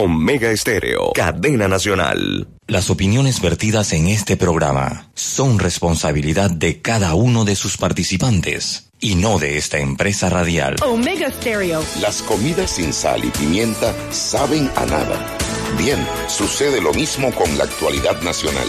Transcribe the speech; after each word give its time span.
Omega 0.00 0.52
Estéreo, 0.52 1.12
cadena 1.12 1.66
nacional. 1.66 2.46
Las 2.68 2.88
opiniones 2.88 3.40
vertidas 3.40 3.92
en 3.92 4.06
este 4.06 4.36
programa 4.36 5.10
son 5.14 5.58
responsabilidad 5.58 6.52
de 6.52 6.80
cada 6.80 7.16
uno 7.16 7.44
de 7.44 7.56
sus 7.56 7.78
participantes 7.78 8.92
y 9.00 9.16
no 9.16 9.40
de 9.40 9.58
esta 9.58 9.78
empresa 9.78 10.30
radial. 10.30 10.76
Omega 10.86 11.32
Stereo. 11.32 11.82
Las 12.00 12.22
comidas 12.22 12.70
sin 12.70 12.92
sal 12.92 13.24
y 13.24 13.30
pimienta 13.30 13.92
saben 14.12 14.70
a 14.76 14.86
nada. 14.86 15.36
Bien, 15.76 15.98
sucede 16.28 16.80
lo 16.80 16.94
mismo 16.94 17.32
con 17.34 17.58
la 17.58 17.64
actualidad 17.64 18.22
nacional. 18.22 18.68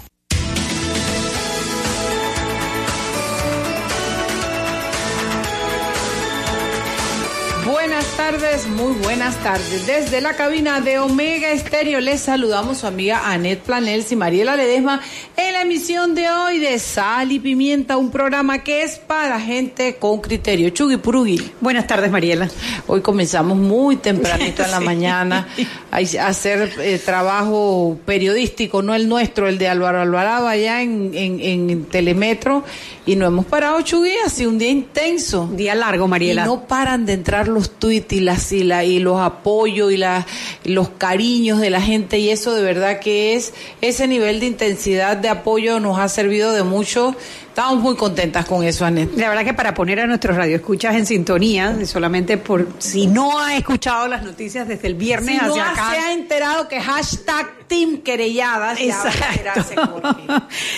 Tardes, 8.31 8.65
muy 8.67 8.93
buenas 8.93 9.35
tardes. 9.43 9.85
Desde 9.87 10.21
la 10.21 10.35
cabina 10.35 10.79
de 10.79 10.99
Omega 10.99 11.51
Estéreo 11.51 11.99
les 11.99 12.21
saludamos 12.21 12.77
su 12.77 12.87
amiga 12.87 13.23
Annette 13.25 13.61
Planels 13.61 14.09
y 14.13 14.15
Mariela 14.15 14.55
Ledesma 14.55 15.01
en 15.35 15.53
la 15.53 15.63
emisión 15.63 16.15
de 16.15 16.29
hoy 16.29 16.59
de 16.59 16.79
Sal 16.79 17.33
y 17.33 17.39
Pimienta, 17.39 17.97
un 17.97 18.09
programa 18.09 18.63
que 18.63 18.83
es 18.83 18.99
para 18.99 19.37
gente 19.41 19.97
con 19.97 20.21
criterio. 20.21 20.69
Chugui 20.69 20.95
Purugi. 20.95 21.51
Buenas 21.59 21.87
tardes, 21.87 22.09
Mariela. 22.09 22.49
Hoy 22.87 23.01
comenzamos 23.01 23.57
muy 23.57 23.97
tempranito 23.97 24.63
en 24.65 24.71
la 24.71 24.79
mañana 24.79 25.49
a 25.91 25.97
hacer 25.97 26.71
eh, 26.79 27.01
trabajo 27.03 27.99
periodístico, 28.05 28.81
no 28.81 28.95
el 28.95 29.09
nuestro, 29.09 29.49
el 29.49 29.57
de 29.57 29.67
Álvaro 29.67 29.99
Alvarado 29.99 30.47
allá 30.47 30.81
en, 30.81 31.11
en, 31.15 31.41
en 31.41 31.85
Telemetro, 31.85 32.63
y 33.05 33.15
no 33.15 33.25
hemos 33.25 33.45
parado, 33.45 33.81
Chugui, 33.81 34.11
ha 34.23 34.29
sido 34.29 34.51
un 34.51 34.59
día 34.59 34.69
intenso. 34.69 35.43
Un 35.43 35.57
día 35.57 35.73
largo, 35.73 36.07
Mariela. 36.07 36.43
Y 36.43 36.45
no 36.45 36.67
paran 36.67 37.05
de 37.05 37.13
entrar 37.13 37.47
los 37.47 37.71
tweets 37.71 38.13
y, 38.13 38.20
las, 38.21 38.51
y, 38.51 38.63
la, 38.63 38.83
y 38.83 38.99
los 38.99 39.19
apoyos 39.19 39.91
y, 39.91 39.97
la, 39.97 40.25
los 40.63 40.89
cariños 40.89 41.59
de 41.59 41.69
la 41.69 41.81
gente 41.81 42.19
y 42.19 42.29
eso 42.29 42.53
de 42.53 42.61
verdad 42.61 42.99
que 42.99 43.35
es 43.35 43.53
ese 43.81 44.07
nivel 44.07 44.39
de 44.39 44.47
intensidad 44.47 45.17
de 45.17 45.29
apoyo 45.29 45.79
nos 45.79 45.99
ha 45.99 46.09
servido 46.09 46.53
de 46.53 46.63
mucho. 46.63 47.15
Estamos 47.51 47.83
muy 47.83 47.97
contentas 47.97 48.45
con 48.45 48.63
eso, 48.63 48.85
Anet. 48.85 49.13
La 49.17 49.27
verdad 49.27 49.43
que 49.43 49.53
para 49.53 49.73
poner 49.73 49.99
a 49.99 50.07
nuestros 50.07 50.37
radioescuchas 50.37 50.95
en 50.95 51.05
sintonía, 51.05 51.85
solamente 51.85 52.37
por 52.37 52.65
si 52.77 53.07
no 53.07 53.39
ha 53.39 53.57
escuchado 53.57 54.07
las 54.07 54.23
noticias 54.23 54.69
desde 54.69 54.87
el 54.87 54.95
viernes 54.95 55.37
si 55.37 55.49
hacia 55.49 55.65
no 55.65 55.69
acá. 55.69 55.91
se 55.91 55.99
ha 55.99 56.13
enterado 56.13 56.69
que 56.69 56.79
hashtag 56.79 57.67
Team 57.67 57.97
Querelladas 58.03 58.79
qué. 58.79 58.91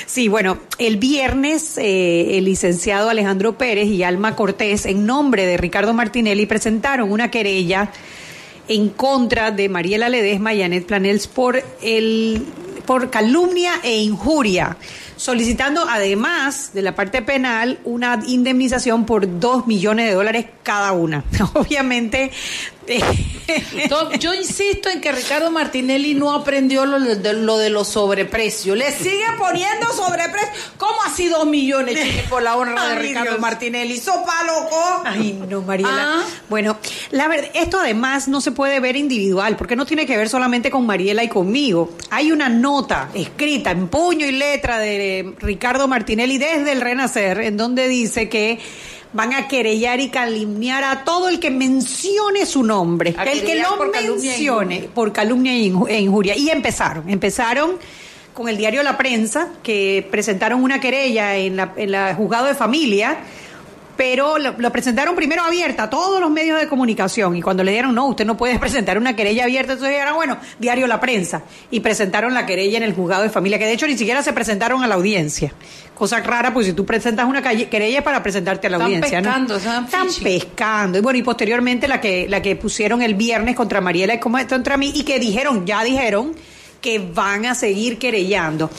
Sí, 0.08 0.28
bueno, 0.30 0.58
el 0.80 0.98
viernes 0.98 1.78
eh, 1.78 2.40
el 2.40 2.46
licenciado 2.46 3.08
Alejandro 3.12 3.56
Pérez 3.56 3.90
y 3.90 4.02
Alma 4.02 4.36
Cortés, 4.36 4.88
en 4.88 5.06
nombre 5.06 5.46
de 5.46 5.58
Ricardo 5.58 5.94
Martinelli, 5.94 6.48
presentaron 6.48 7.12
una 7.12 7.30
querella 7.30 7.92
en 8.68 8.90
contra 8.90 9.52
de 9.52 9.70
Mariela 9.70 10.10
Ledesma 10.10 10.56
y 10.56 10.64
Anet 10.64 10.88
Planels 10.88 11.28
por 11.28 11.64
el 11.84 12.48
por 12.86 13.10
calumnia 13.10 13.80
e 13.84 13.98
injuria, 13.98 14.78
solicitando 15.16 15.86
además 15.90 16.72
de 16.74 16.82
la 16.82 16.96
parte 16.96 17.22
penal 17.22 17.80
una 17.84 18.20
indemnización 18.26 19.06
por 19.06 19.40
dos 19.40 19.68
millones 19.68 20.08
de 20.08 20.14
dólares 20.14 20.46
cada 20.64 20.92
una. 20.92 21.24
Obviamente. 21.54 22.32
Entonces, 23.74 24.20
yo 24.20 24.34
insisto 24.34 24.90
en 24.90 25.02
que 25.02 25.12
Ricardo 25.12 25.52
Martinelli 25.52 26.14
no 26.14 26.34
aprendió 26.34 26.86
lo 26.86 27.00
de, 27.00 27.34
lo 27.34 27.58
de 27.58 27.70
los 27.70 27.88
sobreprecios. 27.90 28.78
Le 28.78 28.92
sigue 28.92 29.26
poniendo 29.38 29.88
sobreprecio. 29.92 30.50
¿Cómo 30.78 30.96
así 31.06 31.28
dos 31.28 31.46
millones 31.46 32.02
chique, 32.02 32.26
por 32.30 32.42
la 32.42 32.56
honra 32.56 32.88
de 32.88 32.94
Ay, 32.94 33.08
Ricardo 33.08 33.32
Dios. 33.32 33.42
Martinelli? 33.42 33.98
¿Sopa 33.98 34.44
loco? 34.46 35.04
Ay, 35.06 35.44
no, 35.50 35.62
Mariela. 35.62 36.20
Ah. 36.20 36.24
Bueno, 36.50 36.78
la 37.12 37.28
verdad, 37.28 37.50
esto 37.54 37.80
además 37.80 38.28
no 38.28 38.42
se 38.42 38.52
puede 38.52 38.80
ver 38.80 38.96
individual, 38.96 39.56
porque 39.58 39.76
no 39.76 39.86
tiene 39.86 40.06
que 40.06 40.18
ver 40.18 40.30
solamente 40.30 40.72
con 40.72 40.86
Mariela 40.86 41.24
y 41.24 41.30
conmigo. 41.30 41.92
Hay 42.10 42.32
una 42.32 42.50
nota 42.50 43.10
escrita 43.14 43.72
en 43.72 43.88
puño 43.88 44.26
y 44.26 44.32
letra 44.32 44.80
de 44.80 45.36
Ricardo 45.40 45.88
Martinelli 45.88 46.38
desde 46.38 46.72
el 46.72 46.82
Renacer, 46.82 47.40
en 47.42 47.58
donde 47.58 47.88
dice 47.88 48.30
que 48.30 48.60
van 49.14 49.34
a 49.34 49.48
querellar 49.48 50.00
y 50.00 50.10
calumniar 50.10 50.84
a 50.84 51.04
todo 51.04 51.30
el 51.30 51.40
que 51.40 51.52
mencione 51.52 52.46
su 52.46 52.64
nombre. 52.64 53.14
A 53.18 53.24
el 53.24 53.44
que 53.44 53.56
lo 53.56 53.78
por 53.78 53.96
e 53.96 54.02
mencione 54.32 54.90
por 54.94 55.12
calumnia 55.14 55.54
e 55.54 55.70
inju- 55.70 55.88
e 55.90 56.00
injuria. 56.00 56.36
Y 56.36 56.50
empezaron, 56.50 57.10
empezaron 57.10 57.78
con 58.34 58.50
el 58.50 58.58
diario 58.58 58.82
La 58.82 58.98
Prensa, 58.98 59.50
que 59.62 60.08
presentaron 60.10 60.64
una 60.64 60.80
querella 60.80 61.36
en 61.36 61.56
la, 61.56 61.74
en 61.76 61.92
la 61.92 62.16
juzgado 62.16 62.48
de 62.48 62.56
familia, 62.56 63.18
pero 63.96 64.38
lo, 64.38 64.56
lo 64.58 64.72
presentaron 64.72 65.16
primero 65.16 65.44
abierta 65.44 65.84
a 65.84 65.90
todos 65.90 66.20
los 66.20 66.32
medios 66.32 66.60
de 66.60 66.68
comunicación 66.68 67.36
y 67.36 67.42
cuando 67.42 67.64
le 67.64 67.72
dieron, 67.72 67.94
no, 67.94 68.06
usted 68.08 68.26
no 68.26 68.36
puede 68.38 68.58
presentar 68.60 68.98
una 68.98 69.16
querella 69.16 69.44
abierta, 69.44 69.74
entonces 69.74 69.94
dijeron, 69.96 70.16
bueno, 70.16 70.38
diario 70.60 70.88
La 70.88 71.00
Prensa, 71.00 71.44
y 71.72 71.80
presentaron 71.80 72.34
la 72.34 72.46
querella 72.46 72.78
en 72.78 72.84
el 72.84 72.94
juzgado 72.94 73.24
de 73.24 73.30
familia, 73.30 73.60
que 73.60 73.66
de 73.66 73.74
hecho 73.74 73.88
ni 73.88 73.98
siquiera 73.98 74.24
se 74.24 74.34
presentaron 74.34 74.84
a 74.84 74.88
la 74.88 74.96
audiencia. 74.96 75.54
Cosa 75.94 76.20
rara, 76.22 76.54
pues 76.54 76.66
si 76.66 76.74
tú 76.74 76.86
presentas 76.86 77.26
una 77.28 77.42
querella 77.44 78.00
es 78.00 78.04
para 78.04 78.24
presentarte 78.24 78.68
a 78.68 78.70
la 78.72 78.78
Están 78.78 78.86
audiencia, 78.88 79.22
¿no? 79.22 79.28
pescando, 79.30 79.56
están 79.58 79.86
Están 79.86 80.08
fishing. 80.08 80.24
pescando. 80.24 80.98
Y 80.98 81.02
bueno, 81.02 81.20
y 81.20 81.24
posteriormente 81.24 81.88
la 81.88 82.02
que, 82.02 82.28
la 82.28 82.42
que 82.42 82.56
pusieron 82.56 83.02
el 83.04 83.14
viernes 83.14 83.56
contra 83.56 83.80
Mariela 83.80 84.16
y 84.16 84.20
como- 84.20 84.46
contra 84.48 84.76
mí, 84.76 84.92
y 84.96 85.04
que 85.04 85.20
dijeron, 85.20 85.66
ya 85.68 85.84
dijeron, 85.84 86.34
que 86.82 87.00
van 87.00 87.46
a 87.46 87.54
seguir 87.56 87.98
querellando. 88.00 88.70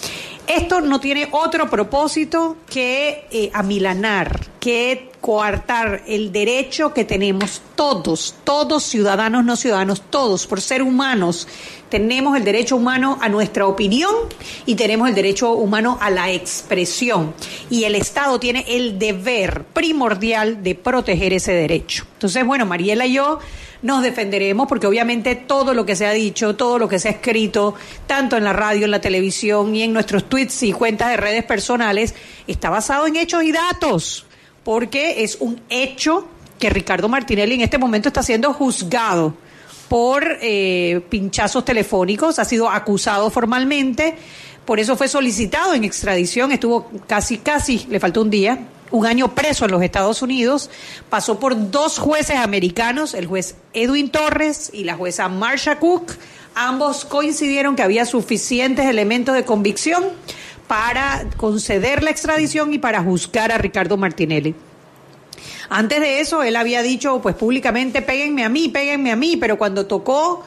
Esto 0.47 0.83
no 0.83 1.01
tiene 1.01 1.29
otro 1.31 1.71
propósito 1.71 2.59
que 2.69 3.27
eh, 3.31 3.51
amilanar, 3.55 4.41
que 4.65 5.11
coartar 5.21 6.05
el 6.07 6.33
derecho 6.33 6.95
que 6.95 7.05
tenemos 7.05 7.61
todos, 7.77 8.35
todos 8.45 8.83
ciudadanos, 8.83 9.45
no 9.45 9.57
ciudadanos, 9.57 10.01
todos, 10.09 10.47
por 10.47 10.63
ser 10.63 10.83
humanos, 10.83 11.47
tenemos 11.91 12.35
el 12.35 12.45
derecho 12.45 12.77
humano 12.77 13.19
a 13.21 13.29
nuestra 13.29 13.67
opinión 13.67 14.15
y 14.65 14.75
tenemos 14.75 15.07
el 15.07 15.15
derecho 15.15 15.53
humano 15.53 15.99
a 16.01 16.09
la 16.09 16.33
expresión. 16.33 17.35
Y 17.69 17.85
el 17.85 17.95
Estado 17.95 18.41
tiene 18.41 18.65
el 18.67 18.99
deber 18.99 19.65
primordial 19.65 20.63
de 20.63 20.75
proteger 20.75 21.35
ese 21.35 21.53
derecho. 21.53 22.07
Entonces, 22.15 22.47
bueno, 22.47 22.65
Mariela 22.65 23.05
y 23.05 23.13
yo 23.13 23.41
nos 23.83 24.03
defenderemos 24.03 24.67
porque 24.67 24.87
obviamente 24.87 25.35
todo 25.35 25.75
lo 25.75 25.85
que 25.85 25.95
se 25.95 26.07
ha 26.07 26.13
dicho, 26.13 26.57
todo 26.57 26.79
lo 26.79 26.89
que 26.89 26.99
se 26.99 27.09
ha 27.09 27.13
escrito, 27.13 27.75
tanto 28.07 28.39
en 28.39 28.45
la 28.45 28.55
radio, 28.55 28.87
en 28.87 28.93
la 28.93 29.03
televisión 29.03 29.77
y 29.77 29.83
en 29.83 29.93
nuestros 29.93 30.25
tweets 30.25 30.63
y 30.63 30.73
cuentas 30.73 31.11
de 31.11 31.19
redes 31.19 31.45
personales, 31.45 32.15
está 32.47 32.71
basado 32.71 33.07
en 33.07 33.17
hechos 33.17 33.43
y 33.43 33.53
datos, 33.53 34.25
porque 34.65 35.23
es 35.23 35.37
un 35.41 35.61
hecho 35.69 36.27
que 36.59 36.71
Ricardo 36.71 37.09
Martinelli 37.09 37.55
en 37.55 37.61
este 37.61 37.79
momento 37.79 38.09
está 38.09 38.23
siendo 38.23 38.53
juzgado 38.53 39.35
por 39.89 40.39
eh, 40.41 41.03
pinchazos 41.11 41.65
telefónicos, 41.65 42.39
ha 42.39 42.45
sido 42.45 42.71
acusado 42.71 43.31
formalmente, 43.31 44.17
por 44.65 44.81
eso 44.81 44.97
fue 44.97 45.09
solicitado 45.09 45.75
en 45.75 45.85
extradición, 45.85 46.53
estuvo 46.53 46.91
casi, 47.07 47.39
casi, 47.39 47.87
le 47.91 48.01
faltó 48.01 48.23
un 48.23 48.31
día, 48.31 48.67
un 48.91 49.07
año 49.07 49.35
preso 49.35 49.67
en 49.67 49.73
los 49.73 49.83
Estados 49.83 50.23
Unidos, 50.23 50.71
pasó 51.11 51.39
por 51.39 51.71
dos 51.71 51.99
jueces 51.99 52.37
americanos, 52.37 53.13
el 53.13 53.27
juez 53.27 53.57
Edwin 53.75 54.11
Torres 54.11 54.71
y 54.73 54.85
la 54.85 54.95
jueza 54.95 55.29
Marsha 55.29 55.79
Cook, 55.79 56.13
ambos 56.55 57.05
coincidieron 57.05 57.77
que 57.77 57.83
había 57.83 58.07
suficientes 58.07 58.87
elementos 58.87 59.35
de 59.35 59.45
convicción 59.45 60.05
para 60.67 61.27
conceder 61.37 62.03
la 62.03 62.11
extradición 62.11 62.73
y 62.73 62.79
para 62.79 63.03
juzgar 63.03 63.53
a 63.53 63.59
Ricardo 63.59 63.97
Martinelli. 63.97 64.55
Antes 65.69 66.01
de 66.01 66.21
eso, 66.21 66.43
él 66.43 66.57
había 66.57 66.83
dicho, 66.83 67.21
pues 67.23 67.35
públicamente, 67.35 68.03
péguenme 68.03 68.45
a 68.45 68.49
mí, 68.49 68.69
péguenme 68.69 69.13
a 69.13 69.17
mí, 69.17 69.37
pero 69.37 69.59
cuando 69.59 69.87
tocó, 69.87 70.45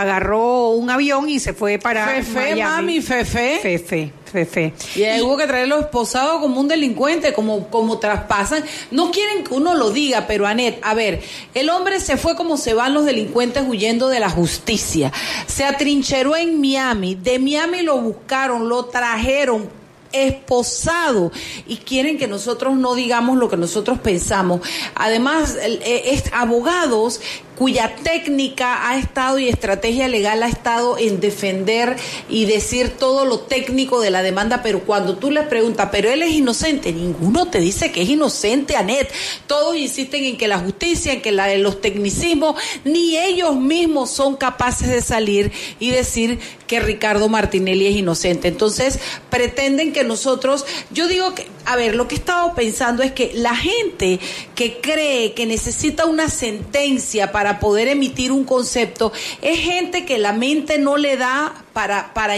agarró 0.00 0.70
un 0.70 0.88
avión 0.88 1.28
y 1.28 1.38
se 1.38 1.52
fue 1.52 1.78
para 1.78 2.06
Fefe, 2.06 2.54
Miami. 2.54 2.62
mami, 2.62 3.00
fefe. 3.02 3.58
Fefe, 3.60 4.12
fefe. 4.24 4.72
Y 4.96 5.04
ahí 5.04 5.20
hubo 5.20 5.36
que 5.36 5.46
traerlo 5.46 5.78
esposado 5.78 6.40
como 6.40 6.60
un 6.60 6.66
delincuente, 6.66 7.34
como, 7.34 7.68
como 7.68 7.98
traspasan. 7.98 8.64
No 8.90 9.10
quieren 9.10 9.44
que 9.44 9.52
uno 9.52 9.74
lo 9.74 9.90
diga, 9.90 10.26
pero 10.26 10.46
Anet, 10.46 10.78
a 10.82 10.94
ver, 10.94 11.22
el 11.52 11.68
hombre 11.68 12.00
se 12.00 12.16
fue 12.16 12.36
como 12.36 12.56
se 12.56 12.72
van 12.72 12.94
los 12.94 13.04
delincuentes 13.04 13.64
huyendo 13.68 14.08
de 14.08 14.20
la 14.20 14.30
justicia. 14.30 15.12
Se 15.46 15.64
atrincheró 15.64 16.36
en 16.36 16.58
Miami. 16.58 17.14
De 17.14 17.38
Miami 17.38 17.82
lo 17.82 18.00
buscaron, 18.00 18.70
lo 18.70 18.86
trajeron 18.86 19.82
esposado 20.12 21.32
y 21.66 21.78
quieren 21.78 22.18
que 22.18 22.28
nosotros 22.28 22.76
no 22.76 22.94
digamos 22.94 23.38
lo 23.38 23.48
que 23.48 23.56
nosotros 23.56 23.98
pensamos. 23.98 24.60
Además, 24.94 25.56
eh, 25.60 26.02
es 26.06 26.24
abogados 26.32 27.20
cuya 27.56 27.94
técnica 28.02 28.88
ha 28.88 28.98
estado 28.98 29.38
y 29.38 29.48
estrategia 29.48 30.08
legal 30.08 30.42
ha 30.42 30.48
estado 30.48 30.98
en 30.98 31.20
defender 31.20 31.96
y 32.28 32.46
decir 32.46 32.90
todo 32.90 33.24
lo 33.24 33.40
técnico 33.40 34.00
de 34.00 34.10
la 34.10 34.22
demanda, 34.22 34.62
pero 34.62 34.80
cuando 34.80 35.16
tú 35.16 35.30
les 35.30 35.46
preguntas, 35.46 35.88
pero 35.92 36.10
él 36.10 36.22
es 36.22 36.32
inocente, 36.32 36.92
ninguno 36.92 37.46
te 37.48 37.60
dice 37.60 37.92
que 37.92 38.02
es 38.02 38.08
inocente, 38.08 38.76
Anet. 38.76 39.12
Todos 39.46 39.76
insisten 39.76 40.24
en 40.24 40.36
que 40.36 40.48
la 40.48 40.58
justicia, 40.58 41.12
en 41.12 41.22
que 41.22 41.32
la, 41.32 41.54
los 41.56 41.80
tecnicismos, 41.80 42.56
ni 42.84 43.18
ellos 43.18 43.54
mismos 43.56 44.10
son 44.10 44.36
capaces 44.36 44.88
de 44.88 45.02
salir 45.02 45.52
y 45.78 45.90
decir 45.90 46.38
que 46.66 46.80
Ricardo 46.80 47.28
Martinelli 47.28 47.86
es 47.86 47.96
inocente. 47.96 48.48
Entonces, 48.48 48.98
pretenden 49.28 49.92
que 49.92 50.04
nosotros, 50.04 50.64
yo 50.90 51.06
digo 51.06 51.34
que, 51.34 51.46
a 51.66 51.76
ver, 51.76 51.94
lo 51.94 52.08
que 52.08 52.14
he 52.14 52.18
estado 52.18 52.54
pensando 52.54 53.02
es 53.02 53.12
que 53.12 53.30
la 53.34 53.54
gente 53.54 54.18
que 54.54 54.80
cree 54.80 55.34
que 55.34 55.44
necesita 55.44 56.06
una 56.06 56.30
sentencia 56.30 57.30
para 57.30 57.41
para 57.42 57.58
poder 57.58 57.88
emitir 57.88 58.30
un 58.30 58.44
concepto, 58.44 59.12
es 59.40 59.58
gente 59.58 60.04
que 60.04 60.16
la 60.16 60.32
mente 60.32 60.78
no 60.78 60.96
le 60.96 61.16
da 61.16 61.52
para, 61.72 62.14
para, 62.14 62.36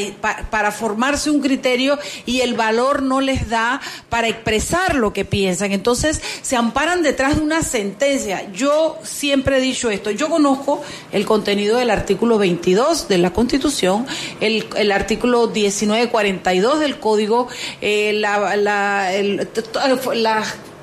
para, 0.50 0.72
formarse 0.72 1.30
un 1.30 1.42
criterio 1.42 1.98
y 2.24 2.40
el 2.40 2.54
valor 2.54 3.02
no 3.02 3.20
les 3.20 3.50
da 3.50 3.82
para 4.08 4.28
expresar 4.28 4.94
lo 4.94 5.12
que 5.12 5.26
piensan. 5.26 5.72
Entonces 5.72 6.22
se 6.40 6.56
amparan 6.56 7.02
detrás 7.02 7.36
de 7.36 7.42
una 7.42 7.60
sentencia. 7.60 8.50
Yo 8.54 8.96
siempre 9.02 9.58
he 9.58 9.60
dicho 9.60 9.90
esto, 9.90 10.10
yo 10.10 10.30
conozco 10.30 10.80
el 11.12 11.26
contenido 11.26 11.76
del 11.76 11.90
artículo 11.90 12.38
22 12.38 13.06
de 13.06 13.18
la 13.18 13.30
Constitución, 13.30 14.06
el, 14.40 14.66
el 14.74 14.90
artículo 14.90 15.48
1942 15.48 16.80
del 16.80 16.98
Código, 16.98 17.48
eh, 17.82 18.14
la, 18.14 18.56
la, 18.56 19.10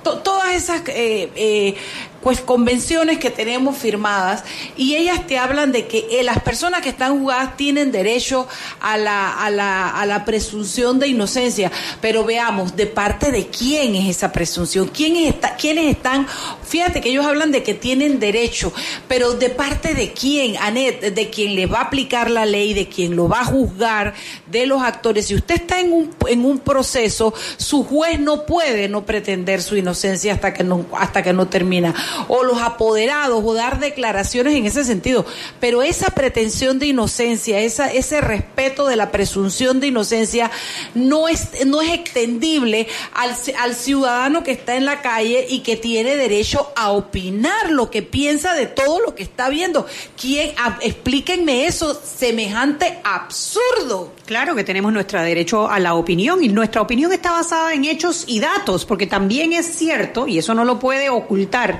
todas 0.02 0.54
esas 0.54 0.82
eh, 0.90 1.30
eh, 1.36 1.76
pues 2.22 2.40
convenciones 2.42 3.18
que 3.18 3.30
tenemos 3.30 3.78
firmadas 3.78 4.44
y 4.78 4.96
ellas 4.96 5.26
te 5.28 5.38
hablan 5.38 5.72
de 5.72 5.88
que 5.88 6.08
eh, 6.12 6.24
las 6.24 6.42
personas 6.42 6.82
que 6.82 6.90
están 6.90 7.20
jugadas 7.20 7.58
tienen 7.58 7.92
derecho 7.92 8.48
a 8.80 8.98
la, 8.98 9.32
a, 9.44 9.50
la, 9.50 9.90
a 9.90 10.06
la 10.06 10.26
presunción 10.26 11.00
de 11.00 11.08
inocencia, 11.08 11.72
pero 12.00 12.24
veamos, 12.24 12.76
¿de 12.76 12.88
parte 12.88 13.32
de 13.32 13.48
quién 13.48 13.96
es 13.96 14.18
esa 14.18 14.32
presunción? 14.32 14.88
¿Quién 14.88 15.16
está, 15.16 15.56
¿Quiénes 15.56 15.96
están? 15.96 16.28
Fíjate 16.64 17.02
que 17.02 17.10
ellos 17.10 17.26
hablan 17.26 17.52
de 17.52 17.64
que 17.64 17.74
tienen 17.74 18.20
derecho, 18.20 18.74
pero 19.08 19.34
¿de 19.34 19.50
parte 19.50 19.94
de 19.94 20.14
quién, 20.14 20.58
Anet? 20.58 21.14
De 21.14 21.30
quien 21.30 21.56
le 21.56 21.66
va 21.66 21.80
a 21.80 21.84
aplicar 21.84 22.30
la 22.30 22.46
ley, 22.46 22.74
de 22.74 22.88
quien 22.88 23.16
lo 23.16 23.28
va 23.28 23.42
a 23.42 23.46
juzgar, 23.46 24.14
de 24.50 24.66
los 24.66 24.82
actores. 24.82 25.28
Si 25.28 25.36
usted 25.36 25.56
está 25.56 25.80
en 25.80 25.92
un, 25.92 26.16
en 26.28 26.46
un 26.46 26.60
proceso, 26.60 27.34
su 27.58 27.84
juez 27.84 28.20
no 28.20 28.46
puede 28.46 28.88
no 28.88 29.06
pretender 29.06 29.62
su 29.62 29.76
inocencia 29.76 30.34
hasta 30.34 30.54
que 30.54 30.64
no, 30.64 30.86
hasta 30.98 31.24
que 31.24 31.34
no 31.34 31.48
termina 31.48 31.94
o 32.28 32.44
los 32.44 32.62
apoderados 32.62 33.44
o 33.44 33.54
dar 33.54 33.80
declaraciones 33.80 34.56
en 34.56 34.66
ese 34.66 34.84
sentido. 34.84 35.26
Pero 35.60 35.82
esa 35.82 36.12
pretensión 36.12 36.80
de 36.80 36.88
inocencia, 36.88 37.60
esa, 37.60 37.92
ese 37.92 38.22
respeto 38.22 38.88
de 38.88 38.96
la 38.96 39.12
presunción 39.12 39.80
de 39.80 39.88
inocencia 39.88 40.52
no 40.94 41.28
es, 41.28 41.66
no 41.66 41.82
es 41.82 41.94
extendible 41.94 42.88
al, 43.14 43.36
al 43.60 43.76
ciudadano 43.76 44.44
que 44.44 44.52
está 44.52 44.76
en 44.76 44.86
la 44.86 45.02
calle 45.02 45.46
y 45.50 45.60
que 45.60 45.78
tiene 45.78 46.16
derecho 46.16 46.72
a 46.76 46.92
opinar 46.92 47.72
lo 47.72 47.90
que 47.90 48.02
piensa 48.02 48.54
de 48.54 48.68
todo 48.68 49.00
lo 49.00 49.16
que 49.16 49.24
está 49.24 49.50
viendo. 49.50 49.86
¿Quién, 50.20 50.54
explíquenme 50.82 51.66
eso, 51.66 52.00
semejante 52.04 53.00
absurdo. 53.04 54.14
Claro 54.26 54.56
que 54.56 54.64
tenemos 54.64 54.94
nuestro 54.94 55.22
derecho 55.22 55.70
a 55.70 55.80
la 55.80 55.96
opinión 55.96 56.44
y 56.44 56.50
nuestra 56.50 56.82
opinión 56.82 57.12
está 57.12 57.32
basada 57.32 57.74
en 57.74 57.86
hechos 57.86 58.26
y 58.28 58.40
datos, 58.40 58.86
porque 58.86 59.08
también 59.08 59.54
es 59.54 59.66
cierto, 59.66 60.28
y 60.28 60.38
eso 60.38 60.54
no 60.54 60.66
lo 60.66 60.80
puede 60.80 61.10
ocultar, 61.10 61.80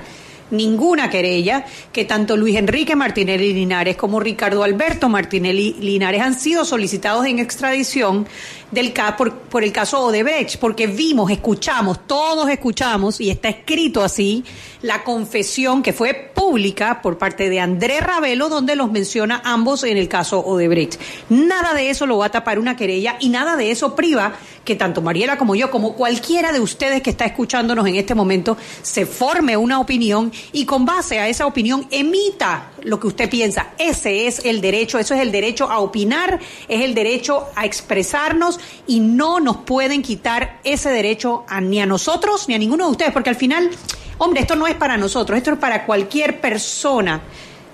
ninguna 0.52 1.10
querella 1.10 1.64
que 1.92 2.04
tanto 2.04 2.36
Luis 2.36 2.56
Enrique 2.56 2.94
Martinelli 2.94 3.52
Linares 3.52 3.96
como 3.96 4.20
Ricardo 4.20 4.62
Alberto 4.62 5.08
Martinelli 5.08 5.74
Linares 5.80 6.22
han 6.22 6.38
sido 6.38 6.64
solicitados 6.64 7.26
en 7.26 7.40
extradición 7.40 8.26
del 8.72 8.92
por, 9.16 9.32
por 9.32 9.62
el 9.62 9.70
caso 9.70 10.00
Odebrecht, 10.00 10.58
porque 10.58 10.86
vimos, 10.86 11.30
escuchamos, 11.30 12.06
todos 12.06 12.48
escuchamos, 12.48 13.20
y 13.20 13.30
está 13.30 13.50
escrito 13.50 14.02
así, 14.02 14.44
la 14.80 15.04
confesión 15.04 15.82
que 15.82 15.92
fue 15.92 16.14
pública 16.34 17.00
por 17.02 17.18
parte 17.18 17.48
de 17.48 17.60
Andrés 17.60 18.00
Ravelo, 18.00 18.48
donde 18.48 18.74
los 18.74 18.90
menciona 18.90 19.42
ambos 19.44 19.84
en 19.84 19.96
el 19.96 20.08
caso 20.08 20.40
Odebrecht. 20.40 20.98
Nada 21.28 21.74
de 21.74 21.90
eso 21.90 22.06
lo 22.06 22.18
va 22.18 22.26
a 22.26 22.30
tapar 22.30 22.58
una 22.58 22.76
querella 22.76 23.16
y 23.20 23.28
nada 23.28 23.56
de 23.56 23.70
eso 23.70 23.94
priva 23.94 24.34
que 24.64 24.76
tanto 24.76 25.02
Mariela 25.02 25.38
como 25.38 25.54
yo, 25.54 25.70
como 25.70 25.94
cualquiera 25.94 26.52
de 26.52 26.60
ustedes 26.60 27.02
que 27.02 27.10
está 27.10 27.24
escuchándonos 27.24 27.86
en 27.86 27.96
este 27.96 28.14
momento, 28.14 28.56
se 28.82 29.06
forme 29.06 29.56
una 29.56 29.80
opinión 29.80 30.32
y 30.52 30.64
con 30.64 30.84
base 30.84 31.18
a 31.18 31.28
esa 31.28 31.46
opinión 31.46 31.86
emita 31.90 32.70
lo 32.82 32.98
que 32.98 33.08
usted 33.08 33.28
piensa. 33.28 33.70
Ese 33.78 34.26
es 34.26 34.44
el 34.44 34.60
derecho, 34.60 34.98
eso 34.98 35.14
es 35.14 35.20
el 35.20 35.32
derecho 35.32 35.70
a 35.70 35.80
opinar, 35.80 36.40
es 36.68 36.82
el 36.82 36.94
derecho 36.94 37.48
a 37.54 37.66
expresarnos 37.66 38.60
y 38.86 39.00
no 39.00 39.40
nos 39.40 39.58
pueden 39.58 40.02
quitar 40.02 40.60
ese 40.64 40.90
derecho 40.90 41.44
a, 41.48 41.60
ni 41.60 41.80
a 41.80 41.86
nosotros 41.86 42.48
ni 42.48 42.54
a 42.54 42.58
ninguno 42.58 42.86
de 42.86 42.90
ustedes, 42.90 43.12
porque 43.12 43.30
al 43.30 43.36
final, 43.36 43.70
hombre, 44.18 44.40
esto 44.40 44.56
no 44.56 44.66
es 44.66 44.74
para 44.74 44.96
nosotros, 44.96 45.36
esto 45.36 45.52
es 45.52 45.58
para 45.58 45.86
cualquier 45.86 46.40
persona 46.40 47.20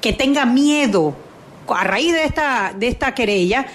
que 0.01 0.13
tenga 0.13 0.47
miedo 0.47 1.15
a 1.69 1.85
raíz 1.85 2.13
de 2.13 2.25
esta, 2.25 2.73
de 2.77 2.89
esta 2.89 3.15
querella, 3.15 3.67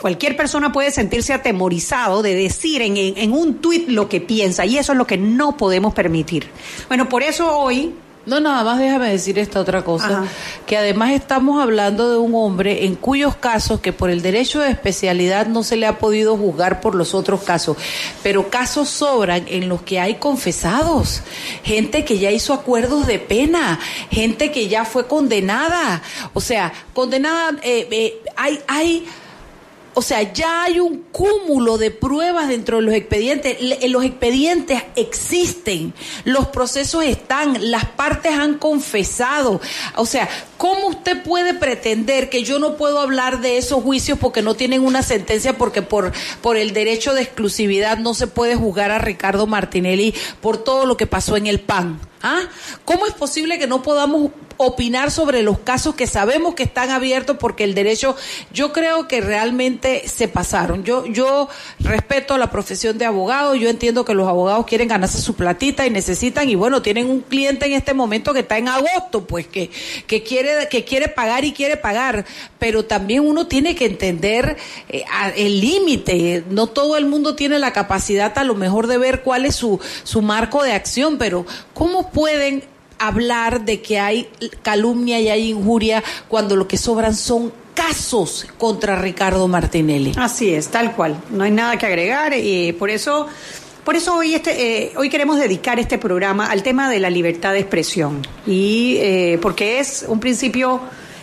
cualquier 0.00 0.36
persona 0.36 0.72
puede 0.72 0.90
sentirse 0.90 1.32
atemorizado 1.32 2.22
de 2.22 2.34
decir 2.34 2.82
en, 2.82 2.96
en, 2.96 3.32
un 3.32 3.56
tuit 3.56 3.88
lo 3.88 4.08
que 4.08 4.20
piensa 4.20 4.64
y 4.66 4.78
eso 4.78 4.92
es 4.92 4.98
lo 4.98 5.06
que 5.06 5.18
no 5.18 5.56
podemos 5.56 5.94
permitir. 5.94 6.48
Bueno, 6.88 7.08
por 7.08 7.22
eso 7.22 7.56
hoy 7.56 7.94
no, 8.26 8.38
nada 8.38 8.62
más 8.64 8.78
déjame 8.78 9.10
decir 9.10 9.38
esta 9.38 9.60
otra 9.60 9.82
cosa, 9.82 10.24
que 10.66 10.76
además 10.76 11.12
estamos 11.12 11.62
hablando 11.62 12.10
de 12.10 12.18
un 12.18 12.34
hombre 12.34 12.84
en 12.84 12.94
cuyos 12.94 13.34
casos 13.34 13.80
que 13.80 13.92
por 13.92 14.10
el 14.10 14.20
derecho 14.20 14.60
de 14.60 14.70
especialidad 14.70 15.46
no 15.46 15.62
se 15.62 15.76
le 15.76 15.86
ha 15.86 15.98
podido 15.98 16.36
juzgar 16.36 16.80
por 16.80 16.94
los 16.94 17.14
otros 17.14 17.42
casos, 17.42 17.76
pero 18.22 18.50
casos 18.50 18.90
sobran 18.90 19.46
en 19.48 19.68
los 19.68 19.82
que 19.82 20.00
hay 20.00 20.16
confesados, 20.16 21.22
gente 21.64 22.04
que 22.04 22.18
ya 22.18 22.30
hizo 22.30 22.52
acuerdos 22.52 23.06
de 23.06 23.18
pena, 23.18 23.80
gente 24.10 24.52
que 24.52 24.68
ya 24.68 24.84
fue 24.84 25.06
condenada, 25.06 26.02
o 26.34 26.40
sea, 26.40 26.72
condenada, 26.92 27.58
eh, 27.62 27.88
eh, 27.90 28.22
hay, 28.36 28.60
hay 28.68 29.06
o 29.94 30.02
sea, 30.02 30.32
ya 30.32 30.64
hay 30.64 30.78
un 30.78 31.02
cúmulo 31.10 31.76
de 31.76 31.90
pruebas 31.90 32.48
dentro 32.48 32.76
de 32.76 32.82
los 32.82 32.94
expedientes. 32.94 33.58
Los 33.88 34.04
expedientes 34.04 34.82
existen, 34.94 35.92
los 36.24 36.48
procesos 36.48 37.04
están, 37.04 37.70
las 37.70 37.84
partes 37.86 38.32
han 38.32 38.58
confesado. 38.58 39.60
O 39.96 40.06
sea, 40.06 40.28
¿cómo 40.56 40.88
usted 40.88 41.22
puede 41.22 41.54
pretender 41.54 42.30
que 42.30 42.44
yo 42.44 42.58
no 42.58 42.76
puedo 42.76 43.00
hablar 43.00 43.40
de 43.40 43.58
esos 43.58 43.82
juicios 43.82 44.18
porque 44.18 44.42
no 44.42 44.54
tienen 44.54 44.84
una 44.84 45.02
sentencia, 45.02 45.58
porque 45.58 45.82
por, 45.82 46.12
por 46.40 46.56
el 46.56 46.72
derecho 46.72 47.14
de 47.14 47.22
exclusividad 47.22 47.98
no 47.98 48.14
se 48.14 48.26
puede 48.26 48.54
juzgar 48.54 48.90
a 48.90 48.98
Ricardo 48.98 49.46
Martinelli 49.46 50.14
por 50.40 50.58
todo 50.58 50.86
lo 50.86 50.96
que 50.96 51.06
pasó 51.06 51.36
en 51.36 51.46
el 51.46 51.60
PAN? 51.60 52.09
¿Ah? 52.22 52.42
¿Cómo 52.84 53.06
es 53.06 53.14
posible 53.14 53.58
que 53.58 53.66
no 53.66 53.82
podamos 53.82 54.30
opinar 54.62 55.10
sobre 55.10 55.42
los 55.42 55.58
casos 55.60 55.94
que 55.94 56.06
sabemos 56.06 56.54
que 56.54 56.64
están 56.64 56.90
abiertos 56.90 57.38
porque 57.40 57.64
el 57.64 57.74
derecho, 57.74 58.14
yo 58.52 58.74
creo 58.74 59.08
que 59.08 59.22
realmente 59.22 60.06
se 60.06 60.28
pasaron. 60.28 60.84
Yo, 60.84 61.06
yo 61.06 61.48
respeto 61.78 62.36
la 62.36 62.50
profesión 62.50 62.98
de 62.98 63.06
abogado, 63.06 63.54
yo 63.54 63.70
entiendo 63.70 64.04
que 64.04 64.12
los 64.12 64.28
abogados 64.28 64.66
quieren 64.66 64.88
ganarse 64.88 65.16
su 65.16 65.34
platita 65.34 65.86
y 65.86 65.90
necesitan, 65.90 66.46
y 66.50 66.56
bueno, 66.56 66.82
tienen 66.82 67.08
un 67.08 67.22
cliente 67.22 67.64
en 67.64 67.72
este 67.72 67.94
momento 67.94 68.34
que 68.34 68.40
está 68.40 68.58
en 68.58 68.68
agosto, 68.68 69.24
pues 69.26 69.46
que, 69.46 69.70
que 70.06 70.22
quiere, 70.22 70.68
que 70.68 70.84
quiere 70.84 71.08
pagar 71.08 71.46
y 71.46 71.52
quiere 71.52 71.78
pagar, 71.78 72.26
pero 72.58 72.84
también 72.84 73.26
uno 73.26 73.46
tiene 73.46 73.74
que 73.74 73.86
entender 73.86 74.58
eh, 74.90 75.04
el 75.36 75.58
límite. 75.58 76.44
No 76.50 76.66
todo 76.66 76.98
el 76.98 77.06
mundo 77.06 77.34
tiene 77.34 77.58
la 77.58 77.72
capacidad 77.72 78.36
a 78.36 78.44
lo 78.44 78.54
mejor 78.56 78.88
de 78.88 78.98
ver 78.98 79.22
cuál 79.22 79.46
es 79.46 79.56
su, 79.56 79.80
su 80.04 80.20
marco 80.20 80.62
de 80.62 80.72
acción, 80.72 81.16
pero 81.16 81.46
¿cómo 81.80 82.10
pueden 82.10 82.62
hablar 82.98 83.64
de 83.64 83.80
que 83.80 83.98
hay 83.98 84.28
calumnia 84.60 85.18
y 85.18 85.30
hay 85.30 85.48
injuria 85.48 86.04
cuando 86.28 86.54
lo 86.54 86.68
que 86.68 86.76
sobran 86.76 87.16
son 87.16 87.50
casos 87.74 88.46
contra 88.58 88.96
Ricardo 88.96 89.48
Martinelli. 89.48 90.12
Así 90.18 90.52
es, 90.52 90.68
tal 90.68 90.94
cual. 90.94 91.16
No 91.30 91.44
hay 91.44 91.50
nada 91.50 91.78
que 91.78 91.86
agregar 91.86 92.34
y 92.36 92.72
por 92.74 92.90
eso 92.90 93.26
por 93.84 93.96
eso 93.96 94.16
hoy, 94.16 94.34
este, 94.34 94.84
eh, 94.84 94.92
hoy 94.96 95.08
queremos 95.08 95.38
dedicar 95.38 95.78
este 95.78 95.96
programa 95.96 96.50
al 96.50 96.62
tema 96.62 96.90
de 96.90 97.00
la 97.00 97.08
libertad 97.08 97.54
de 97.54 97.60
expresión 97.60 98.20
y 98.46 98.98
eh, 98.98 99.38
porque 99.40 99.80
es 99.80 100.04
un 100.06 100.20
principio 100.20 100.82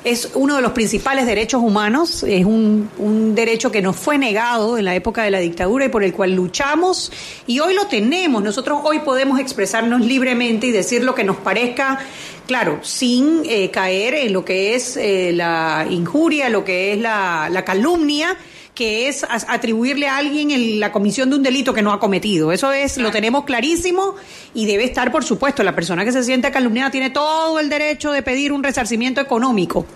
es 0.10 0.32
uno 0.36 0.56
de 0.56 0.62
los 0.62 0.72
principales 0.72 1.26
derechos 1.26 1.62
humanos, 1.62 2.24
es 2.24 2.46
un, 2.46 2.90
un, 2.98 3.36
derecho 3.36 3.72
que 3.72 3.82
nos 3.82 3.96
fue 3.96 4.18
negado 4.18 4.78
en 4.78 4.86
la 4.86 4.96
época 4.96 5.24
de 5.24 5.32
la 5.32 5.40
dictadura 5.40 5.86
y 5.86 5.90
por 5.90 6.04
el 6.04 6.14
cual 6.14 6.34
luchamos 6.34 7.12
y 7.46 7.60
hoy 7.60 7.74
lo 7.74 7.88
tenemos. 7.88 8.42
Nosotros 8.42 8.80
hoy 8.84 9.00
podemos 9.00 9.40
expresarnos 9.40 10.02
libremente 10.02 10.68
y 10.68 10.72
decir 10.72 11.04
lo 11.04 11.14
que 11.14 11.24
nos 11.24 11.38
parezca, 11.38 12.00
claro, 12.48 12.80
sin 12.84 13.44
eh, 13.46 13.70
caer 13.70 14.14
en 14.14 14.34
lo 14.34 14.46
que 14.46 14.76
es 14.76 14.98
eh, 14.98 15.32
la 15.34 15.86
injuria, 15.90 16.50
lo 16.50 16.64
que 16.64 16.94
es 16.94 17.00
la, 17.00 17.50
la 17.52 17.66
calumnia 17.66 18.38
que 18.78 19.08
es 19.08 19.26
atribuirle 19.28 20.08
a 20.08 20.18
alguien 20.18 20.80
la 20.80 20.92
comisión 20.92 21.32
de 21.32 21.38
un 21.38 21.42
delito 21.42 21.74
que 21.74 21.82
no 21.82 21.92
ha 21.92 22.00
cometido. 22.00 22.52
Eso 22.52 22.72
es, 22.72 22.98
lo 22.98 23.10
tenemos 23.10 23.44
clarísimo 23.44 24.14
y 24.54 24.68
debe 24.68 24.84
estar, 24.84 25.12
por 25.12 25.24
supuesto, 25.24 25.64
la 25.64 25.74
persona 25.74 26.06
que 26.06 26.12
se 26.12 26.24
siente 26.24 26.52
calumniada 26.52 26.92
tiene 26.92 27.10
todo 27.10 27.60
el 27.60 27.70
derecho 27.70 28.12
de 28.12 28.22
pedir 28.22 28.52
un 28.52 28.62
resarcimiento 28.62 29.20
económico. 29.20 29.88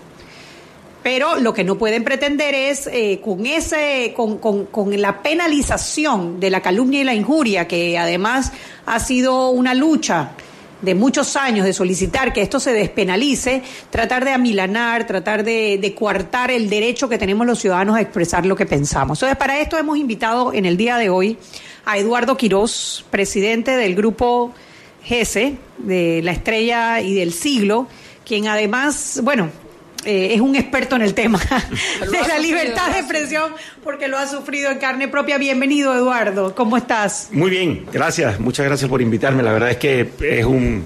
Pero 1.02 1.36
lo 1.36 1.52
que 1.52 1.64
no 1.64 1.76
pueden 1.76 2.04
pretender 2.04 2.54
es 2.54 2.86
eh, 2.86 3.20
con 3.22 3.44
ese, 3.44 4.12
con, 4.16 4.38
con, 4.38 4.66
con, 4.66 5.00
la 5.00 5.22
penalización 5.22 6.38
de 6.38 6.50
la 6.50 6.60
calumnia 6.60 7.00
y 7.00 7.04
la 7.04 7.14
injuria, 7.14 7.66
que 7.66 7.98
además 7.98 8.52
ha 8.86 9.00
sido 9.00 9.50
una 9.50 9.74
lucha 9.74 10.30
de 10.80 10.94
muchos 10.94 11.36
años 11.36 11.64
de 11.64 11.72
solicitar 11.72 12.32
que 12.32 12.42
esto 12.42 12.60
se 12.60 12.72
despenalice, 12.72 13.62
tratar 13.90 14.24
de 14.24 14.32
amilanar, 14.32 15.06
tratar 15.06 15.44
de, 15.44 15.78
de 15.80 15.94
coartar 15.94 16.50
el 16.50 16.68
derecho 16.68 17.08
que 17.08 17.18
tenemos 17.18 17.46
los 17.46 17.58
ciudadanos 17.58 17.96
a 17.96 18.00
expresar 18.00 18.46
lo 18.46 18.56
que 18.56 18.66
pensamos. 18.66 19.18
Entonces, 19.18 19.38
para 19.38 19.60
esto 19.60 19.78
hemos 19.78 19.96
invitado 19.96 20.52
en 20.52 20.66
el 20.66 20.76
día 20.76 20.96
de 20.96 21.08
hoy 21.08 21.38
a 21.84 21.98
Eduardo 21.98 22.36
Quirós, 22.36 23.04
presidente 23.10 23.76
del 23.76 23.94
grupo 23.94 24.52
GESE, 25.04 25.56
de 25.78 26.20
la 26.22 26.32
estrella 26.32 27.00
y 27.00 27.14
del 27.14 27.32
siglo, 27.32 27.88
quien 28.24 28.46
además, 28.46 29.20
bueno, 29.22 29.50
eh, 30.04 30.34
es 30.34 30.40
un 30.40 30.56
experto 30.56 30.96
en 30.96 31.02
el 31.02 31.14
tema 31.14 31.38
de 32.00 32.28
la 32.28 32.38
libertad 32.38 32.92
de 32.92 32.98
expresión 32.98 33.52
porque 33.84 34.08
lo 34.08 34.18
ha 34.18 34.26
sufrido 34.26 34.70
en 34.70 34.78
carne 34.78 35.08
propia. 35.08 35.38
Bienvenido, 35.38 35.94
Eduardo. 35.94 36.54
¿Cómo 36.54 36.76
estás? 36.76 37.28
Muy 37.32 37.50
bien, 37.50 37.86
gracias. 37.92 38.40
Muchas 38.40 38.66
gracias 38.66 38.88
por 38.88 39.00
invitarme. 39.00 39.42
La 39.42 39.52
verdad 39.52 39.70
es 39.70 39.76
que 39.76 40.10
es 40.20 40.44
un 40.44 40.84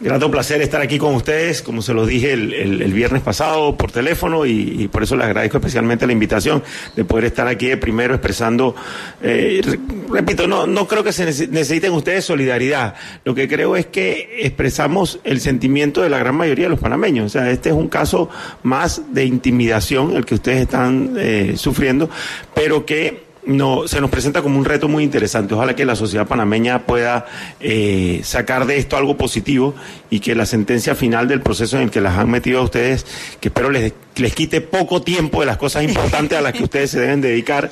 Grato 0.00 0.30
placer 0.30 0.62
estar 0.62 0.80
aquí 0.80 0.96
con 0.96 1.16
ustedes, 1.16 1.60
como 1.60 1.82
se 1.82 1.92
los 1.92 2.06
dije 2.06 2.32
el, 2.32 2.92
viernes 2.92 3.20
pasado 3.20 3.76
por 3.76 3.90
teléfono 3.90 4.46
y, 4.46 4.88
por 4.92 5.02
eso 5.02 5.16
les 5.16 5.26
agradezco 5.26 5.56
especialmente 5.56 6.06
la 6.06 6.12
invitación 6.12 6.62
de 6.94 7.04
poder 7.04 7.24
estar 7.24 7.48
aquí 7.48 7.74
primero 7.74 8.14
expresando, 8.14 8.76
eh, 9.20 9.60
repito, 10.08 10.46
no, 10.46 10.68
no 10.68 10.86
creo 10.86 11.02
que 11.02 11.12
se 11.12 11.24
necesiten 11.24 11.92
ustedes 11.92 12.24
solidaridad, 12.24 12.94
lo 13.24 13.34
que 13.34 13.48
creo 13.48 13.74
es 13.74 13.86
que 13.86 14.38
expresamos 14.42 15.18
el 15.24 15.40
sentimiento 15.40 16.00
de 16.00 16.10
la 16.10 16.18
gran 16.18 16.36
mayoría 16.36 16.66
de 16.66 16.70
los 16.70 16.80
panameños, 16.80 17.26
o 17.26 17.28
sea, 17.28 17.50
este 17.50 17.70
es 17.70 17.74
un 17.74 17.88
caso 17.88 18.30
más 18.62 19.02
de 19.12 19.24
intimidación 19.24 20.16
el 20.16 20.24
que 20.24 20.36
ustedes 20.36 20.60
están 20.60 21.16
eh, 21.18 21.54
sufriendo, 21.56 22.08
pero 22.54 22.86
que 22.86 23.27
no, 23.46 23.88
se 23.88 24.00
nos 24.00 24.10
presenta 24.10 24.42
como 24.42 24.58
un 24.58 24.64
reto 24.64 24.88
muy 24.88 25.04
interesante. 25.04 25.54
Ojalá 25.54 25.74
que 25.74 25.84
la 25.84 25.96
sociedad 25.96 26.26
panameña 26.26 26.86
pueda 26.86 27.26
eh, 27.60 28.20
sacar 28.24 28.66
de 28.66 28.78
esto 28.78 28.96
algo 28.96 29.16
positivo 29.16 29.74
y 30.10 30.20
que 30.20 30.34
la 30.34 30.46
sentencia 30.46 30.94
final 30.94 31.28
del 31.28 31.40
proceso 31.40 31.76
en 31.76 31.84
el 31.84 31.90
que 31.90 32.00
las 32.00 32.18
han 32.18 32.30
metido 32.30 32.60
a 32.60 32.62
ustedes, 32.62 33.06
que 33.40 33.48
espero 33.48 33.70
les, 33.70 33.92
les 34.16 34.34
quite 34.34 34.60
poco 34.60 35.02
tiempo 35.02 35.40
de 35.40 35.46
las 35.46 35.56
cosas 35.56 35.84
importantes 35.84 36.38
a 36.38 36.40
las 36.40 36.52
que 36.52 36.64
ustedes 36.64 36.90
se 36.90 37.00
deben 37.00 37.20
dedicar, 37.20 37.70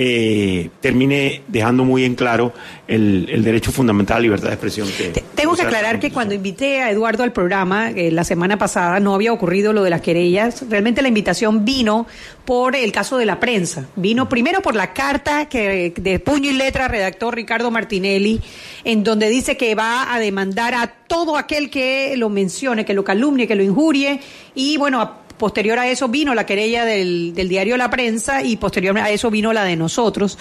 eh, 0.00 0.70
termine 0.80 1.42
dejando 1.48 1.84
muy 1.84 2.04
en 2.04 2.14
claro 2.14 2.52
el, 2.86 3.42
derecho 3.42 3.72
fundamental 3.72 4.18
a 4.18 4.20
libertad 4.20 4.46
de 4.46 4.54
expresión. 4.54 4.86
Que, 4.96 5.24
Tengo 5.34 5.56
que 5.56 5.62
aclarar 5.62 5.98
que 5.98 6.12
cuando 6.12 6.34
invité 6.34 6.82
a 6.82 6.92
Eduardo 6.92 7.24
al 7.24 7.32
programa 7.32 7.90
eh, 7.90 8.12
la 8.12 8.22
semana 8.22 8.56
pasada 8.58 9.00
no 9.00 9.12
había 9.12 9.32
ocurrido 9.32 9.72
lo 9.72 9.82
de 9.82 9.90
las 9.90 10.00
querellas. 10.00 10.64
Realmente 10.70 11.02
la 11.02 11.08
invitación 11.08 11.64
vino 11.64 12.06
por 12.44 12.76
el 12.76 12.92
caso 12.92 13.18
de 13.18 13.26
la 13.26 13.40
prensa. 13.40 13.88
Vino 13.96 14.28
primero 14.28 14.62
por 14.62 14.76
la 14.76 14.92
carta 14.92 15.48
que 15.48 15.92
de 15.96 16.20
puño 16.20 16.48
y 16.50 16.54
letra 16.54 16.86
redactó 16.86 17.32
Ricardo 17.32 17.72
Martinelli, 17.72 18.40
en 18.84 19.02
donde 19.02 19.28
dice 19.28 19.56
que 19.56 19.74
va 19.74 20.14
a 20.14 20.20
demandar 20.20 20.74
a 20.74 20.86
todo 21.08 21.36
aquel 21.36 21.70
que 21.70 22.16
lo 22.16 22.28
mencione, 22.28 22.84
que 22.84 22.94
lo 22.94 23.02
calumnie, 23.02 23.48
que 23.48 23.56
lo 23.56 23.64
injurie 23.64 24.20
y 24.54 24.76
bueno, 24.76 25.26
Posterior 25.38 25.78
a 25.78 25.88
eso 25.88 26.08
vino 26.08 26.34
la 26.34 26.44
querella 26.44 26.84
del, 26.84 27.32
diario 27.34 27.76
La 27.76 27.90
Prensa 27.90 28.42
y 28.42 28.56
posterior 28.56 28.98
a 28.98 29.10
eso 29.10 29.30
vino 29.30 29.52
la 29.52 29.64
de 29.64 29.76
nosotros. 29.76 30.38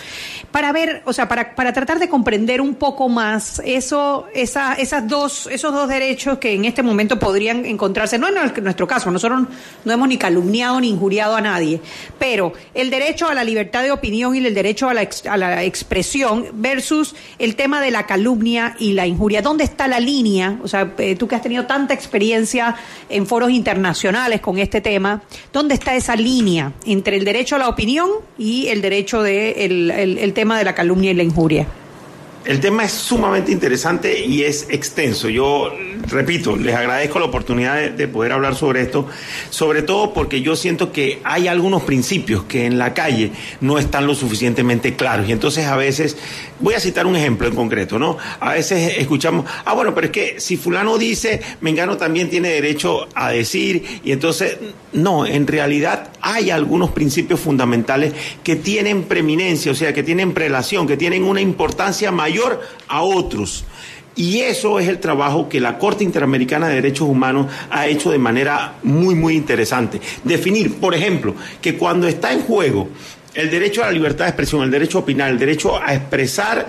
Para 0.52 0.72
ver, 0.72 1.04
o 1.06 1.14
sea, 1.14 1.28
para, 1.28 1.56
para 1.56 1.72
tratar 1.74 2.00
de 2.00 2.10
comprender 2.10 2.62
un 2.62 2.76
poco 2.76 3.08
más 3.08 3.62
esas 3.64 5.08
dos, 5.08 5.48
esos 5.52 5.74
dos 5.74 5.88
derechos 5.88 6.40
que 6.40 6.54
en 6.54 6.66
este 6.66 6.84
momento 6.84 7.20
podrían 7.20 7.66
encontrarse, 7.66 8.18
no 8.18 8.28
en 8.28 8.64
nuestro 8.64 8.88
caso, 8.88 9.12
nosotros 9.12 9.44
no 9.86 9.92
hemos 9.92 10.08
ni 10.08 10.18
calumniado 10.18 10.80
ni 10.82 10.90
injuriado 10.90 11.36
a 11.36 11.42
nadie, 11.42 11.80
pero 12.18 12.54
el 12.74 12.90
derecho 12.90 13.28
a 13.28 13.34
la 13.34 13.44
libertad 13.44 13.84
de 13.84 13.92
opinión 13.92 14.36
y 14.36 14.40
el 14.46 14.54
derecho 14.54 14.90
a 14.90 14.94
la, 14.94 15.08
a 15.30 15.38
la 15.38 15.64
expresión 15.64 16.46
versus 16.54 17.16
el 17.40 17.56
tema 17.56 17.82
de 17.82 17.92
la 17.92 18.06
calumnia 18.06 18.76
y 18.80 18.94
la 18.94 19.06
injuria. 19.06 19.42
¿Dónde 19.42 19.64
está 19.64 19.88
la 19.88 20.00
línea? 20.00 20.58
O 20.64 20.68
sea, 20.68 20.94
eh, 20.98 21.16
tú 21.16 21.28
que 21.28 21.36
has 21.36 21.42
tenido 21.42 21.66
tanta 21.66 21.94
experiencia 21.94 22.76
en 23.10 23.28
foros 23.28 23.52
internacionales 23.52 24.42
con 24.42 24.58
este 24.58 24.82
tema, 24.82 24.87
tema, 24.88 25.22
¿dónde 25.52 25.74
está 25.74 25.96
esa 25.96 26.16
línea 26.16 26.72
entre 26.86 27.18
el 27.18 27.26
derecho 27.26 27.58
a 27.58 27.60
la 27.60 27.68
opinión 27.68 28.10
y 28.38 28.68
el 28.68 28.82
derecho 28.82 29.22
de 29.22 29.66
el 29.66 30.34
tema 30.34 30.58
de 30.58 30.64
la 30.64 30.74
calumnia 30.74 31.12
y 31.12 31.14
la 31.14 31.24
injuria? 31.24 31.68
El 32.48 32.62
tema 32.62 32.86
es 32.86 32.94
sumamente 32.94 33.52
interesante 33.52 34.24
y 34.26 34.44
es 34.44 34.68
extenso. 34.70 35.28
Yo, 35.28 35.70
repito, 36.08 36.56
les 36.56 36.74
agradezco 36.74 37.20
la 37.20 37.26
oportunidad 37.26 37.92
de, 37.92 38.08
poder 38.08 38.32
hablar 38.32 38.56
sobre 38.56 38.84
esto, 38.84 39.06
sobre 39.50 39.82
todo 39.82 40.14
porque 40.14 40.42
yo 40.42 40.56
siento 40.56 40.94
que 40.94 41.20
hay 41.26 41.50
algunos 41.50 41.84
principios 41.84 42.46
que 42.46 42.66
en 42.66 42.78
la 42.78 42.94
calle 42.94 43.34
no 43.60 43.78
están 43.78 44.08
lo 44.08 44.16
suficientemente 44.16 44.96
claros. 44.96 45.28
Y 45.28 45.34
entonces 45.34 45.66
a 45.66 45.76
veces, 45.76 46.16
voy 46.62 46.74
a 46.74 46.80
citar 46.80 47.06
un 47.06 47.18
ejemplo 47.18 47.50
en 47.50 47.54
concreto, 47.54 48.00
¿no? 48.00 48.18
A 48.40 48.54
veces 48.54 48.98
escuchamos, 48.98 49.46
ah, 49.66 49.74
bueno, 49.74 49.94
pero 49.94 50.08
es 50.08 50.14
que 50.14 50.40
si 50.40 50.56
fulano 50.56 50.98
dice, 50.98 51.42
Mengano 51.60 51.98
también 51.98 52.30
tiene 52.30 52.48
derecho 52.48 53.10
a 53.14 53.30
decir, 53.32 54.00
y 54.06 54.14
entonces, 54.14 54.58
no, 54.94 55.26
en 55.26 55.46
realidad 55.48 56.12
hay 56.22 56.50
algunos 56.50 56.92
principios 56.92 57.42
fundamentales 57.42 58.14
que 58.42 58.56
tienen 58.56 59.04
preeminencia, 59.04 59.74
o 59.74 59.76
sea, 59.76 59.94
que 59.94 60.02
tienen 60.02 60.34
prelación, 60.34 60.88
que 60.88 60.96
tienen 60.96 61.26
una 61.26 61.42
importancia 61.42 62.10
mayor 62.10 62.37
a 62.88 63.02
otros. 63.02 63.66
Y 64.16 64.40
eso 64.40 64.80
es 64.80 64.88
el 64.88 65.00
trabajo 65.00 65.48
que 65.48 65.60
la 65.60 65.78
Corte 65.78 66.04
Interamericana 66.04 66.68
de 66.68 66.76
Derechos 66.76 67.08
Humanos 67.08 67.48
ha 67.70 67.86
hecho 67.88 68.10
de 68.10 68.18
manera 68.18 68.74
muy, 68.82 69.14
muy 69.14 69.36
interesante. 69.36 70.02
Definir, 70.24 70.76
por 70.80 70.96
ejemplo, 70.96 71.36
que 71.62 71.78
cuando 71.78 72.08
está 72.08 72.34
en 72.34 72.42
juego 72.42 72.90
el 73.36 73.52
derecho 73.52 73.84
a 73.84 73.88
la 73.88 73.92
libertad 73.92 74.26
de 74.26 74.30
expresión, 74.30 74.64
el 74.64 74.72
derecho 74.72 74.98
a 74.98 75.02
opinar, 75.02 75.30
el 75.30 75.38
derecho 75.38 75.80
a 75.80 75.94
expresar 75.94 76.68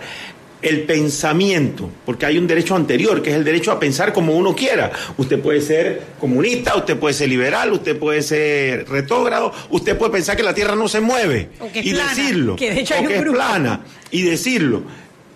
el 0.60 0.82
pensamiento, 0.82 1.88
porque 2.04 2.26
hay 2.26 2.36
un 2.36 2.46
derecho 2.46 2.74
anterior, 2.74 3.22
que 3.22 3.30
es 3.30 3.36
el 3.36 3.44
derecho 3.44 3.72
a 3.72 3.78
pensar 3.78 4.12
como 4.12 4.36
uno 4.36 4.54
quiera. 4.54 4.90
Usted 5.16 5.40
puede 5.40 5.62
ser 5.62 6.02
comunista, 6.20 6.76
usted 6.76 6.98
puede 6.98 7.14
ser 7.14 7.28
liberal, 7.28 7.72
usted 7.72 7.96
puede 7.96 8.20
ser 8.20 8.86
retógrado, 8.88 9.52
usted 9.70 9.96
puede 9.96 10.12
pensar 10.12 10.36
que 10.36 10.42
la 10.42 10.52
Tierra 10.52 10.74
no 10.74 10.88
se 10.88 11.00
mueve 11.00 11.48
y 11.74 11.92
decirlo, 11.92 12.56
que 12.56 12.74
de 12.74 12.80
hecho 12.80 12.94
o 13.00 13.06
que 13.06 13.16
es 13.16 13.22
plana 13.22 13.80
y 14.10 14.22
decirlo 14.22 14.82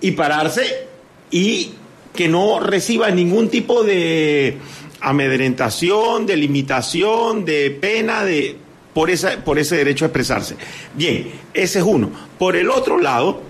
y 0.03 0.11
pararse 0.11 0.87
y 1.31 1.73
que 2.15 2.29
no 2.29 2.61
reciba 2.61 3.11
ningún 3.11 3.49
tipo 3.49 3.83
de 3.83 4.59
amedrentación, 5.01 6.27
de 6.27 6.37
limitación, 6.37 7.45
de 7.45 7.71
pena, 7.71 8.25
de 8.25 8.57
por, 8.93 9.11
esa, 9.11 9.43
por 9.45 9.59
ese 9.59 9.77
derecho 9.77 10.05
a 10.05 10.09
expresarse. 10.09 10.57
Bien, 10.95 11.31
ese 11.55 11.79
es 11.79 11.85
uno. 11.85 12.11
Por 12.39 12.57
el 12.57 12.69
otro 12.71 12.99
lado, 12.99 13.41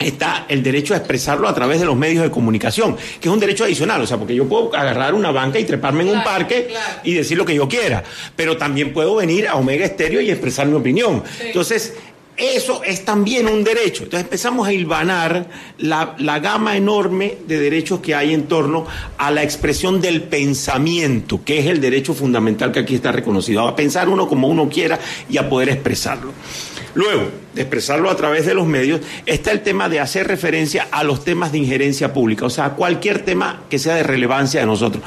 está 0.00 0.46
el 0.48 0.62
derecho 0.62 0.94
a 0.94 0.96
expresarlo 0.96 1.46
a 1.46 1.54
través 1.54 1.78
de 1.78 1.84
los 1.84 1.94
medios 1.94 2.24
de 2.24 2.30
comunicación, 2.30 2.96
que 3.20 3.28
es 3.28 3.32
un 3.32 3.38
derecho 3.38 3.64
adicional, 3.64 4.00
o 4.00 4.06
sea, 4.06 4.16
porque 4.16 4.34
yo 4.34 4.48
puedo 4.48 4.74
agarrar 4.74 5.12
una 5.14 5.30
banca 5.30 5.58
y 5.58 5.64
treparme 5.64 6.02
en 6.02 6.08
un 6.08 6.24
parque 6.24 6.72
y 7.04 7.12
decir 7.12 7.36
lo 7.36 7.44
que 7.44 7.54
yo 7.54 7.68
quiera, 7.68 8.02
pero 8.34 8.56
también 8.56 8.94
puedo 8.94 9.16
venir 9.16 9.46
a 9.46 9.56
Omega 9.56 9.84
Estéreo 9.84 10.22
y 10.22 10.30
expresar 10.30 10.66
mi 10.66 10.74
opinión. 10.74 11.22
Entonces, 11.40 11.94
eso 12.40 12.82
es 12.82 13.04
también 13.04 13.46
un 13.46 13.62
derecho. 13.62 14.04
Entonces 14.04 14.24
empezamos 14.24 14.66
a 14.66 14.72
hilvanar 14.72 15.46
la, 15.78 16.14
la, 16.18 16.38
gama 16.38 16.76
enorme 16.76 17.38
de 17.46 17.58
derechos 17.58 18.00
que 18.00 18.14
hay 18.14 18.32
en 18.32 18.44
torno 18.44 18.86
a 19.18 19.30
la 19.30 19.42
expresión 19.42 20.00
del 20.00 20.22
pensamiento, 20.22 21.42
que 21.44 21.58
es 21.58 21.66
el 21.66 21.80
derecho 21.80 22.14
fundamental 22.14 22.72
que 22.72 22.80
aquí 22.80 22.94
está 22.94 23.12
reconocido, 23.12 23.66
a 23.68 23.76
pensar 23.76 24.08
uno 24.08 24.26
como 24.26 24.48
uno 24.48 24.68
quiera 24.68 24.98
y 25.28 25.36
a 25.36 25.48
poder 25.48 25.68
expresarlo. 25.68 26.32
Luego, 26.94 27.30
de 27.54 27.62
expresarlo 27.62 28.10
a 28.10 28.16
través 28.16 28.46
de 28.46 28.54
los 28.54 28.66
medios, 28.66 29.00
está 29.26 29.52
el 29.52 29.62
tema 29.62 29.88
de 29.88 30.00
hacer 30.00 30.26
referencia 30.26 30.88
a 30.90 31.04
los 31.04 31.22
temas 31.24 31.52
de 31.52 31.58
injerencia 31.58 32.12
pública, 32.12 32.46
o 32.46 32.50
sea, 32.50 32.64
a 32.66 32.74
cualquier 32.74 33.24
tema 33.24 33.62
que 33.68 33.78
sea 33.78 33.94
de 33.94 34.02
relevancia 34.02 34.60
de 34.60 34.66
nosotros. 34.66 35.02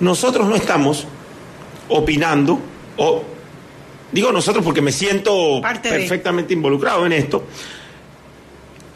Nosotros 0.00 0.46
no 0.46 0.56
estamos 0.56 1.06
opinando 1.88 2.60
o 2.96 3.31
digo 4.12 4.30
nosotros 4.30 4.64
porque 4.64 4.80
me 4.80 4.92
siento 4.92 5.60
perfectamente 5.82 6.52
involucrado 6.52 7.04
en 7.06 7.12
esto, 7.12 7.44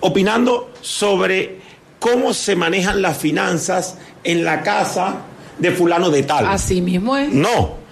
opinando 0.00 0.73
sobre 0.80 1.61
cómo 1.99 2.32
se 2.35 2.54
manejan 2.54 3.02
las 3.02 3.16
finanzas 3.16 3.99
en 4.23 4.44
la 4.44 4.62
casa 4.62 5.23
de 5.58 5.73
fulano 5.73 6.11
de 6.11 6.23
tal. 6.23 6.46
Así 6.46 6.80
mismo 6.80 7.16
es. 7.16 7.32
No, 7.32 7.85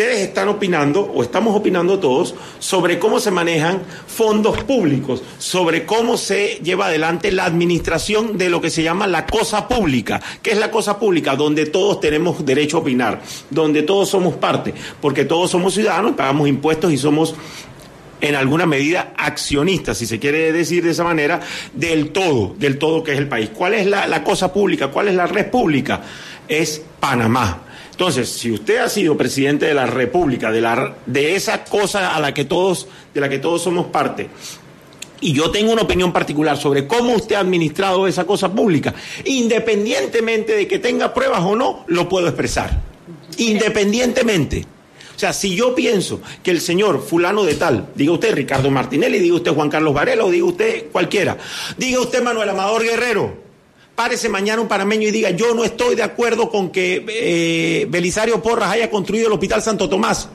ustedes 0.00 0.28
están 0.28 0.48
opinando, 0.48 1.02
o 1.02 1.22
estamos 1.22 1.54
opinando 1.54 1.98
todos, 1.98 2.34
sobre 2.58 2.98
cómo 2.98 3.20
se 3.20 3.30
manejan 3.30 3.82
fondos 4.06 4.64
públicos, 4.64 5.22
sobre 5.36 5.84
cómo 5.84 6.16
se 6.16 6.58
lleva 6.62 6.86
adelante 6.86 7.30
la 7.30 7.44
administración 7.44 8.38
de 8.38 8.48
lo 8.48 8.62
que 8.62 8.70
se 8.70 8.82
llama 8.82 9.06
la 9.06 9.26
cosa 9.26 9.68
pública. 9.68 10.18
¿Qué 10.40 10.52
es 10.52 10.58
la 10.58 10.70
cosa 10.70 10.98
pública? 10.98 11.36
Donde 11.36 11.66
todos 11.66 12.00
tenemos 12.00 12.46
derecho 12.46 12.78
a 12.78 12.80
opinar, 12.80 13.20
donde 13.50 13.82
todos 13.82 14.08
somos 14.08 14.36
parte, 14.36 14.72
porque 15.02 15.26
todos 15.26 15.50
somos 15.50 15.74
ciudadanos, 15.74 16.14
pagamos 16.14 16.48
impuestos 16.48 16.90
y 16.94 16.96
somos 16.96 17.34
en 18.22 18.36
alguna 18.36 18.64
medida 18.64 19.12
accionista, 19.18 19.94
si 19.94 20.06
se 20.06 20.18
quiere 20.18 20.50
decir 20.50 20.82
de 20.82 20.92
esa 20.92 21.04
manera, 21.04 21.40
del 21.74 22.08
todo, 22.08 22.54
del 22.58 22.78
todo 22.78 23.04
que 23.04 23.12
es 23.12 23.18
el 23.18 23.28
país. 23.28 23.50
¿Cuál 23.52 23.74
es 23.74 23.84
la, 23.86 24.06
la 24.06 24.24
cosa 24.24 24.50
pública? 24.50 24.88
¿Cuál 24.88 25.08
es 25.08 25.14
la 25.14 25.26
red 25.26 25.50
pública? 25.50 26.00
Es 26.48 26.82
Panamá. 27.00 27.64
Entonces, 28.00 28.30
si 28.30 28.50
usted 28.50 28.78
ha 28.78 28.88
sido 28.88 29.14
presidente 29.14 29.66
de 29.66 29.74
la 29.74 29.84
República, 29.84 30.50
de, 30.50 30.62
la, 30.62 30.96
de 31.04 31.36
esa 31.36 31.64
cosa 31.64 32.16
a 32.16 32.18
la 32.18 32.32
que 32.32 32.46
todos, 32.46 32.88
de 33.12 33.20
la 33.20 33.28
que 33.28 33.38
todos 33.38 33.60
somos 33.60 33.88
parte, 33.88 34.30
y 35.20 35.34
yo 35.34 35.50
tengo 35.50 35.70
una 35.70 35.82
opinión 35.82 36.10
particular 36.10 36.56
sobre 36.56 36.86
cómo 36.86 37.12
usted 37.12 37.36
ha 37.36 37.40
administrado 37.40 38.06
esa 38.06 38.24
cosa 38.24 38.50
pública, 38.50 38.94
independientemente 39.26 40.56
de 40.56 40.66
que 40.66 40.78
tenga 40.78 41.12
pruebas 41.12 41.42
o 41.42 41.54
no, 41.54 41.84
lo 41.88 42.08
puedo 42.08 42.26
expresar. 42.26 42.80
Independientemente. 43.36 44.64
O 45.14 45.18
sea, 45.18 45.34
si 45.34 45.54
yo 45.54 45.74
pienso 45.74 46.22
que 46.42 46.52
el 46.52 46.62
señor 46.62 47.02
fulano 47.06 47.44
de 47.44 47.56
tal, 47.56 47.90
diga 47.94 48.12
usted 48.12 48.34
Ricardo 48.34 48.70
Martinelli, 48.70 49.18
diga 49.18 49.34
usted 49.34 49.52
Juan 49.52 49.68
Carlos 49.68 49.92
Varela 49.92 50.24
o 50.24 50.30
diga 50.30 50.46
usted 50.46 50.86
cualquiera, 50.90 51.36
diga 51.76 52.00
usted 52.00 52.22
Manuel 52.22 52.48
Amador 52.48 52.82
Guerrero, 52.82 53.49
párese 54.00 54.30
mañana 54.30 54.62
un 54.62 54.66
panameño 54.66 55.08
y 55.08 55.10
diga, 55.10 55.28
yo 55.28 55.52
no 55.54 55.62
estoy 55.62 55.94
de 55.94 56.02
acuerdo 56.02 56.48
con 56.48 56.70
que 56.70 57.04
eh, 57.06 57.86
Belisario 57.90 58.42
Porras 58.42 58.70
haya 58.70 58.88
construido 58.88 59.26
el 59.26 59.34
Hospital 59.34 59.60
Santo 59.60 59.90
Tomás 59.90 60.30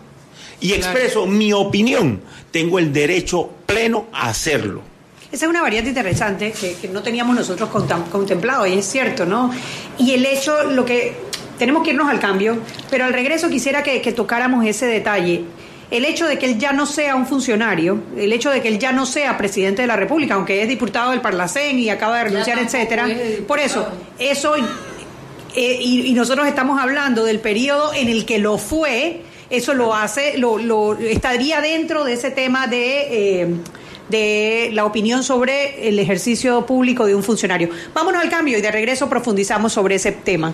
y 0.61 0.73
expreso 0.73 1.25
mi 1.25 1.51
opinión, 1.51 2.21
tengo 2.51 2.77
el 2.77 2.93
derecho 2.93 3.49
pleno 3.65 4.05
a 4.13 4.29
hacerlo. 4.29 4.83
Esa 5.31 5.45
es 5.45 5.49
una 5.49 5.63
variante 5.63 5.89
interesante 5.89 6.51
que, 6.51 6.75
que 6.75 6.87
no 6.89 7.01
teníamos 7.01 7.35
nosotros 7.35 7.67
contem- 7.71 8.07
contemplado 8.09 8.67
y 8.67 8.73
es 8.77 8.85
cierto, 8.85 9.25
¿no? 9.25 9.49
Y 9.97 10.13
el 10.13 10.27
hecho, 10.27 10.65
lo 10.65 10.85
que 10.85 11.15
tenemos 11.57 11.83
que 11.83 11.89
irnos 11.89 12.07
al 12.07 12.19
cambio, 12.19 12.59
pero 12.91 13.05
al 13.05 13.13
regreso 13.13 13.49
quisiera 13.49 13.81
que, 13.81 13.99
que 13.99 14.11
tocáramos 14.11 14.63
ese 14.63 14.85
detalle. 14.85 15.41
El 15.91 16.05
hecho 16.05 16.27
de 16.27 16.39
que 16.39 16.47
él 16.47 16.57
ya 16.57 16.73
no 16.73 16.85
sea 16.85 17.15
un 17.15 17.27
funcionario, 17.27 17.99
el 18.17 18.33
hecho 18.33 18.49
de 18.49 18.61
que 18.61 18.67
él 18.67 18.79
ya 18.79 18.91
no 18.91 19.05
sea 19.05 19.37
presidente 19.37 19.81
de 19.83 19.87
la 19.87 19.95
República, 19.95 20.33
aunque 20.33 20.61
es 20.61 20.67
diputado 20.67 21.11
del 21.11 21.21
Parlacén 21.21 21.77
y 21.77 21.89
acaba 21.89 22.17
de 22.17 22.23
renunciar, 22.25 22.59
etcétera. 22.59 23.07
es 23.09 23.41
Por 23.41 23.59
eso, 23.59 23.87
eso 24.17 24.55
eh, 25.55 25.77
y, 25.79 26.07
y 26.07 26.13
nosotros 26.13 26.47
estamos 26.47 26.81
hablando 26.81 27.23
del 27.23 27.39
periodo 27.39 27.93
en 27.93 28.09
el 28.09 28.25
que 28.25 28.39
lo 28.39 28.57
fue, 28.57 29.21
eso 29.49 29.73
lo 29.73 29.93
hace, 29.93 30.37
lo, 30.37 30.57
lo 30.57 30.93
estaría 30.97 31.61
dentro 31.61 32.03
de 32.03 32.13
ese 32.13 32.31
tema 32.31 32.67
de, 32.67 33.41
eh, 33.41 33.47
de 34.09 34.69
la 34.73 34.85
opinión 34.85 35.23
sobre 35.23 35.87
el 35.87 35.99
ejercicio 35.99 36.65
público 36.65 37.05
de 37.05 37.15
un 37.15 37.23
funcionario. 37.23 37.69
Vámonos 37.93 38.21
al 38.21 38.29
cambio 38.29 38.57
y 38.57 38.61
de 38.61 38.71
regreso 38.71 39.09
profundizamos 39.09 39.73
sobre 39.73 39.95
ese 39.95 40.11
tema. 40.11 40.53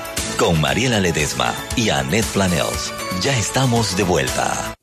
Con 0.41 0.59
Mariela 0.59 0.99
Ledesma 0.99 1.53
y 1.75 1.89
Annette 1.89 2.25
Planels. 2.25 2.91
Ya 3.21 3.37
estamos 3.37 3.95
de 3.95 4.01
vuelta. 4.01 4.73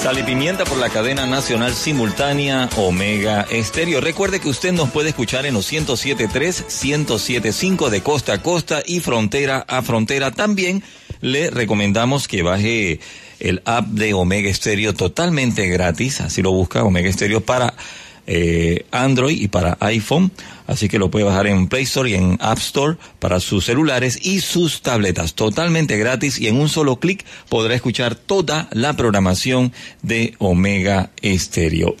Sal 0.00 0.16
y 0.16 0.22
pimienta 0.22 0.64
por 0.64 0.78
la 0.78 0.90
cadena 0.90 1.26
nacional 1.26 1.74
simultánea 1.74 2.68
Omega 2.76 3.48
Estéreo. 3.50 4.00
Recuerde 4.00 4.38
que 4.38 4.48
usted 4.48 4.72
nos 4.72 4.90
puede 4.90 5.08
escuchar 5.08 5.44
en 5.44 5.54
los 5.54 5.72
107.3, 5.72 6.66
107.5 6.68 7.88
de 7.88 8.00
costa 8.00 8.34
a 8.34 8.40
costa 8.40 8.84
y 8.86 9.00
frontera 9.00 9.64
a 9.66 9.82
frontera. 9.82 10.30
También 10.30 10.84
le 11.20 11.50
recomendamos 11.50 12.28
que 12.28 12.42
baje 12.42 13.00
el 13.40 13.60
app 13.64 13.86
de 13.88 14.14
Omega 14.14 14.48
Estéreo 14.48 14.94
totalmente 14.94 15.66
gratis. 15.66 16.20
Así 16.20 16.42
lo 16.42 16.52
busca 16.52 16.84
Omega 16.84 17.08
Estéreo 17.08 17.40
para 17.40 17.74
eh, 18.26 18.86
Android 18.90 19.40
y 19.40 19.48
para 19.48 19.76
iPhone. 19.80 20.32
Así 20.66 20.88
que 20.88 20.98
lo 20.98 21.10
puede 21.10 21.24
bajar 21.24 21.46
en 21.46 21.68
Play 21.68 21.82
Store 21.82 22.08
y 22.08 22.14
en 22.14 22.38
App 22.40 22.58
Store 22.58 22.96
para 23.18 23.40
sus 23.40 23.66
celulares 23.66 24.18
y 24.22 24.40
sus 24.40 24.82
tabletas. 24.82 25.34
Totalmente 25.34 25.98
gratis 25.98 26.38
y 26.40 26.48
en 26.48 26.58
un 26.58 26.68
solo 26.68 26.96
clic 26.96 27.24
podrá 27.48 27.74
escuchar 27.74 28.14
toda 28.14 28.68
la 28.72 28.94
programación 28.94 29.72
de 30.02 30.34
Omega 30.38 31.10
Estéreo. 31.22 31.96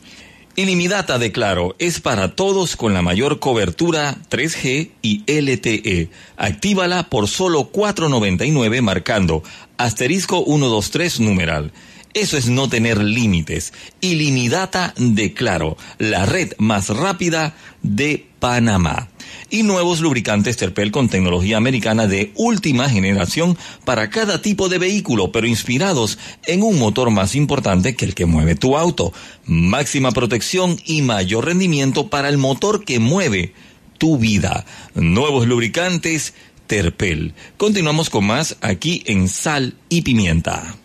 Ilimitada 0.56 1.18
de 1.18 1.32
Claro 1.32 1.74
es 1.80 2.00
para 2.00 2.36
todos 2.36 2.76
con 2.76 2.94
la 2.94 3.02
mayor 3.02 3.40
cobertura 3.40 4.16
3G 4.30 4.90
y 5.02 5.24
LTE. 5.26 6.10
Actívala 6.36 7.08
por 7.10 7.26
solo 7.26 7.72
4.99 7.72 8.80
marcando 8.80 9.42
asterisco 9.78 10.44
123 10.44 11.18
numeral. 11.20 11.72
Eso 12.14 12.36
es 12.36 12.48
no 12.48 12.68
tener 12.68 13.02
límites. 13.02 13.72
Ilimitada 14.00 14.94
de 14.96 15.34
Claro, 15.34 15.76
la 15.98 16.24
red 16.24 16.52
más 16.58 16.88
rápida 16.88 17.56
de 17.82 18.26
Panamá. 18.38 19.08
Y 19.50 19.64
nuevos 19.64 20.00
lubricantes 20.00 20.56
Terpel 20.56 20.92
con 20.92 21.08
tecnología 21.08 21.56
americana 21.56 22.06
de 22.06 22.30
última 22.36 22.88
generación 22.88 23.58
para 23.84 24.10
cada 24.10 24.40
tipo 24.40 24.68
de 24.68 24.78
vehículo, 24.78 25.32
pero 25.32 25.48
inspirados 25.48 26.18
en 26.46 26.62
un 26.62 26.78
motor 26.78 27.10
más 27.10 27.34
importante 27.34 27.96
que 27.96 28.04
el 28.04 28.14
que 28.14 28.26
mueve 28.26 28.54
tu 28.54 28.76
auto. 28.76 29.12
Máxima 29.44 30.12
protección 30.12 30.78
y 30.84 31.02
mayor 31.02 31.46
rendimiento 31.46 32.10
para 32.10 32.28
el 32.28 32.38
motor 32.38 32.84
que 32.84 33.00
mueve 33.00 33.54
tu 33.98 34.18
vida. 34.18 34.64
Nuevos 34.94 35.48
lubricantes 35.48 36.34
Terpel. 36.68 37.34
Continuamos 37.56 38.08
con 38.08 38.24
más 38.24 38.56
aquí 38.60 39.02
en 39.06 39.28
Sal 39.28 39.74
y 39.88 40.02
Pimienta. 40.02 40.76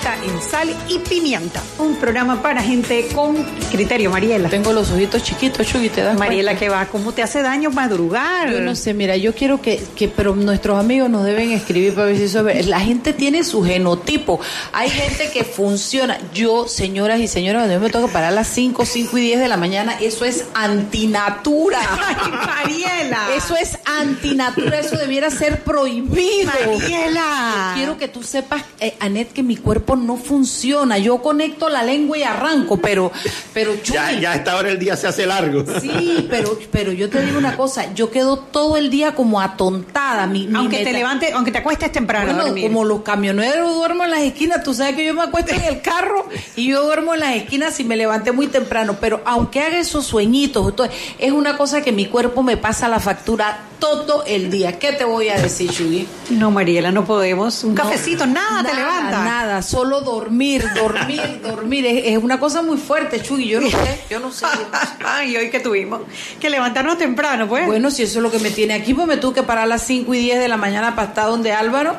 De 0.00 0.06
vuelta 0.06 0.19
en 0.22 0.42
Sal 0.42 0.74
y 0.88 0.98
Pimienta, 0.98 1.62
un 1.78 1.96
programa 1.96 2.42
para 2.42 2.62
gente 2.62 3.08
con 3.14 3.36
criterio, 3.70 4.10
Mariela. 4.10 4.48
Tengo 4.48 4.72
los 4.72 4.90
ojitos 4.90 5.22
chiquitos, 5.22 5.66
Chuy, 5.66 5.88
¿te 5.88 6.02
das 6.02 6.18
Mariela, 6.18 6.52
cuenta? 6.52 6.60
que 6.60 6.68
va, 6.68 6.86
¿cómo 6.86 7.12
te 7.12 7.22
hace 7.22 7.42
daño 7.42 7.70
madrugar? 7.70 8.50
Yo 8.50 8.60
no 8.60 8.74
sé, 8.74 8.92
mira, 8.92 9.16
yo 9.16 9.34
quiero 9.34 9.62
que, 9.62 9.82
que, 9.96 10.08
pero 10.08 10.36
nuestros 10.36 10.78
amigos 10.78 11.08
nos 11.08 11.24
deben 11.24 11.52
escribir 11.52 11.94
para 11.94 12.08
ver 12.08 12.18
si 12.18 12.24
eso 12.24 12.46
es. 12.48 12.66
La 12.66 12.80
gente 12.80 13.12
tiene 13.12 13.42
su 13.44 13.64
genotipo. 13.64 14.40
Hay 14.72 14.90
gente 14.90 15.30
que 15.30 15.44
funciona. 15.44 16.18
Yo, 16.34 16.68
señoras 16.68 17.20
y 17.20 17.26
señores, 17.28 17.60
cuando 17.60 17.74
yo 17.74 17.80
me 17.80 17.90
tengo 17.90 18.06
que 18.06 18.12
parar 18.12 18.28
a 18.28 18.34
las 18.34 18.48
5, 18.48 18.84
5 18.84 19.18
y 19.18 19.20
10 19.22 19.40
de 19.40 19.48
la 19.48 19.56
mañana, 19.56 19.96
eso 20.00 20.24
es 20.24 20.44
antinatura. 20.54 21.80
Ay, 22.06 22.32
Mariela. 22.32 23.28
Eso 23.34 23.56
es 23.56 23.78
antinatura, 23.84 24.78
eso 24.78 24.96
debiera 24.96 25.30
ser 25.30 25.62
prohibido. 25.62 26.50
Mariela. 26.66 27.72
Quiero 27.74 27.96
que 27.96 28.08
tú 28.08 28.22
sepas, 28.22 28.62
eh, 28.80 28.94
Anet, 29.00 29.32
que 29.32 29.42
mi 29.42 29.56
cuerpo 29.56 29.70
cuerpo 29.70 29.94
no 30.10 30.16
funciona. 30.16 30.98
Yo 30.98 31.22
conecto 31.22 31.68
la 31.68 31.84
lengua 31.84 32.18
y 32.18 32.24
arranco, 32.24 32.76
pero, 32.78 33.12
pero 33.54 33.80
ya, 33.84 34.10
ya 34.10 34.32
a 34.32 34.34
esta 34.34 34.56
hora 34.56 34.68
el 34.68 34.78
día 34.78 34.96
se 34.96 35.06
hace 35.06 35.24
largo. 35.24 35.64
Sí, 35.80 36.26
pero, 36.28 36.58
pero 36.72 36.90
yo 36.90 37.08
te 37.08 37.24
digo 37.24 37.38
una 37.38 37.56
cosa, 37.56 37.94
yo 37.94 38.10
quedo 38.10 38.36
todo 38.36 38.76
el 38.76 38.90
día 38.90 39.14
como 39.14 39.40
atontada. 39.40 40.26
Mi, 40.26 40.48
aunque 40.52 40.82
te 40.82 40.92
levante, 40.92 41.32
aunque 41.32 41.52
te 41.52 41.58
acuestes 41.58 41.92
temprano. 41.92 42.34
Bueno, 42.34 42.60
como 42.60 42.84
los 42.84 43.02
camioneros 43.02 43.72
duermo 43.72 44.02
en 44.02 44.10
las 44.10 44.22
esquinas, 44.22 44.64
tú 44.64 44.74
sabes 44.74 44.96
que 44.96 45.04
yo 45.04 45.14
me 45.14 45.22
acuesto 45.22 45.54
en 45.54 45.62
el 45.62 45.80
carro 45.80 46.28
y 46.56 46.66
yo 46.66 46.82
duermo 46.82 47.14
en 47.14 47.20
las 47.20 47.36
esquinas 47.36 47.78
y 47.78 47.84
me 47.84 47.96
levanté 47.96 48.32
muy 48.32 48.48
temprano, 48.48 48.96
pero 49.00 49.20
aunque 49.24 49.60
haga 49.60 49.78
esos 49.78 50.06
sueñitos, 50.06 50.74
es 51.20 51.30
una 51.30 51.56
cosa 51.56 51.82
que 51.82 51.92
mi 51.92 52.06
cuerpo 52.06 52.42
me 52.42 52.56
pasa 52.56 52.88
la 52.88 52.98
factura 52.98 53.70
todo 53.80 54.24
el 54.26 54.50
día. 54.50 54.78
¿Qué 54.78 54.92
te 54.92 55.04
voy 55.04 55.28
a 55.30 55.40
decir, 55.40 55.70
Chuy? 55.70 56.06
No, 56.30 56.50
Mariela, 56.50 56.92
no 56.92 57.04
podemos. 57.04 57.64
Un 57.64 57.74
cafecito, 57.74 58.26
nada, 58.26 58.62
te 58.62 58.74
levanta. 58.74 59.24
Nada, 59.24 59.62
solo 59.62 59.99
dormir, 60.00 60.64
dormir, 60.74 61.40
dormir. 61.42 61.86
Es, 61.86 62.18
una 62.18 62.38
cosa 62.38 62.62
muy 62.62 62.78
fuerte, 62.78 63.22
Chuy. 63.22 63.48
Yo 63.48 63.60
no 63.60 63.70
sé, 63.70 64.00
yo 64.10 64.20
no 64.20 64.32
sé. 64.32 64.46
Ay, 65.04 65.36
hoy 65.36 65.50
que 65.50 65.60
tuvimos 65.60 66.02
que 66.40 66.50
levantarnos 66.50 66.98
temprano, 66.98 67.48
pues. 67.48 67.66
Bueno, 67.66 67.90
si 67.90 68.02
eso 68.02 68.18
es 68.18 68.22
lo 68.22 68.30
que 68.30 68.38
me 68.38 68.50
tiene 68.50 68.74
aquí, 68.74 68.94
pues 68.94 69.06
me 69.06 69.16
tuve 69.16 69.34
que 69.34 69.42
parar 69.42 69.64
a 69.64 69.66
las 69.66 69.82
5 69.86 70.12
y 70.14 70.18
10 70.18 70.40
de 70.40 70.48
la 70.48 70.56
mañana 70.56 70.94
para 70.94 71.08
estar 71.08 71.26
donde 71.26 71.52
Álvaro 71.52 71.96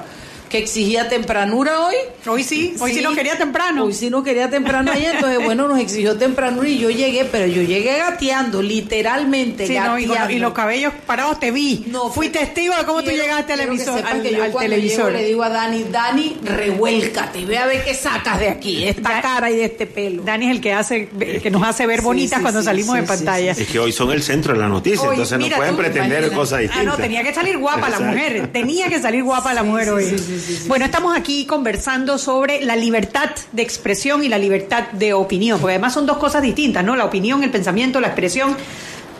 que 0.52 0.58
exigía 0.58 1.08
tempranura 1.08 1.80
hoy. 1.80 1.96
Hoy 2.28 2.44
sí, 2.44 2.76
hoy 2.80 2.94
sí, 2.94 3.02
no 3.02 3.16
quería 3.16 3.38
temprano. 3.38 3.86
Hoy 3.86 3.94
sí 3.94 4.10
no 4.10 4.22
quería 4.22 4.50
temprano 4.50 4.92
ayer, 4.92 5.16
entonces 5.16 5.40
bueno, 5.46 5.68
nos 5.70 5.80
exigió 5.80 6.18
tempranura 6.18 6.68
y 6.68 6.78
yo 6.78 6.90
llegué, 6.90 7.24
pero 7.24 7.48
yo 7.48 7.62
llegué 7.62 7.98
gateando, 7.98 8.62
literalmente 8.62 9.66
gateando. 9.66 10.30
y, 10.30 10.40
los 10.40 10.54
cabellos 10.54 10.92
parados 11.06 11.40
te 11.40 11.52
vi. 11.52 11.86
No, 11.88 12.10
Fui 12.12 12.30
testigo 12.30 12.76
de 12.76 12.84
cómo 12.84 13.02
tú 13.02 13.12
llegaste 13.12 13.54
al, 13.54 13.62
emisor, 13.62 14.06
al, 14.06 14.22
que 14.22 14.32
yo 14.34 14.44
al 14.44 14.54
televisor. 14.54 15.14
le 15.14 15.24
digo 15.24 15.42
a 15.44 15.50
Dani, 15.50 15.86
Dani, 15.90 16.38
revuélcate, 16.44 17.46
ve 17.46 17.58
a 17.58 17.68
ver 17.68 17.86
qué 17.86 17.94
sacas 17.94 18.40
de 18.40 18.50
aquí, 18.50 18.84
esta 18.84 19.22
cara 19.22 19.50
y 19.50 19.56
de 19.56 19.66
este 19.66 19.88
pelo. 19.88 20.24
Dani 20.24 20.48
es 20.48 20.52
el 20.52 20.62
que 20.62 20.74
hace, 20.74 21.08
que 21.42 21.50
nos 21.50 21.64
hace 21.64 21.88
ver 21.88 22.02
bonitas 22.02 22.42
cuando 22.42 22.62
salimos 22.62 22.98
en 22.98 23.06
pantalla. 23.06 23.52
Es 23.52 23.68
que 23.68 23.80
hoy 23.80 23.94
son 23.94 24.12
el 24.12 24.22
centro 24.22 24.54
de 24.54 24.60
la 24.60 24.68
noticia, 24.68 25.08
entonces 25.10 25.40
no 25.40 25.48
pueden 25.56 25.78
pretender 25.78 26.30
cosas 26.34 26.60
distintas. 26.60 26.94
Ah, 26.94 26.98
no, 26.98 27.02
tenía 27.02 27.24
que 27.24 27.34
salir 27.34 27.58
guapa 27.58 27.88
la 27.88 28.02
mujer, 28.02 28.50
tenía 28.52 28.90
que 28.90 29.00
salir 29.00 29.24
guapa 29.24 29.54
la 29.54 29.64
mujer 29.64 29.92
hoy. 29.92 30.41
Bueno, 30.68 30.86
estamos 30.86 31.18
aquí 31.18 31.46
conversando 31.46 32.18
sobre 32.18 32.64
la 32.64 32.76
libertad 32.76 33.32
de 33.52 33.62
expresión 33.62 34.24
y 34.24 34.30
la 34.30 34.38
libertad 34.38 34.90
de 34.92 35.14
opinión, 35.14 35.60
porque 35.60 35.74
además 35.74 35.94
son 35.94 36.06
dos 36.06 36.18
cosas 36.18 36.42
distintas, 36.42 36.84
¿no? 36.84 36.96
La 36.96 37.06
opinión, 37.06 37.44
el 37.44 37.52
pensamiento, 37.52 38.00
la 38.00 38.08
expresión 38.08 38.56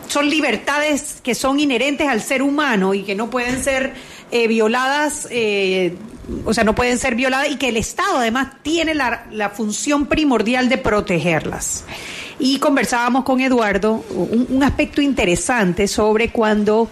son 0.08 0.28
libertades 0.28 1.20
que 1.22 1.34
son 1.34 1.58
inherentes 1.58 2.08
al 2.08 2.20
ser 2.20 2.42
humano 2.42 2.94
y 2.94 3.02
que 3.02 3.14
no 3.14 3.30
pueden 3.30 3.62
ser 3.62 3.94
eh, 4.30 4.46
violadas, 4.46 5.26
eh, 5.30 5.94
o 6.44 6.52
sea, 6.52 6.64
no 6.64 6.74
pueden 6.74 6.98
ser 6.98 7.14
violadas 7.14 7.50
y 7.50 7.56
que 7.56 7.68
el 7.68 7.76
Estado 7.76 8.18
además 8.18 8.48
tiene 8.62 8.94
la, 8.94 9.26
la 9.30 9.50
función 9.50 10.06
primordial 10.06 10.68
de 10.68 10.78
protegerlas. 10.78 11.84
Y 12.38 12.58
conversábamos 12.58 13.24
con 13.24 13.40
Eduardo 13.40 14.04
un, 14.10 14.46
un 14.50 14.62
aspecto 14.62 15.00
interesante 15.00 15.86
sobre 15.86 16.30
cuando 16.30 16.90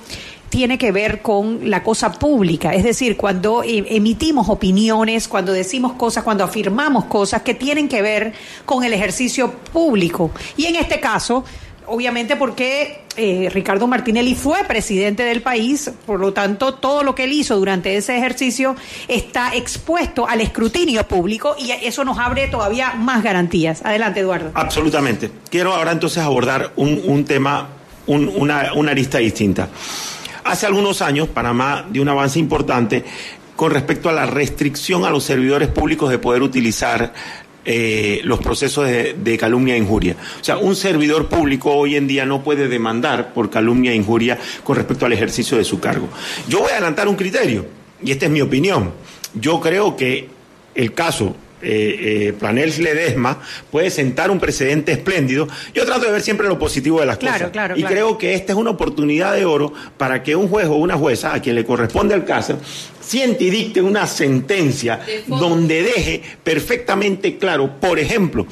tiene 0.50 0.76
que 0.76 0.92
ver 0.92 1.22
con 1.22 1.70
la 1.70 1.82
cosa 1.82 2.12
pública, 2.12 2.74
es 2.74 2.84
decir, 2.84 3.16
cuando 3.16 3.62
eh, 3.62 3.84
emitimos 3.88 4.48
opiniones, 4.48 5.28
cuando 5.28 5.52
decimos 5.52 5.92
cosas, 5.92 6.24
cuando 6.24 6.44
afirmamos 6.44 7.04
cosas 7.06 7.42
que 7.42 7.54
tienen 7.54 7.88
que 7.88 8.02
ver 8.02 8.34
con 8.66 8.84
el 8.84 8.92
ejercicio 8.92 9.52
público. 9.72 10.32
Y 10.56 10.66
en 10.66 10.76
este 10.76 10.98
caso, 10.98 11.44
obviamente 11.86 12.34
porque 12.36 13.04
eh, 13.16 13.48
Ricardo 13.52 13.86
Martinelli 13.86 14.34
fue 14.34 14.64
presidente 14.64 15.22
del 15.22 15.40
país, 15.40 15.90
por 16.04 16.18
lo 16.18 16.32
tanto 16.32 16.74
todo 16.74 17.04
lo 17.04 17.14
que 17.14 17.24
él 17.24 17.32
hizo 17.32 17.56
durante 17.56 17.96
ese 17.96 18.16
ejercicio 18.16 18.74
está 19.06 19.54
expuesto 19.54 20.28
al 20.28 20.40
escrutinio 20.40 21.06
público 21.06 21.54
y 21.58 21.70
eso 21.70 22.04
nos 22.04 22.18
abre 22.18 22.48
todavía 22.48 22.94
más 22.94 23.22
garantías. 23.22 23.84
Adelante, 23.84 24.20
Eduardo. 24.20 24.50
Absolutamente. 24.54 25.30
Quiero 25.48 25.74
ahora 25.74 25.92
entonces 25.92 26.22
abordar 26.22 26.72
un, 26.76 27.24
tema, 27.24 27.68
una, 28.06 28.72
una 28.74 28.90
arista 28.90 29.18
distinta. 29.18 29.68
Hace 30.44 30.66
algunos 30.66 31.02
años 31.02 31.28
Panamá 31.28 31.86
dio 31.90 32.02
un 32.02 32.08
avance 32.08 32.38
importante 32.38 33.04
con 33.56 33.72
respecto 33.72 34.08
a 34.08 34.12
la 34.12 34.26
restricción 34.26 35.04
a 35.04 35.10
los 35.10 35.24
servidores 35.24 35.68
públicos 35.68 36.10
de 36.10 36.18
poder 36.18 36.42
utilizar 36.42 37.12
eh, 37.66 38.22
los 38.24 38.38
procesos 38.38 38.86
de, 38.88 39.36
calumnia 39.38 39.74
e 39.74 39.78
injuria. 39.78 40.16
O 40.40 40.44
sea, 40.44 40.56
un 40.56 40.74
servidor 40.74 41.28
público 41.28 41.70
hoy 41.70 41.94
en 41.94 42.06
día 42.06 42.24
no 42.24 42.42
puede 42.42 42.68
demandar 42.68 43.34
por 43.34 43.50
calumnia 43.50 43.92
e 43.92 43.96
injuria 43.96 44.38
con 44.64 44.76
respecto 44.76 45.04
al 45.04 45.12
ejercicio 45.12 45.58
de 45.58 45.64
su 45.64 45.78
cargo. 45.78 46.08
Yo 46.48 46.60
voy 46.60 46.70
a 46.70 46.76
adelantar 46.76 47.06
un 47.06 47.16
criterio, 47.16 47.66
y 48.02 48.12
esta 48.12 48.24
es 48.24 48.32
mi 48.32 48.40
opinión. 48.40 48.92
Yo 49.34 49.60
creo 49.60 49.94
que 49.94 50.28
el 50.74 50.94
caso 50.94 51.36
eh, 51.62 52.28
eh, 52.28 52.32
Planel 52.32 52.72
Ledesma 52.78 53.40
puede 53.70 53.90
sentar 53.90 54.30
un 54.30 54.40
precedente 54.40 54.92
espléndido. 54.92 55.48
Yo 55.74 55.84
trato 55.84 56.06
de 56.06 56.12
ver 56.12 56.22
siempre 56.22 56.48
lo 56.48 56.58
positivo 56.58 57.00
de 57.00 57.06
las 57.06 57.18
cosas. 57.18 57.50
y 57.76 57.82
creo 57.84 58.18
que 58.18 58.34
esta 58.34 58.52
es 58.52 58.58
una 58.58 58.70
oportunidad 58.70 59.34
de 59.34 59.44
oro 59.44 59.72
para 59.96 60.22
que 60.22 60.36
un 60.36 60.48
juez 60.48 60.66
o 60.66 60.74
una 60.74 60.96
jueza, 60.96 61.34
a 61.34 61.40
quien 61.42 61.56
le 61.56 61.64
corresponde 61.64 62.14
el 62.14 62.24
caso, 62.24 62.58
siente 63.00 63.44
y 63.44 63.50
dicte 63.50 63.82
una 63.82 64.06
sentencia 64.06 65.00
donde 65.26 65.82
deje 65.82 66.22
perfectamente 66.42 67.38
claro, 67.38 67.80
por 67.80 67.98
ejemplo, 67.98 68.46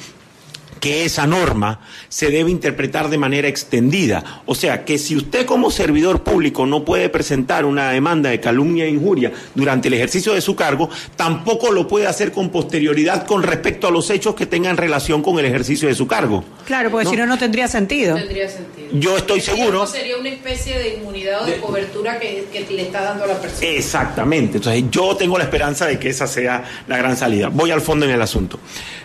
que 0.79 1.05
esa 1.05 1.27
norma 1.27 1.81
se 2.09 2.29
debe 2.29 2.51
interpretar 2.51 3.09
de 3.09 3.17
manera 3.17 3.47
extendida. 3.47 4.41
O 4.45 4.55
sea, 4.55 4.85
que 4.85 4.97
si 4.97 5.15
usted 5.15 5.45
como 5.45 5.71
servidor 5.71 6.23
público 6.23 6.65
no 6.65 6.85
puede 6.85 7.09
presentar 7.09 7.65
una 7.65 7.91
demanda 7.91 8.29
de 8.29 8.39
calumnia 8.39 8.85
e 8.85 8.89
injuria 8.89 9.31
durante 9.55 9.87
el 9.87 9.95
ejercicio 9.95 10.33
de 10.33 10.41
su 10.41 10.55
cargo, 10.55 10.89
tampoco 11.15 11.71
lo 11.71 11.87
puede 11.87 12.07
hacer 12.07 12.31
con 12.31 12.49
posterioridad 12.49 13.25
con 13.25 13.43
respecto 13.43 13.87
a 13.87 13.91
los 13.91 14.09
hechos 14.09 14.35
que 14.35 14.45
tengan 14.45 14.77
relación 14.77 15.21
con 15.21 15.37
el 15.39 15.45
ejercicio 15.45 15.87
de 15.87 15.95
su 15.95 16.07
cargo. 16.07 16.43
Claro, 16.65 16.91
porque 16.91 17.07
si 17.07 17.15
no, 17.15 17.25
no 17.25 17.37
tendría 17.37 17.67
sentido. 17.67 18.15
tendría 18.15 18.47
sentido. 18.47 18.89
Yo 18.93 19.17
estoy 19.17 19.41
seguro. 19.41 19.85
Sería 19.87 20.17
una 20.17 20.29
especie 20.29 20.77
de 20.77 20.95
inmunidad 20.95 21.43
o 21.43 21.45
de, 21.45 21.57
cobertura 21.57 22.19
que, 22.19 22.47
le 22.69 22.81
está 22.81 23.01
dando 23.01 23.23
a 23.23 23.27
la 23.27 23.39
persona. 23.39 23.67
Exactamente. 23.67 24.57
Entonces, 24.57 24.83
yo 24.91 25.15
tengo 25.15 25.37
la 25.37 25.43
esperanza 25.45 25.85
de 25.85 25.99
que 25.99 26.09
esa 26.09 26.27
sea 26.27 26.63
la 26.87 26.97
gran 26.97 27.17
salida. 27.17 27.49
Voy 27.49 27.71
al 27.71 27.81
fondo 27.81 28.05
en 28.05 28.11
el 28.11 28.21
asunto. 28.21 28.59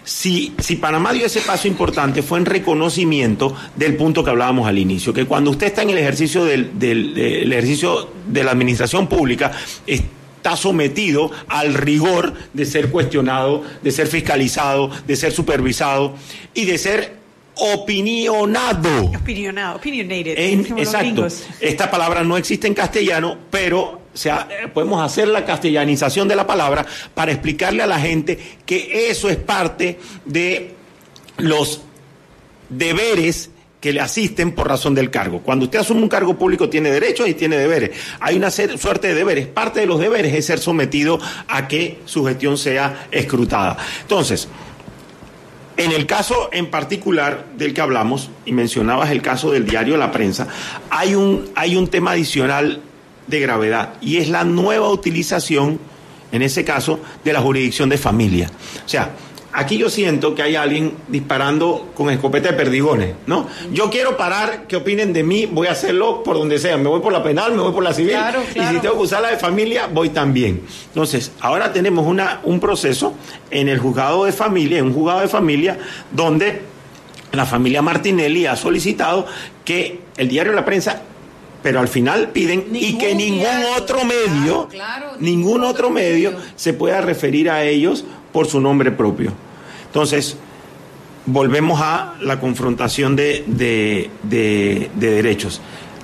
Si, 0.04 0.54
si 0.58 0.76
Panamá 0.76 1.12
dio 1.12 1.26
ese 1.26 1.40
paso 1.40 1.63
importante 1.68 2.22
fue 2.22 2.38
en 2.38 2.46
reconocimiento 2.46 3.54
del 3.76 3.96
punto 3.96 4.24
que 4.24 4.30
hablábamos 4.30 4.66
al 4.66 4.78
inicio, 4.78 5.12
que 5.12 5.26
cuando 5.26 5.50
usted 5.50 5.68
está 5.68 5.82
en 5.82 5.90
el 5.90 5.98
ejercicio 5.98 6.44
del, 6.44 6.78
del, 6.78 7.52
ejercicio 7.52 8.10
de 8.26 8.44
la 8.44 8.50
administración 8.50 9.06
pública, 9.06 9.52
está 9.86 10.56
sometido 10.56 11.30
al 11.48 11.74
rigor 11.74 12.34
de 12.52 12.66
ser 12.66 12.90
cuestionado, 12.90 13.62
de 13.82 13.90
ser 13.90 14.06
fiscalizado, 14.06 14.90
de 15.06 15.16
ser 15.16 15.32
supervisado 15.32 16.14
y 16.52 16.64
de 16.64 16.78
ser 16.78 17.24
opinionado. 17.56 19.06
Opinionado, 19.06 19.76
opinionated. 19.76 20.38
exacto. 20.76 21.28
Esta 21.60 21.90
palabra 21.90 22.24
no 22.24 22.36
existe 22.36 22.66
en 22.66 22.74
castellano, 22.74 23.38
pero 23.50 24.04
o 24.14 24.16
sea, 24.16 24.48
podemos 24.72 25.04
hacer 25.04 25.26
la 25.26 25.44
castellanización 25.44 26.28
de 26.28 26.36
la 26.36 26.46
palabra 26.46 26.86
para 27.14 27.32
explicarle 27.32 27.82
a 27.82 27.86
la 27.86 27.98
gente 27.98 28.38
que 28.64 29.08
eso 29.10 29.28
es 29.28 29.36
parte 29.36 29.98
de 30.24 30.83
los 31.38 31.82
deberes 32.68 33.50
que 33.80 33.92
le 33.92 34.00
asisten 34.00 34.52
por 34.52 34.66
razón 34.66 34.94
del 34.94 35.10
cargo. 35.10 35.40
Cuando 35.40 35.66
usted 35.66 35.80
asume 35.80 36.00
un 36.00 36.08
cargo 36.08 36.38
público 36.38 36.70
tiene 36.70 36.90
derechos 36.90 37.28
y 37.28 37.34
tiene 37.34 37.58
deberes. 37.58 37.90
Hay 38.18 38.34
una 38.34 38.50
suerte 38.50 39.08
de 39.08 39.14
deberes. 39.14 39.46
Parte 39.46 39.80
de 39.80 39.86
los 39.86 40.00
deberes 40.00 40.32
es 40.34 40.46
ser 40.46 40.58
sometido 40.58 41.20
a 41.48 41.68
que 41.68 41.98
su 42.06 42.24
gestión 42.24 42.56
sea 42.56 43.08
escrutada. 43.10 43.76
Entonces, 44.00 44.48
en 45.76 45.92
el 45.92 46.06
caso 46.06 46.48
en 46.52 46.70
particular 46.70 47.44
del 47.58 47.74
que 47.74 47.82
hablamos, 47.82 48.30
y 48.46 48.52
mencionabas 48.52 49.10
el 49.10 49.20
caso 49.20 49.50
del 49.50 49.66
diario 49.66 49.98
La 49.98 50.12
Prensa, 50.12 50.48
hay 50.88 51.14
un, 51.14 51.50
hay 51.54 51.76
un 51.76 51.88
tema 51.88 52.12
adicional 52.12 52.80
de 53.26 53.40
gravedad 53.40 53.94
y 54.00 54.16
es 54.16 54.30
la 54.30 54.44
nueva 54.44 54.88
utilización, 54.88 55.78
en 56.32 56.40
ese 56.40 56.64
caso, 56.64 57.00
de 57.22 57.32
la 57.32 57.40
jurisdicción 57.40 57.90
de 57.90 57.98
familia. 57.98 58.50
O 58.84 58.88
sea, 58.88 59.10
Aquí 59.56 59.78
yo 59.78 59.88
siento 59.88 60.34
que 60.34 60.42
hay 60.42 60.56
alguien 60.56 60.94
disparando 61.06 61.92
con 61.94 62.10
escopeta 62.10 62.50
de 62.50 62.56
perdigones, 62.56 63.14
¿no? 63.28 63.46
Yo 63.72 63.88
quiero 63.88 64.16
parar, 64.16 64.66
que 64.66 64.74
opinen 64.74 65.12
de 65.12 65.22
mí, 65.22 65.46
voy 65.46 65.68
a 65.68 65.70
hacerlo 65.70 66.24
por 66.24 66.36
donde 66.36 66.58
sea. 66.58 66.76
Me 66.76 66.88
voy 66.88 67.00
por 67.00 67.12
la 67.12 67.22
penal, 67.22 67.52
me 67.52 67.62
voy 67.62 67.72
por 67.72 67.84
la 67.84 67.94
civil. 67.94 68.16
Y 68.52 68.58
si 68.58 68.80
tengo 68.80 68.96
que 68.96 69.02
usar 69.02 69.22
la 69.22 69.30
de 69.30 69.36
familia, 69.36 69.86
voy 69.86 70.08
también. 70.08 70.62
Entonces, 70.88 71.30
ahora 71.38 71.72
tenemos 71.72 72.04
una, 72.04 72.40
un 72.42 72.58
proceso 72.58 73.14
en 73.52 73.68
el 73.68 73.78
juzgado 73.78 74.24
de 74.24 74.32
familia, 74.32 74.78
en 74.78 74.86
un 74.86 74.92
juzgado 74.92 75.20
de 75.20 75.28
familia, 75.28 75.78
donde 76.10 76.62
la 77.30 77.46
familia 77.46 77.80
Martinelli 77.80 78.46
ha 78.46 78.56
solicitado 78.56 79.24
que 79.64 80.00
el 80.16 80.28
diario 80.28 80.50
de 80.50 80.56
la 80.56 80.64
prensa 80.64 81.02
pero 81.62 81.80
al 81.80 81.88
final 81.88 82.28
piden 82.28 82.66
y 82.74 82.98
que 82.98 83.14
ningún 83.14 83.46
otro 83.78 84.04
medio, 84.04 84.68
ningún 85.18 85.64
otro 85.64 85.88
medio 85.88 86.34
se 86.56 86.74
pueda 86.74 87.00
referir 87.00 87.48
a 87.48 87.64
ellos 87.64 88.04
por 88.34 88.48
su 88.48 88.60
nombre 88.60 88.90
propio. 88.90 89.32
Entonces, 89.86 90.36
volvemos 91.24 91.80
a 91.80 92.14
la 92.20 92.40
confrontación 92.40 93.14
de, 93.14 93.44
de, 93.46 94.90
derechos. 94.96 95.60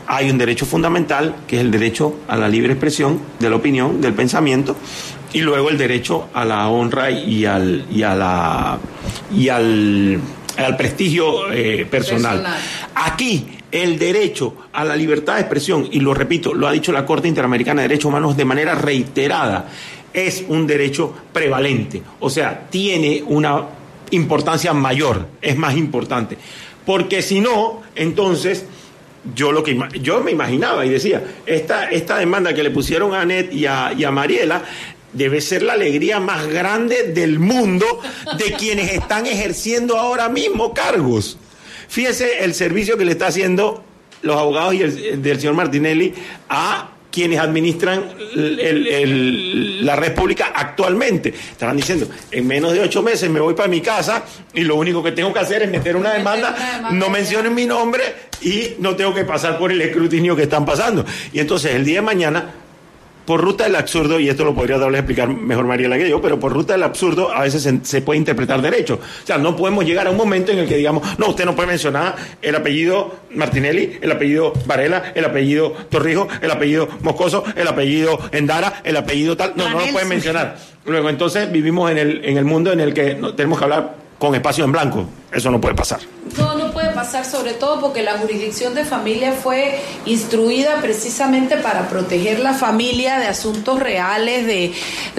Hay 0.06 0.30
un 0.30 0.38
derecho 0.38 0.64
fundamental, 0.64 1.34
que 1.48 1.56
es 1.56 1.62
el 1.62 1.72
derecho 1.72 2.14
a 2.28 2.36
la 2.36 2.48
libre 2.48 2.72
expresión 2.74 3.20
de 3.40 3.50
la 3.50 3.56
opinión, 3.56 4.00
del 4.00 4.14
pensamiento, 4.14 4.76
y 5.32 5.40
luego 5.40 5.70
el 5.70 5.78
derecho 5.78 6.28
a 6.32 6.44
la 6.44 6.68
honra 6.68 7.10
y 7.10 7.44
al 7.44 7.84
y 7.90 8.04
a 8.04 8.14
la 8.14 8.78
y 9.34 9.48
al, 9.48 10.20
al 10.56 10.76
prestigio 10.76 11.52
eh, 11.52 11.84
personal. 11.90 12.38
Personal. 12.38 12.60
Aquí 12.94 13.58
el 13.72 13.98
derecho 13.98 14.54
a 14.72 14.84
la 14.84 14.94
libertad 14.96 15.34
de 15.34 15.40
expresión, 15.40 15.88
y 15.90 16.00
lo 16.00 16.14
repito, 16.14 16.54
lo 16.54 16.68
ha 16.68 16.72
dicho 16.72 16.92
la 16.92 17.06
Corte 17.06 17.28
Interamericana 17.28 17.82
de 17.82 17.88
Derechos 17.88 18.06
Humanos 18.06 18.36
de 18.36 18.44
manera 18.44 18.74
reiterada, 18.74 19.68
es 20.12 20.44
un 20.48 20.66
derecho 20.66 21.14
prevalente, 21.32 22.02
o 22.20 22.30
sea, 22.30 22.66
tiene 22.70 23.22
una 23.26 23.64
importancia 24.10 24.72
mayor, 24.72 25.26
es 25.40 25.56
más 25.56 25.76
importante. 25.76 26.36
Porque 26.84 27.22
si 27.22 27.40
no, 27.40 27.82
entonces 27.94 28.64
yo 29.34 29.52
lo 29.52 29.62
que 29.62 29.78
yo 30.00 30.20
me 30.20 30.30
imaginaba 30.30 30.84
y 30.86 30.88
decía, 30.88 31.22
esta, 31.46 31.90
esta 31.90 32.18
demanda 32.18 32.54
que 32.54 32.62
le 32.62 32.70
pusieron 32.70 33.14
a 33.14 33.20
Anet 33.20 33.52
y 33.52 33.66
a, 33.66 33.88
a 33.88 34.10
Mariela 34.10 34.64
debe 35.12 35.40
ser 35.40 35.62
la 35.62 35.74
alegría 35.74 36.20
más 36.20 36.46
grande 36.46 37.12
del 37.12 37.38
mundo 37.38 37.86
de 38.38 38.52
quienes 38.52 38.92
están 38.92 39.26
ejerciendo 39.26 39.98
ahora 39.98 40.28
mismo 40.28 40.72
cargos. 40.72 41.38
Fíjese 41.88 42.44
el 42.44 42.54
servicio 42.54 42.96
que 42.96 43.04
le 43.04 43.12
está 43.12 43.26
haciendo 43.26 43.82
los 44.22 44.36
abogados 44.36 44.74
y 44.74 44.82
el, 44.82 45.22
del 45.22 45.40
señor 45.40 45.54
Martinelli 45.54 46.14
a 46.48 46.90
quienes 47.10 47.38
administran 47.40 48.04
el- 48.34 48.60
el- 48.60 48.86
el- 48.86 49.86
la 49.86 49.96
red 49.96 50.14
pública 50.14 50.52
actualmente. 50.54 51.28
Estaban 51.52 51.76
diciendo, 51.76 52.08
en 52.30 52.46
menos 52.46 52.72
de 52.72 52.80
ocho 52.80 53.02
meses 53.02 53.28
me 53.30 53.40
voy 53.40 53.54
para 53.54 53.68
mi 53.68 53.80
casa 53.80 54.24
y 54.54 54.62
lo 54.62 54.76
único 54.76 55.02
que 55.02 55.12
tengo 55.12 55.32
que 55.32 55.40
hacer 55.40 55.62
es 55.62 55.70
meter 55.70 55.96
una 55.96 56.12
demanda, 56.14 56.88
no 56.92 57.08
mencionen 57.10 57.54
mi 57.54 57.66
nombre 57.66 58.02
y 58.42 58.74
no 58.78 58.94
tengo 58.96 59.12
que 59.14 59.24
pasar 59.24 59.58
por 59.58 59.72
el 59.72 59.80
escrutinio 59.80 60.36
que 60.36 60.44
están 60.44 60.64
pasando. 60.64 61.04
Y 61.32 61.40
entonces 61.40 61.74
el 61.74 61.84
día 61.84 61.96
de 61.96 62.02
mañana 62.02 62.54
por 63.24 63.40
ruta 63.40 63.64
del 63.64 63.76
absurdo, 63.76 64.18
y 64.18 64.28
esto 64.28 64.44
lo 64.44 64.54
podría 64.54 64.78
darle 64.78 64.98
a 64.98 65.00
explicar 65.00 65.28
mejor 65.28 65.64
Mariela 65.66 65.96
que 65.98 66.08
yo, 66.08 66.20
pero 66.20 66.40
por 66.40 66.52
ruta 66.52 66.72
del 66.72 66.82
absurdo 66.82 67.30
a 67.30 67.42
veces 67.42 67.62
se, 67.62 67.78
se 67.84 68.02
puede 68.02 68.18
interpretar 68.18 68.60
derecho. 68.60 68.94
O 69.22 69.26
sea, 69.26 69.38
no 69.38 69.54
podemos 69.56 69.84
llegar 69.84 70.06
a 70.06 70.10
un 70.10 70.16
momento 70.16 70.50
en 70.52 70.58
el 70.58 70.66
que 70.68 70.76
digamos, 70.76 71.02
no, 71.18 71.28
usted 71.28 71.44
no 71.44 71.54
puede 71.54 71.68
mencionar 71.68 72.16
el 72.42 72.54
apellido 72.56 73.14
Martinelli, 73.34 73.98
el 74.00 74.10
apellido 74.12 74.52
Varela, 74.66 75.12
el 75.14 75.24
apellido 75.24 75.70
Torrijos, 75.90 76.28
el 76.42 76.50
apellido 76.50 76.88
Moscoso, 77.02 77.44
el 77.54 77.68
apellido 77.68 78.18
Endara, 78.32 78.80
el 78.84 78.96
apellido 78.96 79.36
tal. 79.36 79.52
No, 79.56 79.68
no 79.70 79.80
lo 79.80 79.86
pueden 79.92 80.08
mencionar. 80.08 80.56
Luego, 80.86 81.08
entonces 81.10 81.52
vivimos 81.52 81.90
en 81.90 81.98
el, 81.98 82.24
en 82.24 82.36
el 82.38 82.44
mundo 82.44 82.72
en 82.72 82.80
el 82.80 82.92
que 82.94 83.14
no- 83.14 83.34
tenemos 83.34 83.58
que 83.58 83.64
hablar 83.64 83.94
con 84.20 84.34
espacio 84.36 84.64
en 84.64 84.70
blanco. 84.72 85.06
Eso 85.32 85.50
no 85.50 85.60
puede 85.60 85.74
pasar. 85.74 86.00
No, 86.36 86.54
no 86.56 86.72
puede 86.72 86.90
pasar, 86.90 87.24
sobre 87.24 87.54
todo 87.54 87.80
porque 87.80 88.02
la 88.02 88.18
jurisdicción 88.18 88.74
de 88.74 88.84
familia 88.84 89.32
fue 89.32 89.80
instruida 90.04 90.76
precisamente 90.80 91.56
para 91.56 91.88
proteger 91.88 92.38
la 92.40 92.52
familia 92.52 93.18
de 93.18 93.26
asuntos 93.26 93.78
reales, 93.80 94.46
de, 94.46 94.72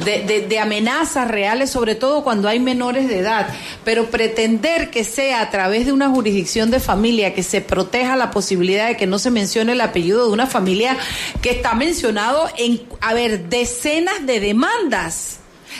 de, 0.05 0.45
de- 0.47 0.59
amenazas 0.59 1.27
reales, 1.29 1.69
sobre 1.71 1.95
todo 1.95 2.23
cuando 2.23 2.47
hay 2.47 2.59
menores 2.59 3.07
de 3.07 3.19
edad. 3.19 3.47
Pero 3.83 4.05
pretender 4.11 4.91
que 4.91 5.03
sea 5.03 5.41
a 5.41 5.49
través 5.49 5.85
de 5.87 5.91
una 5.93 6.09
jurisdicción 6.09 6.69
de 6.71 6.79
familia 6.79 7.33
que 7.33 7.41
se 7.43 7.61
proteja 7.61 8.15
la 8.15 8.29
posibilidad 8.31 8.87
de 8.87 8.97
que 8.97 9.07
no 9.07 9.17
se 9.17 9.31
mencione 9.31 9.71
el 9.71 9.81
apellido 9.81 10.27
de 10.27 10.31
una 10.31 10.45
familia 10.45 10.95
que 11.41 11.49
está 11.51 11.73
mencionado 11.73 12.47
en, 12.57 12.81
a 13.01 13.13
ver, 13.13 13.49
decenas 13.49 14.25
de 14.25 14.39
demandas 14.39 15.37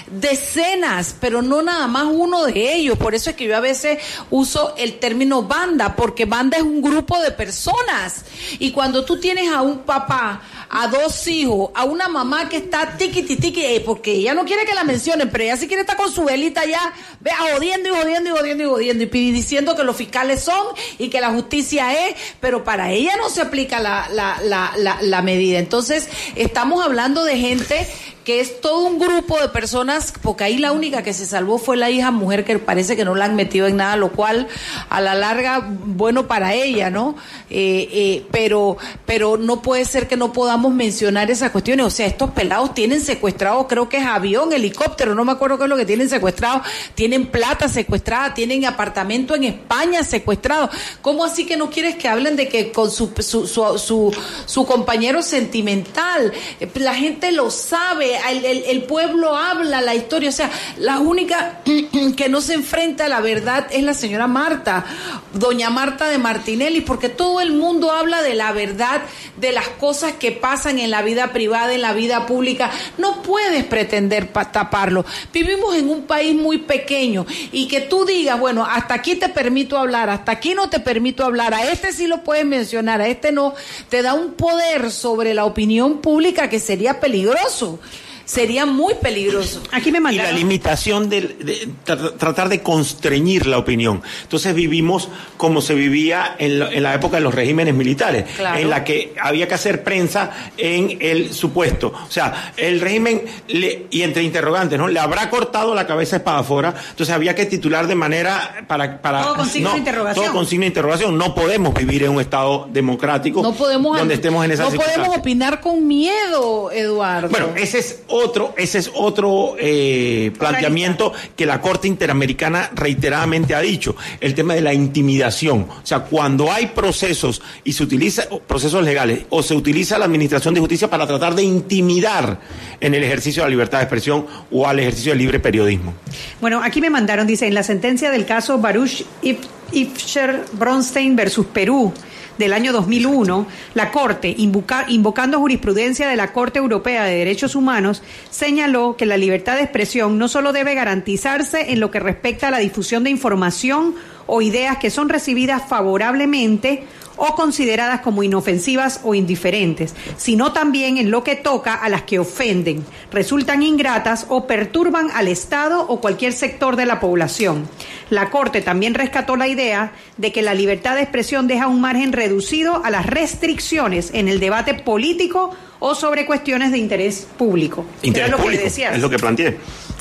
decenas, 0.08 1.16
pero 1.20 1.42
no 1.42 1.62
nada 1.62 1.88
más 1.88 2.06
uno 2.10 2.46
de 2.46 2.76
ellos. 2.76 2.98
Por 2.98 3.16
eso 3.16 3.30
es 3.30 3.36
que 3.36 3.46
yo 3.46 3.56
a 3.56 3.60
veces 3.60 4.00
uso 4.30 4.74
el 4.78 5.00
término 5.00 5.44
banda, 5.44 5.96
porque 5.96 6.26
banda 6.26 6.58
es 6.58 6.64
un 6.64 6.82
grupo 6.82 7.20
de 7.20 7.32
personas. 7.32 8.26
Y 8.60 8.72
cuando 8.72 9.06
tú 9.06 9.20
tienes 9.20 9.52
a 9.52 9.62
un 9.62 9.80
papá, 9.80 10.42
a 10.70 10.88
dos 10.88 11.28
hijos, 11.28 11.70
a 11.76 11.84
una 11.84 12.08
mamá 12.08 12.48
que 12.48 12.58
está 12.58 12.98
tiqui 12.98 13.24
tiqui, 13.24 13.66
eh, 13.66 13.84
porque 13.86 14.14
ella 14.14 14.34
no 14.34 14.46
quiere 14.46 14.66
que 14.66 14.74
la 14.74 14.86
mencionen, 14.86 15.30
pero 15.30 15.44
ella 15.44 15.58
sí 15.58 15.68
quiere 15.68 15.82
estar 15.82 15.98
con 15.98 16.12
su 16.12 16.24
velita 16.24 16.66
ya, 16.66 16.94
vea, 17.20 17.36
jodiendo 17.54 17.90
y 17.90 17.92
jodiendo 17.92 18.30
y 18.30 18.32
jodiendo 18.32 18.64
y 18.64 18.68
jodiendo, 18.68 19.04
y 19.04 19.32
diciendo 19.32 19.76
que 19.76 19.84
los 19.84 19.98
fiscales 19.98 20.42
son 20.42 20.66
y 20.98 21.10
que 21.10 21.20
la 21.20 21.32
justicia 21.32 22.08
es, 22.08 22.16
pero 22.40 22.64
para 22.64 22.92
ella 22.92 23.12
no 23.18 23.30
se 23.30 23.42
aplica 23.42 23.80
la, 23.80 24.08
la, 24.10 25.02
la 25.02 25.22
medida. 25.22 25.60
Entonces, 25.60 26.08
estamos 26.36 26.84
hablando 26.84 27.26
de 27.26 27.38
gente 27.38 27.88
que 28.24 28.40
es 28.40 28.62
todo 28.62 28.86
un 28.86 29.00
grupo 29.00 29.40
de 29.40 29.50
personas, 29.50 30.14
porque 30.22 30.44
ahí 30.44 30.58
la 30.58 30.72
única 30.72 31.04
que 31.04 31.14
se 31.14 31.26
salvó 31.26 31.58
fue 31.58 31.78
la 31.78 31.90
hija 31.90 32.12
mujer 32.12 32.46
que 32.46 32.60
parece 32.60 32.96
que 32.96 33.06
no 33.06 33.16
la 33.16 33.26
han 33.26 33.36
metido 33.36 33.68
en 33.68 33.78
nada, 33.78 33.96
lo 33.96 34.12
cual 34.12 34.48
a 34.90 35.02
la 35.02 35.16
larga 35.16 35.66
bueno 35.68 36.28
para 36.28 36.54
ella, 36.54 36.90
¿no? 36.90 37.16
Eh, 37.50 37.90
eh, 37.92 38.26
pero, 38.32 38.78
pero 39.06 39.38
no 39.38 39.62
puede 39.62 39.86
ser 39.86 40.08
que 40.08 40.18
no 40.18 40.34
podamos 40.34 40.74
mencionar 40.74 41.32
esas 41.32 41.52
cuestiones. 41.52 41.86
O 41.86 41.90
sea, 41.90 42.06
estos 42.06 42.32
pelados 42.32 42.74
tienen 42.74 43.02
secuestrados, 43.02 43.66
creo 43.68 43.90
que 43.90 43.98
es 43.98 44.06
avión, 44.06 44.54
helicóptero, 44.54 45.16
no 45.16 45.26
me 45.26 45.32
acuerdo 45.32 45.58
qué 45.58 45.64
es 45.64 45.70
lo 45.70 45.78
que 45.78 45.86
tienen 45.86 46.10
secuestrado, 46.10 46.62
tienen 46.96 47.28
plata 47.28 47.68
secuestrada, 47.68 48.34
tienen 48.34 48.66
apartamento 48.66 49.36
en 49.36 49.46
España 49.46 50.04
secuestrado. 50.04 50.70
¿Cómo 51.02 51.26
así 51.26 51.46
que 51.46 51.58
no 51.58 51.70
quieres 51.70 51.96
que 51.96 52.08
hablen 52.08 52.36
de 52.36 52.48
que 52.48 52.72
con 52.72 52.92
su, 52.92 53.12
su, 53.20 53.48
su, 53.48 53.78
su, 53.78 54.16
su 54.46 54.66
compañero 54.66 55.22
sentimental? 55.22 56.34
La 56.76 56.96
gente 56.96 57.32
lo 57.32 57.52
sabe, 57.52 58.11
el, 58.18 58.46
el- 58.46 58.84
pueblo 58.84 59.36
habla 59.38 59.80
la 59.82 59.96
historia, 59.96 60.30
o 60.30 60.34
sea, 60.34 60.50
la 60.78 61.00
única 61.00 61.60
que 62.18 62.30
no 62.30 62.42
se 62.42 62.54
enfrenta 62.56 63.06
a 63.06 63.10
la 63.10 63.22
verdad 63.22 63.68
es 63.72 63.84
la 63.84 63.94
señora 63.94 64.28
Marta, 64.28 64.86
doña 65.34 65.70
Marta 65.70 66.08
de 66.08 66.18
Martinelli, 66.18 66.82
porque 66.82 67.10
todo 67.10 67.42
el 67.42 67.54
mundo 67.54 67.92
habla 67.92 68.22
de 68.22 68.34
la 68.34 68.52
verdad, 68.52 69.02
de 69.38 69.52
las 69.52 69.68
cosas 69.70 70.14
que 70.14 70.32
pasan 70.32 70.80
en 70.80 70.90
la 70.92 71.02
vida 71.04 71.32
privada, 71.32 71.74
en 71.74 71.82
la 71.82 71.94
vida 71.94 72.26
pública. 72.26 72.72
No 72.98 73.22
puedes 73.22 73.64
pretender 73.66 74.32
pa- 74.32 74.52
taparlo. 74.52 75.06
Vivimos 75.32 75.76
en 75.76 75.90
un 75.90 76.04
país 76.04 76.36
muy 76.36 76.58
pequeño 76.58 77.26
y 77.52 77.68
que 77.68 77.82
tú 77.82 78.06
digas, 78.06 78.40
bueno, 78.40 78.66
hasta 78.66 78.96
aquí 78.96 79.16
te 79.16 79.30
permito 79.30 79.78
hablar, 79.78 80.10
hasta 80.10 80.32
aquí 80.34 80.54
no 80.56 80.70
te 80.70 80.80
permito 80.80 81.24
hablar, 81.24 81.54
a 81.54 81.72
este 81.72 81.94
sí 81.94 82.08
lo 82.08 82.24
puedes 82.24 82.46
mencionar, 82.46 83.00
a 83.02 83.08
este 83.08 83.32
no, 83.32 83.54
te 83.90 84.02
da 84.02 84.14
un 84.16 84.34
poder 84.34 84.92
sobre 84.92 85.34
la 85.34 85.46
opinión 85.46 86.00
pública 86.00 86.50
que 86.50 86.60
sería 86.60 87.00
peligroso. 87.00 87.80
Sería 88.26 88.66
muy 88.66 88.94
peligroso. 88.96 89.62
Aquí 89.72 89.92
me 89.92 89.98
y 89.98 90.02
la 90.02 90.10
mandaron. 90.10 90.36
limitación 90.36 91.10
del- 91.10 91.38
de, 91.40 91.68
tra- 91.86 92.16
tratar 92.18 92.50
de 92.50 92.62
constreñir 92.62 93.46
la 93.48 93.58
opinión. 93.58 94.02
Entonces 94.24 94.54
vivimos 94.56 95.10
como 95.38 95.62
se 95.62 95.74
vivía 95.76 96.36
en 96.40 96.60
la, 96.60 96.72
en 96.72 96.84
la 96.84 96.94
época 96.94 97.18
de 97.18 97.24
los 97.24 97.34
regímenes 97.34 97.74
militares, 97.74 98.26
Claro. 98.36 98.60
en 98.60 98.70
la 98.70 98.84
que 98.84 99.14
había 99.22 99.48
que 99.48 99.54
hacer 99.56 99.84
prensa 99.84 100.32
en 100.58 100.98
el 101.02 101.34
supuesto. 101.34 101.94
O 102.08 102.12
sea, 102.12 102.54
el 102.58 102.80
régimen, 102.80 103.24
le- 103.48 103.88
y 103.90 104.02
entre 104.04 104.24
interrogantes, 104.24 104.78
¿no? 104.78 104.88
Le 104.88 105.00
habrá 105.00 105.30
cortado 105.30 105.74
la 105.76 105.88
cabeza 105.88 106.18
espadafora, 106.18 106.74
entonces 106.92 107.14
había 107.14 107.36
que 107.36 107.46
titular 107.46 107.88
de 107.88 107.96
manera 107.96 108.64
para... 108.68 109.02
para 109.02 109.24
Todo 109.24 109.36
con 109.38 109.48
signo 109.50 109.72
de 109.74 109.80
interrogación. 109.80 110.26
Todo 110.26 110.34
con 110.34 110.46
signo 110.46 110.62
de 110.64 110.68
interrogación. 110.68 111.18
No 111.18 111.34
podemos 111.36 111.74
vivir 111.74 112.04
en 112.04 112.12
un 112.12 112.22
Estado 112.22 112.68
democrático 112.72 113.42
No 113.42 113.54
podemos, 113.54 113.98
donde 113.98 114.14
estemos 114.16 114.44
en 114.46 114.52
esa 114.52 114.64
no 114.64 114.72
podemos 114.72 115.18
opinar 115.18 115.60
con 115.62 115.88
miedo, 115.88 116.72
Eduardo. 116.72 117.30
Bueno, 117.30 117.48
ese 117.56 117.80
es 117.80 118.00
otro, 118.12 118.54
ese 118.58 118.78
es 118.80 118.92
otro 118.94 119.56
eh, 119.60 120.32
planteamiento 120.38 121.14
que 121.36 121.46
la 121.46 121.62
Corte 121.62 121.88
Interamericana 121.88 122.70
reiteradamente 122.76 123.56
ha 123.56 123.62
dicho, 123.62 123.96
el 124.20 124.36
tema 124.36 124.54
de 124.54 124.62
la 124.62 124.74
intimidación. 124.74 125.62
O 125.70 125.86
sea, 125.86 126.02
cuando 126.02 126.52
hay 126.52 126.68
procesos 126.68 127.42
y 127.64 127.74
se 127.74 127.84
utiliza 127.84 128.24
procesos 128.48 128.84
legales 128.84 129.22
o 129.30 129.42
se 129.42 129.56
utiliza 129.56 129.98
la 129.98 130.06
Administración 130.06 130.54
de 130.54 130.60
Justicia 130.60 130.90
para 130.90 131.08
tratar 131.08 131.36
de 131.36 131.44
intimidar 131.44 132.40
en 132.80 132.94
el 132.96 133.04
ejercicio 133.04 133.44
de 133.44 133.48
la 133.48 133.52
libertad 133.52 133.78
de 133.80 133.84
expresión 133.86 134.26
o 134.52 134.68
al 134.68 134.80
ejercicio 134.80 135.12
del 135.12 135.20
libre 135.20 135.40
periodismo. 135.40 135.94
Bueno, 136.40 136.62
aquí 136.64 136.82
me 136.82 136.90
mandaron, 136.90 137.28
dice, 137.28 137.48
en 137.48 137.54
la 137.54 137.64
sentencia 137.64 138.12
del 138.12 138.26
caso 138.26 138.58
Baruch 138.58 139.04
If- 139.22 139.48
Ifsher 139.72 140.44
Bronstein 140.54 141.16
versus 141.16 141.46
Perú 141.46 141.94
del 142.42 142.54
año 142.54 142.74
2001, 142.74 143.48
la 143.76 143.92
Corte, 143.92 144.36
invoca- 144.38 144.86
invocando 144.90 145.40
jurisprudencia 145.40 146.10
de 146.10 146.16
la 146.18 146.34
Corte 146.34 146.60
Europea 146.60 147.04
de 147.06 147.16
Derechos 147.16 147.56
Humanos, 147.56 148.02
señaló 148.30 148.98
que 148.98 149.06
la 149.06 149.16
libertad 149.16 149.56
de 149.56 149.64
expresión 149.64 150.18
no 150.18 150.28
solo 150.28 150.52
debe 150.52 150.74
garantizarse 150.76 151.72
en 151.72 151.80
lo 151.80 151.92
que 151.92 152.00
respecta 152.00 152.48
a 152.48 152.52
la 152.52 152.58
difusión 152.58 153.04
de 153.04 153.12
información 153.12 153.96
o 154.34 154.42
ideas 154.42 154.78
que 154.78 154.90
son 154.90 155.10
recibidas 155.10 155.62
favorablemente 155.68 156.86
o 157.18 157.36
consideradas 157.36 158.00
como 158.00 158.24
inofensivas 158.24 159.02
o 159.04 159.14
indiferentes, 159.14 159.94
sino 160.16 160.54
también 160.54 160.98
en 160.98 161.12
lo 161.12 161.22
que 161.22 161.36
toca 161.36 161.74
a 161.74 161.90
las 161.90 162.04
que 162.04 162.18
ofenden, 162.18 162.86
resultan 163.12 163.62
ingratas 163.62 164.28
o 164.30 164.48
perturban 164.48 165.12
al 165.14 165.28
Estado 165.28 165.86
o 165.86 166.00
cualquier 166.00 166.32
sector 166.32 166.78
de 166.78 166.86
la 166.86 167.02
población. 167.02 167.68
La 168.10 168.30
Corte 168.30 168.62
también 168.62 168.94
rescató 168.94 169.36
la 169.36 169.50
idea 169.50 169.92
de 170.16 170.32
que 170.32 170.42
la 170.42 170.54
libertad 170.54 170.96
de 170.96 171.02
expresión 171.02 171.48
deja 171.48 171.68
un 171.68 171.82
margen 171.82 172.14
reducido 172.14 172.82
a 172.86 172.90
las 172.90 173.06
restricciones 173.08 174.12
en 174.14 174.30
el 174.30 174.40
debate 174.40 174.76
político 174.76 175.54
o 175.80 175.94
sobre 175.94 176.26
cuestiones 176.26 176.72
de 176.72 176.78
interés 176.78 177.28
público. 177.38 177.84
Era 178.02 178.08
Interés 178.08 178.30
que 178.36 178.42
público, 178.42 178.64
decías. 178.64 178.96
es 178.96 179.02
lo 179.02 179.10
que 179.10 179.20
planteé. 179.20 179.58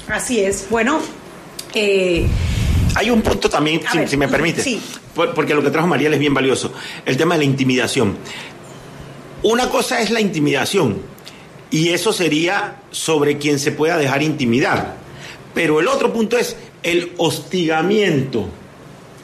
Así 0.08 0.38
es. 0.38 0.68
Bueno, 0.70 1.00
eh, 1.74 2.26
Hay 2.94 3.11
un 3.11 3.22
punto 3.22 3.48
también, 3.48 3.81
si, 3.90 3.98
ver, 3.98 4.09
si 4.09 4.16
me 4.16 4.29
permite, 4.29 4.62
sí. 4.62 4.81
porque 5.14 5.55
lo 5.55 5.62
que 5.62 5.70
trajo 5.70 5.87
Mariel 5.87 6.14
es 6.14 6.20
bien 6.20 6.35
valioso, 6.35 6.72
el 7.07 7.16
tema 7.16 7.35
de 7.35 7.40
la 7.40 7.44
intimidación. 7.44 8.16
Una 9.42 9.70
cosa 9.70 10.00
es 10.00 10.11
la 10.11 10.20
intimidación 10.20 10.98
y 11.70 11.90
eso 11.90 12.12
sería 12.12 12.83
sobre 12.90 13.38
quien 13.38 13.59
se 13.59 13.72
pueda 13.72 13.96
dejar 13.96 14.22
intimidar. 14.22 14.96
Pero 15.55 15.81
el 15.81 15.88
otro 15.88 16.12
punto 16.12 16.37
es 16.37 16.57
el 16.83 17.12
hostigamiento. 17.16 18.48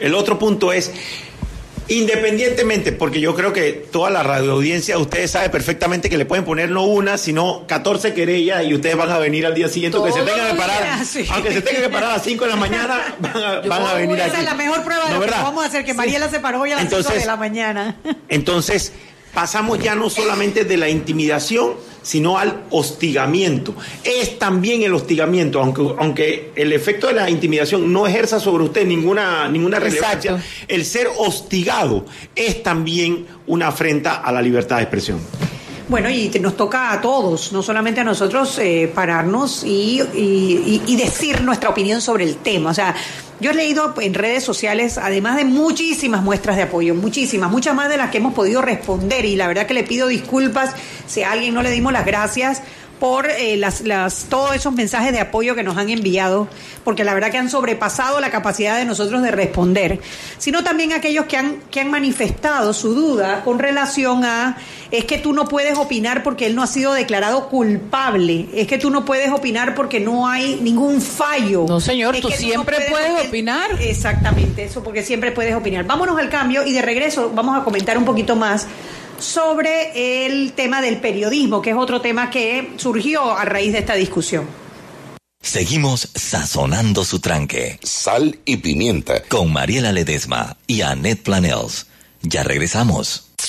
El 0.00 0.14
otro 0.14 0.38
punto 0.38 0.72
es 0.72 0.92
Independientemente, 1.88 2.92
porque 2.92 3.20
yo 3.20 3.35
creo 3.35 3.53
que 3.53 3.72
toda 3.72 4.11
la 4.11 4.22
radioaudiencia, 4.22 4.99
ustedes 4.99 5.31
saben 5.31 5.51
perfectamente 5.51 6.11
que 6.11 6.18
le 6.18 6.25
pueden 6.27 6.44
poner 6.44 6.70
no 6.70 6.85
una, 6.85 7.16
sino 7.16 7.64
14 7.66 8.12
querellas 8.12 8.64
y 8.64 8.75
ustedes 8.75 8.96
van 8.96 9.11
a 9.11 9.18
venir 9.18 9.46
al 9.46 9.55
día 9.55 9.68
siguiente, 9.68 9.96
aunque 9.96 10.12
se 10.12 10.22
tengan 10.22 10.51
que 10.51 10.55
parar, 10.55 11.01
aunque 11.31 11.53
se 11.53 11.62
tengan 11.62 11.83
que 11.83 11.88
parar 11.88 12.11
a 12.11 12.12
las 12.14 12.25
5 12.25 12.44
de 12.44 12.51
la 12.51 12.57
mañana, 12.57 13.16
van 13.20 13.83
a, 13.83 13.94
venir 13.94 14.20
aquí. 14.20 14.31
Esa 14.31 14.38
es 14.40 14.44
la 14.44 14.55
mejor 14.55 14.83
prueba 14.83 15.09
de 15.09 15.14
lo 15.14 15.20
que 15.20 15.31
vamos 15.31 15.64
a 15.64 15.68
hacer, 15.68 15.85
que 15.85 15.94
Mariela 15.94 16.29
se 16.29 16.40
paró 16.40 16.61
hoy 16.61 16.72
a 16.72 16.77
las 16.77 16.88
5 16.88 17.12
de 17.12 17.27
la 17.27 17.37
mañana. 17.37 17.96
Entonces, 18.29 18.92
pasamos 19.33 19.79
ya 19.79 19.94
no 19.94 20.11
solamente 20.11 20.64
de 20.64 20.77
la 20.77 20.88
intimidación, 20.88 21.75
sino 22.06 22.38
al 22.38 22.66
hostigamiento. 22.70 23.74
Es 24.04 24.38
también 24.38 24.84
el 24.84 24.94
hostigamiento, 24.94 25.60
aunque, 25.60 25.82
aunque 25.98 26.52
el 26.54 26.72
efecto 26.72 27.08
de 27.08 27.14
la 27.14 27.28
intimidación 27.28 27.92
no 27.92 28.06
ejerza 28.06 28.38
sobre 28.38 28.62
usted 28.62 28.86
ninguna, 28.86 29.48
ninguna 29.48 29.80
relevancia, 29.80 30.40
el 30.68 30.84
ser 30.84 31.08
hostigado 31.18 32.06
es 32.36 32.62
también 32.62 33.26
una 33.48 33.68
afrenta 33.68 34.18
a 34.18 34.30
la 34.30 34.40
libertad 34.40 34.76
de 34.76 34.82
expresión. 34.82 35.18
Bueno, 35.88 36.08
y 36.08 36.28
nos 36.40 36.56
toca 36.56 36.92
a 36.92 37.00
todos, 37.00 37.52
no 37.52 37.60
solamente 37.60 38.00
a 38.00 38.04
nosotros, 38.04 38.56
eh, 38.58 38.90
pararnos 38.92 39.64
y, 39.64 40.00
y, 40.14 40.96
decir 40.96 41.42
nuestra 41.42 41.70
opinión 41.70 42.00
sobre 42.00 42.24
el 42.24 42.36
tema. 42.36 42.70
O 42.70 42.74
sea, 42.74 42.94
yo 43.40 43.51
he 43.51 43.55
leído 43.55 43.94
en 44.01 44.14
redes 44.14 44.44
sociales, 44.44 44.99
además 44.99 45.37
de 45.37 45.44
muchísimas 45.44 46.22
muestras 46.22 46.57
de 46.57 46.62
apoyo, 46.62 46.94
muchísimas, 46.94 47.51
muchas 47.51 47.75
más 47.75 47.88
de 47.88 47.96
las 47.96 48.11
que 48.11 48.18
hemos 48.18 48.35
podido 48.35 48.62
responder, 48.62 49.25
y 49.25 49.37
la 49.37 49.46
verdad 49.46 49.66
que 49.66 49.75
le 49.75 49.85
pido 49.85 50.09
disculpas 50.09 50.75
si 51.07 51.22
a 51.22 51.33
alguien 51.33 51.55
no 51.55 51.62
le 51.62 51.70
dimos 51.70 51.92
las 51.92 52.07
gracias 52.07 52.62
por 52.98 53.28
eh, 53.30 53.56
las, 53.56 53.82
las, 53.82 54.26
todos 54.28 54.54
esos 54.54 54.72
mensajes 54.72 55.12
de 55.12 55.20
apoyo 55.20 55.54
que 55.54 55.62
nos 55.62 55.76
han 55.76 55.90
enviado, 55.90 56.48
porque 56.85 57.04
la 57.04 57.14
verdad 57.14 57.30
que 57.30 57.38
han 57.38 57.50
sobrepasado 57.50 58.20
la 58.20 58.30
capacidad 58.30 58.76
de 58.78 58.85
nosotros 58.85 59.22
de 59.22 59.30
responder, 59.30 60.00
sino 60.38 60.64
también 60.64 60.92
aquellos 60.92 61.26
que 61.26 61.37
han, 61.37 61.61
que 61.70 61.80
han 61.80 61.90
manifestado 61.90 62.72
su 62.72 62.94
duda 62.94 63.42
con 63.44 63.59
relación 63.59 64.24
a 64.24 64.56
es 64.90 65.04
que 65.04 65.18
tú 65.18 65.32
no 65.32 65.46
puedes 65.46 65.76
opinar 65.78 66.22
porque 66.22 66.46
él 66.46 66.54
no 66.54 66.62
ha 66.62 66.66
sido 66.66 66.92
declarado 66.92 67.48
culpable, 67.48 68.48
es 68.54 68.66
que 68.66 68.78
tú 68.78 68.90
no 68.90 69.04
puedes 69.04 69.30
opinar 69.30 69.74
porque 69.74 70.00
no 70.00 70.28
hay 70.28 70.61
ningún 70.62 71.00
fallo. 71.00 71.66
No, 71.68 71.80
señor, 71.80 72.16
tú 72.20 72.30
siempre 72.30 72.78
puedes 72.88 73.26
opinar. 73.26 73.70
Exactamente, 73.80 74.64
eso, 74.64 74.82
porque 74.82 75.02
siempre 75.02 75.32
puedes 75.32 75.54
opinar. 75.54 75.85
Vámonos 75.85 76.18
al 76.18 76.28
cambio 76.28 76.64
y 76.64 76.72
de 76.72 76.82
regreso 76.82 77.32
vamos 77.35 77.61
a 77.61 77.64
comentar 77.64 77.98
un 77.98 78.04
poquito 78.04 78.37
más 78.37 78.66
sobre 79.18 80.26
el 80.26 80.52
tema 80.52 80.81
del 80.81 80.98
periodismo, 80.98 81.62
que 81.62 81.70
es 81.70 81.76
otro 81.76 82.00
tema 82.00 82.31
que 82.31 82.72
surgió 82.76 83.33
a 83.33 83.44
raíz 83.44 83.72
de 83.72 83.79
esta 83.79 83.94
discusión. 83.94 84.46
Seguimos 85.40 86.09
sazonando 86.14 87.05
su 87.05 87.20
tranque. 87.20 87.79
Sal 87.83 88.40
y 88.44 88.57
pimienta. 88.57 89.22
Con 89.29 89.52
Mariela 89.52 89.92
Ledesma 89.92 90.57
y 90.66 90.81
Annette 90.81 91.22
Planels. 91.22 91.87
Ya 92.22 92.42
regresamos. 92.42 93.25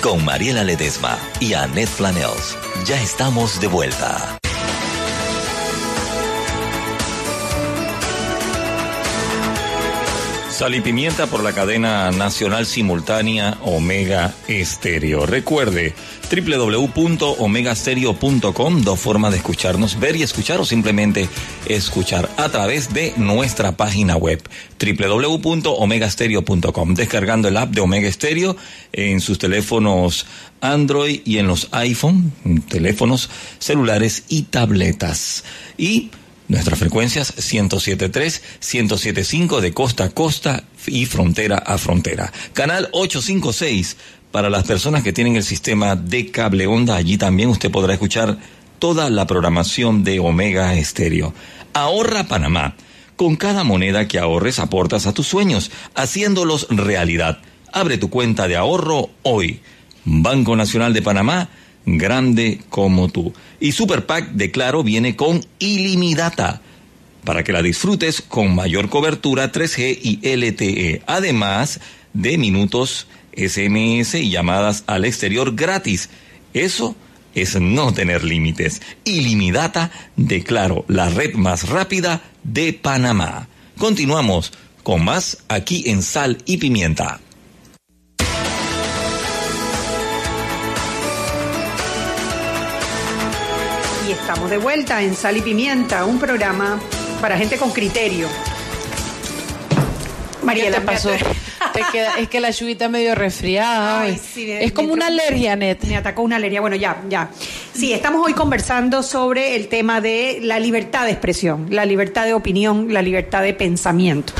con 0.00 0.24
Mariela 0.24 0.64
Ledesma 0.64 1.18
y 1.40 1.54
Annette 1.54 1.90
Planels. 1.90 2.56
Ya 2.86 3.00
estamos 3.02 3.60
de 3.60 3.66
vuelta. 3.66 4.38
Sal 10.60 10.74
y 10.74 10.82
pimienta 10.82 11.26
por 11.26 11.42
la 11.42 11.54
cadena 11.54 12.10
nacional 12.10 12.66
simultánea 12.66 13.56
Omega 13.62 14.34
Estéreo. 14.46 15.24
Recuerde 15.24 15.94
www.omegastereo.com, 16.30 18.82
dos 18.82 19.00
formas 19.00 19.32
de 19.32 19.38
escucharnos, 19.38 19.98
ver 19.98 20.16
y 20.16 20.22
escuchar 20.22 20.60
o 20.60 20.66
simplemente 20.66 21.30
escuchar 21.64 22.28
a 22.36 22.50
través 22.50 22.92
de 22.92 23.14
nuestra 23.16 23.72
página 23.72 24.18
web 24.18 24.42
www.omegastereo.com, 24.78 26.94
descargando 26.94 27.48
el 27.48 27.56
app 27.56 27.70
de 27.70 27.80
Omega 27.80 28.12
Stereo 28.12 28.54
en 28.92 29.22
sus 29.22 29.38
teléfonos 29.38 30.26
Android 30.60 31.22
y 31.24 31.38
en 31.38 31.46
los 31.46 31.68
iPhone, 31.70 32.34
teléfonos 32.68 33.30
celulares 33.58 34.24
y 34.28 34.42
tabletas. 34.42 35.42
Y 35.78 36.10
Nuestras 36.50 36.80
frecuencias 36.80 37.36
107.3, 37.36 38.40
107.5 38.60 39.60
de 39.60 39.72
costa 39.72 40.02
a 40.02 40.08
costa 40.08 40.64
y 40.88 41.06
frontera 41.06 41.58
a 41.58 41.78
frontera. 41.78 42.32
Canal 42.54 42.88
856 42.90 43.96
para 44.32 44.50
las 44.50 44.64
personas 44.64 45.04
que 45.04 45.12
tienen 45.12 45.36
el 45.36 45.44
sistema 45.44 45.94
de 45.94 46.32
cable 46.32 46.66
onda. 46.66 46.96
Allí 46.96 47.16
también 47.18 47.50
usted 47.50 47.70
podrá 47.70 47.92
escuchar 47.92 48.36
toda 48.80 49.10
la 49.10 49.28
programación 49.28 50.02
de 50.02 50.18
Omega 50.18 50.74
Estéreo. 50.74 51.32
Ahorra 51.72 52.24
Panamá. 52.24 52.74
Con 53.14 53.36
cada 53.36 53.62
moneda 53.62 54.08
que 54.08 54.18
ahorres 54.18 54.58
aportas 54.58 55.06
a 55.06 55.14
tus 55.14 55.28
sueños, 55.28 55.70
haciéndolos 55.94 56.66
realidad. 56.68 57.38
Abre 57.72 57.96
tu 57.96 58.10
cuenta 58.10 58.48
de 58.48 58.56
ahorro 58.56 59.10
hoy. 59.22 59.60
Banco 60.04 60.56
Nacional 60.56 60.94
de 60.94 61.02
Panamá 61.02 61.48
grande 61.86 62.60
como 62.68 63.08
tú. 63.08 63.32
Y 63.58 63.72
Super 63.72 64.06
Pack 64.06 64.32
de 64.32 64.50
Claro 64.50 64.82
viene 64.82 65.16
con 65.16 65.44
ilimitada 65.58 66.62
para 67.24 67.44
que 67.44 67.52
la 67.52 67.62
disfrutes 67.62 68.22
con 68.22 68.54
mayor 68.54 68.88
cobertura 68.88 69.52
3G 69.52 69.98
y 70.02 70.36
LTE, 70.36 71.02
además 71.06 71.80
de 72.12 72.38
minutos 72.38 73.06
SMS 73.36 74.14
y 74.14 74.30
llamadas 74.30 74.84
al 74.86 75.04
exterior 75.04 75.54
gratis. 75.54 76.08
Eso 76.54 76.96
es 77.34 77.60
no 77.60 77.92
tener 77.92 78.24
límites. 78.24 78.82
Ilimitada 79.04 79.90
de 80.16 80.42
Claro, 80.42 80.84
la 80.88 81.08
red 81.10 81.34
más 81.34 81.68
rápida 81.68 82.22
de 82.42 82.72
Panamá. 82.72 83.48
Continuamos 83.78 84.52
con 84.82 85.04
más 85.04 85.38
aquí 85.48 85.84
en 85.86 86.02
Sal 86.02 86.38
y 86.46 86.56
Pimienta. 86.56 87.20
Estamos 94.30 94.48
de 94.48 94.58
vuelta 94.58 95.02
en 95.02 95.16
Sal 95.16 95.38
y 95.38 95.40
Pimienta, 95.40 96.04
un 96.04 96.20
programa 96.20 96.78
para 97.20 97.36
gente 97.36 97.56
con 97.56 97.72
criterio. 97.72 98.28
María, 100.44 100.70
¿Qué 100.70 100.80
pasó? 100.82 101.10
es 101.10 102.28
que 102.28 102.38
la 102.38 102.50
lluvita 102.50 102.88
medio 102.88 103.16
resfriada. 103.16 104.06
es 104.36 104.70
como 104.70 104.92
una 104.92 105.08
alergia, 105.08 105.56
Net. 105.56 105.82
Me 105.82 105.96
atacó 105.96 106.22
una 106.22 106.36
alergia. 106.36 106.60
Bueno, 106.60 106.76
ya, 106.76 107.02
ya. 107.08 107.28
Sí, 107.72 107.92
estamos 107.92 108.24
hoy 108.24 108.32
conversando 108.32 109.02
sobre 109.02 109.56
el 109.56 109.66
tema 109.66 110.00
de 110.00 110.38
la 110.40 110.60
libertad 110.60 111.06
de 111.06 111.10
expresión, 111.10 111.66
la 111.68 111.84
libertad 111.84 112.24
de 112.24 112.34
opinión, 112.34 112.94
la 112.94 113.02
libertad 113.02 113.42
de 113.42 113.52
pensamiento. 113.52 114.32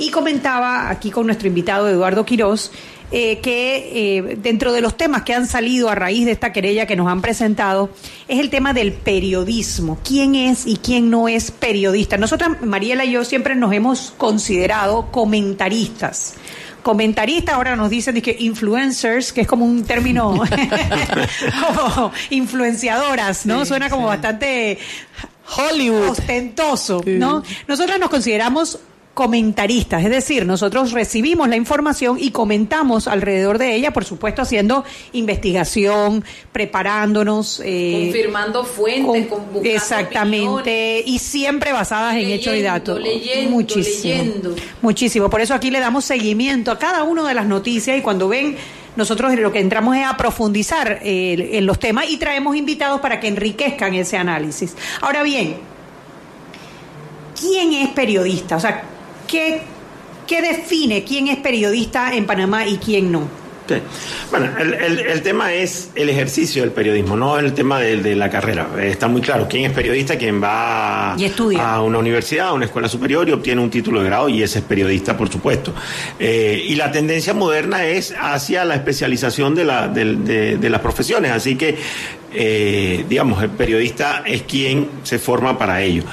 Y 0.00 0.10
comentaba 0.10 0.90
aquí 0.90 1.12
con 1.12 1.26
nuestro 1.26 1.46
invitado 1.46 1.88
Eduardo 1.88 2.24
Quirós 2.24 2.72
eh, 3.10 3.38
que 3.38 4.18
eh, 4.18 4.36
dentro 4.36 4.72
de 4.72 4.80
los 4.80 4.96
temas 4.96 5.22
que 5.22 5.32
han 5.32 5.46
salido 5.46 5.88
a 5.88 5.94
raíz 5.94 6.26
de 6.26 6.32
esta 6.32 6.52
querella 6.52 6.86
que 6.86 6.94
nos 6.94 7.08
han 7.08 7.22
presentado 7.22 7.90
es 8.28 8.38
el 8.38 8.50
tema 8.50 8.74
del 8.74 8.92
periodismo. 8.92 9.98
¿Quién 10.04 10.34
es 10.34 10.66
y 10.66 10.76
quién 10.76 11.08
no 11.08 11.28
es 11.28 11.50
periodista? 11.50 12.18
Nosotras, 12.18 12.60
Mariela 12.62 13.04
y 13.04 13.12
yo, 13.12 13.24
siempre 13.24 13.54
nos 13.54 13.72
hemos 13.72 14.12
considerado 14.16 15.10
comentaristas 15.10 16.34
comentaristas, 16.82 17.54
ahora 17.54 17.76
nos 17.76 17.90
dicen 17.90 18.18
que 18.22 18.34
influencers, 18.38 19.32
que 19.32 19.42
es 19.42 19.46
como 19.46 19.66
un 19.66 19.84
término 19.84 20.40
como 21.76 22.12
influenciadoras, 22.30 23.44
¿no? 23.44 23.66
Suena 23.66 23.90
como 23.90 24.06
bastante 24.06 24.78
Hollywood 25.56 26.10
ostentoso, 26.10 27.02
¿no? 27.04 27.42
Nosotros 27.66 27.98
nos 27.98 28.08
consideramos 28.08 28.78
comentaristas, 29.18 30.04
es 30.04 30.10
decir, 30.10 30.46
nosotros 30.46 30.92
recibimos 30.92 31.48
la 31.48 31.56
información 31.56 32.18
y 32.20 32.30
comentamos 32.30 33.08
alrededor 33.08 33.58
de 33.58 33.74
ella, 33.74 33.92
por 33.92 34.04
supuesto 34.04 34.42
haciendo 34.42 34.84
investigación, 35.10 36.24
preparándonos, 36.52 37.60
eh, 37.64 38.02
confirmando 38.04 38.62
fuentes, 38.62 39.26
con, 39.26 39.66
exactamente, 39.66 41.02
y 41.04 41.18
siempre 41.18 41.72
basadas 41.72 42.14
en 42.14 42.28
hechos 42.28 42.54
y 42.54 42.62
datos. 42.62 43.00
Leyendo, 43.00 43.50
muchísimo, 43.50 44.54
muchísimo. 44.82 45.28
Por 45.28 45.40
eso 45.40 45.52
aquí 45.52 45.72
le 45.72 45.80
damos 45.80 46.04
seguimiento 46.04 46.70
a 46.70 46.78
cada 46.78 47.02
una 47.02 47.26
de 47.26 47.34
las 47.34 47.46
noticias 47.46 47.98
y 47.98 48.02
cuando 48.02 48.28
ven 48.28 48.56
nosotros 48.94 49.34
lo 49.34 49.50
que 49.50 49.58
entramos 49.58 49.96
es 49.96 50.06
a 50.06 50.16
profundizar 50.16 51.00
eh, 51.02 51.50
en 51.54 51.66
los 51.66 51.80
temas 51.80 52.08
y 52.08 52.18
traemos 52.18 52.54
invitados 52.54 53.00
para 53.00 53.18
que 53.18 53.26
enriquezcan 53.26 53.94
ese 53.94 54.16
análisis. 54.16 54.76
Ahora 55.00 55.24
bien, 55.24 55.56
¿quién 57.36 57.72
es 57.72 57.88
periodista? 57.88 58.54
O 58.54 58.60
sea, 58.60 58.84
¿qué, 59.28 59.60
qué 60.26 60.42
define 60.42 61.04
quién 61.04 61.28
es 61.28 61.36
periodista 61.36 62.12
en 62.14 62.26
Panamá 62.26 62.66
y 62.66 62.78
quién 62.78 63.12
no? 63.12 63.38
Bueno, 64.30 64.48
el, 64.58 65.22
tema 65.22 65.52
es 65.52 65.90
el 65.94 66.08
ejercicio 66.08 66.62
del 66.62 66.72
periodismo, 66.72 67.16
no 67.16 67.38
el 67.38 67.52
tema 67.52 67.78
de, 67.78 68.16
la 68.16 68.30
carrera. 68.30 68.68
Está 68.82 69.08
muy 69.08 69.20
claro 69.20 69.46
quién 69.48 69.64
es 69.64 69.72
periodista, 69.72 70.16
quién 70.16 70.42
va 70.42 71.12
a 71.12 71.82
una 71.82 71.98
universidad, 71.98 72.48
a 72.48 72.52
una 72.52 72.64
escuela 72.64 72.88
superior 72.88 73.28
y 73.28 73.32
obtiene 73.32 73.60
un 73.60 73.70
título 73.70 74.00
de 74.00 74.06
grado 74.06 74.28
y 74.28 74.42
ese 74.42 74.60
es 74.60 74.64
periodista, 74.64 75.16
por 75.16 75.30
supuesto. 75.30 75.74
Eh, 76.18 76.64
y 76.66 76.74
la 76.76 76.90
tendencia 76.90 77.34
moderna 77.34 77.84
es 77.86 78.14
hacia 78.18 78.64
la 78.64 78.74
especialización 78.74 79.54
de, 79.54 79.64
la, 79.64 79.88
de, 79.88 80.68
las 80.68 80.80
profesiones, 80.80 81.32
así 81.32 81.56
que, 81.56 81.76
eh, 82.32 83.04
digamos, 83.08 83.42
el 83.42 83.50
periodista 83.50 84.22
es 84.24 84.42
quien 84.42 84.88
se 85.02 85.18
forma 85.18 85.58
para 85.58 85.82
ello. 85.82 86.04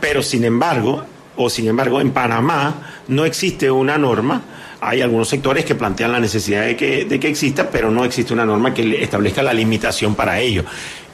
Pero, 0.00 0.22
sin 0.22 0.44
embargo, 0.44 1.04
o 1.38 1.48
sin 1.48 1.68
embargo 1.68 2.00
en 2.00 2.10
Panamá 2.10 2.74
no 3.08 3.24
existe 3.24 3.70
una 3.70 3.96
norma. 3.96 4.42
Hay 4.80 5.00
algunos 5.02 5.28
sectores 5.28 5.64
que 5.64 5.74
plantean 5.74 6.12
la 6.12 6.20
necesidad 6.20 6.64
de 6.64 6.76
que, 6.76 7.04
de 7.04 7.18
que 7.18 7.28
exista, 7.28 7.68
pero 7.70 7.90
no 7.90 8.04
existe 8.04 8.32
una 8.32 8.44
norma 8.44 8.74
que 8.74 9.02
establezca 9.02 9.42
la 9.42 9.52
limitación 9.52 10.14
para 10.14 10.38
ello. 10.38 10.64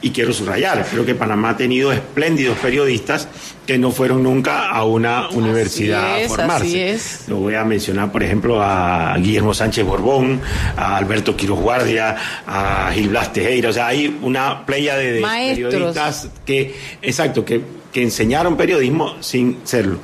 Y 0.01 0.11
quiero 0.11 0.33
subrayar, 0.33 0.85
creo 0.91 1.03
que 1.03 1.15
Panamá 1.15 1.51
ha 1.51 1.57
tenido 1.57 1.91
espléndidos 1.91 2.59
periodistas 2.59 3.27
que 3.65 3.79
no 3.79 3.89
fueron 3.89 4.21
nunca 4.21 4.69
a 4.69 4.83
una 4.83 5.29
universidad 5.29 6.23
a 6.23 6.27
formarse. 6.27 6.99
Lo 7.27 7.37
voy 7.37 7.55
a 7.55 7.63
mencionar, 7.63 8.11
por 8.11 8.21
ejemplo, 8.21 8.61
a 8.61 9.15
Guillermo 9.17 9.53
Sánchez 9.55 9.83
Borbón, 9.83 10.41
a 10.77 10.97
Alberto 10.97 11.35
Quiroz 11.35 11.59
Guardia, 11.59 12.15
a 12.45 12.91
Gil 12.93 13.09
Blas 13.09 13.33
Tejera. 13.33 13.69
O 13.69 13.73
sea, 13.73 13.87
hay 13.87 14.15
una 14.21 14.63
playa 14.63 14.95
de, 14.95 15.13
de 15.13 15.21
periodistas 15.21 16.29
que, 16.45 16.75
exacto, 17.01 17.43
que 17.43 17.84
que 17.95 18.03
enseñaron 18.03 18.57
periodismo 18.57 19.15
sin 19.21 19.59
serlo. 19.63 19.99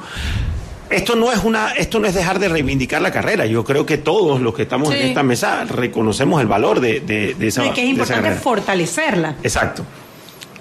Esto 0.89 1.17
no 1.17 1.29
es 1.29 1.43
una, 1.43 1.73
esto 1.73 1.99
no 1.99 2.07
es 2.07 2.13
dejar 2.13 2.39
de 2.39 2.47
reivindicar 2.47 3.01
la 3.01 3.11
carrera. 3.11 3.45
Yo 3.45 3.65
creo 3.65 3.85
que 3.85 3.97
todos 3.97 4.39
los 4.39 4.53
que 4.53 4.61
estamos 4.61 4.93
en 4.93 5.07
esta 5.07 5.23
mesa 5.23 5.65
reconocemos 5.65 6.39
el 6.39 6.47
valor 6.47 6.79
de, 6.79 7.01
de, 7.01 7.33
de 7.33 7.47
esa. 7.47 7.65
Y 7.65 7.71
que 7.71 7.83
es 7.83 7.89
importante 7.89 8.31
fortalecerla. 8.35 9.35
Exacto. 9.43 9.83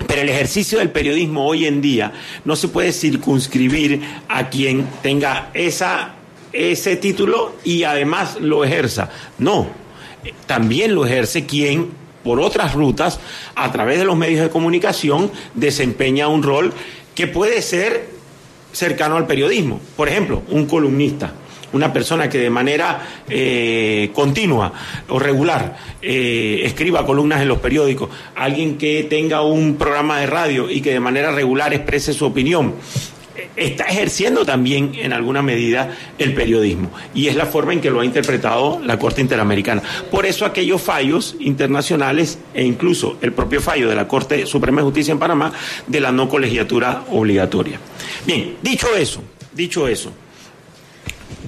Pero 0.08 0.22
el 0.22 0.28
ejercicio 0.28 0.80
del 0.80 0.90
periodismo 0.90 1.46
hoy 1.46 1.66
en 1.66 1.80
día 1.80 2.12
no 2.44 2.56
se 2.56 2.66
puede 2.66 2.90
circunscribir 2.92 4.02
a 4.26 4.48
quien 4.48 4.88
tenga 5.00 5.50
esa, 5.54 6.14
ese 6.52 6.96
título 6.96 7.54
y 7.62 7.84
además 7.84 8.38
lo 8.40 8.64
ejerza. 8.64 9.08
No, 9.38 9.68
también 10.46 10.96
lo 10.96 11.06
ejerce 11.06 11.46
quien 11.46 12.00
por 12.22 12.40
otras 12.40 12.74
rutas, 12.74 13.18
a 13.54 13.72
través 13.72 13.98
de 13.98 14.04
los 14.04 14.16
medios 14.16 14.42
de 14.42 14.50
comunicación, 14.50 15.30
desempeña 15.54 16.28
un 16.28 16.42
rol 16.42 16.72
que 17.20 17.26
puede 17.26 17.60
ser 17.60 18.08
cercano 18.72 19.18
al 19.18 19.26
periodismo. 19.26 19.78
Por 19.94 20.08
ejemplo, 20.08 20.42
un 20.48 20.64
columnista, 20.64 21.34
una 21.74 21.92
persona 21.92 22.30
que 22.30 22.38
de 22.38 22.48
manera 22.48 23.06
eh, 23.28 24.10
continua 24.14 24.72
o 25.06 25.18
regular 25.18 25.76
eh, 26.00 26.62
escriba 26.64 27.04
columnas 27.04 27.42
en 27.42 27.48
los 27.48 27.58
periódicos, 27.58 28.08
alguien 28.36 28.78
que 28.78 29.04
tenga 29.04 29.42
un 29.42 29.76
programa 29.76 30.18
de 30.20 30.28
radio 30.28 30.70
y 30.70 30.80
que 30.80 30.94
de 30.94 31.00
manera 31.00 31.30
regular 31.30 31.74
exprese 31.74 32.14
su 32.14 32.24
opinión, 32.24 32.76
está 33.56 33.84
ejerciendo 33.84 34.44
también 34.44 34.92
en 34.94 35.12
alguna 35.12 35.42
medida 35.42 35.96
el 36.18 36.34
periodismo 36.34 36.90
y 37.14 37.28
es 37.28 37.36
la 37.36 37.46
forma 37.46 37.72
en 37.72 37.80
que 37.80 37.90
lo 37.90 38.00
ha 38.00 38.04
interpretado 38.04 38.80
la 38.84 38.98
Corte 38.98 39.20
Interamericana. 39.20 39.82
Por 40.10 40.26
eso 40.26 40.44
aquellos 40.44 40.80
fallos 40.82 41.36
internacionales 41.40 42.38
e 42.54 42.64
incluso 42.64 43.18
el 43.20 43.32
propio 43.32 43.60
fallo 43.60 43.88
de 43.88 43.96
la 43.96 44.08
Corte 44.08 44.46
Suprema 44.46 44.80
de 44.80 44.84
Justicia 44.84 45.12
en 45.12 45.18
Panamá 45.18 45.52
de 45.86 46.00
la 46.00 46.12
no 46.12 46.28
colegiatura 46.28 47.04
obligatoria. 47.10 47.78
Bien, 48.26 48.56
dicho 48.62 48.94
eso, 48.96 49.22
dicho 49.52 49.88
eso, 49.88 50.12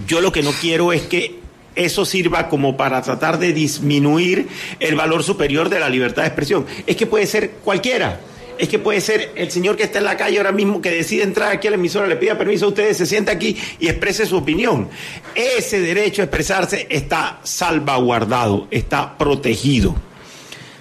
yo 0.07 0.21
lo 0.21 0.33
que 0.33 0.43
no 0.43 0.53
quiero 0.53 0.93
es 0.93 1.03
que 1.03 1.41
eso 1.75 2.05
sirva 2.05 2.49
como 2.49 2.77
para 2.77 3.01
tratar 3.03 3.39
de 3.39 3.53
disminuir 3.53 4.49
el 4.79 4.95
valor 4.95 5.23
superior 5.23 5.69
de 5.69 5.81
la 5.81 5.89
libertad 5.89 6.23
de 6.23 6.29
expresión. 6.29 6.67
Es 6.87 6.97
que 6.97 7.07
puede 7.07 7.27
ser 7.27 7.53
cualquiera 7.65 8.21
es 8.59 8.69
que 8.69 8.79
puede 8.79 9.01
ser 9.01 9.33
el 9.35 9.51
señor 9.51 9.77
que 9.77 9.85
está 9.85 9.99
en 9.99 10.05
la 10.05 10.17
calle 10.17 10.39
ahora 10.39 10.53
mismo 10.53 10.81
que 10.81 10.91
decide 10.91 11.23
entrar 11.23 11.53
aquí 11.53 11.69
a 11.69 11.71
la 11.71 11.77
emisora, 11.77 12.07
le 12.07 12.17
pida 12.17 12.37
permiso 12.37 12.67
a 12.67 12.69
ustedes, 12.69 12.97
se 12.97 13.07
sienta 13.07 13.33
aquí 13.33 13.57
y 13.79 13.89
exprese 13.89 14.27
su 14.27 14.37
opinión. 14.37 14.89
Ese 15.35 15.81
derecho 15.81 16.23
a 16.23 16.27
expresarse 16.27 16.87
está 16.91 17.41
salvaguardado, 17.43 18.69
está 18.71 19.17
protegido. 19.17 19.95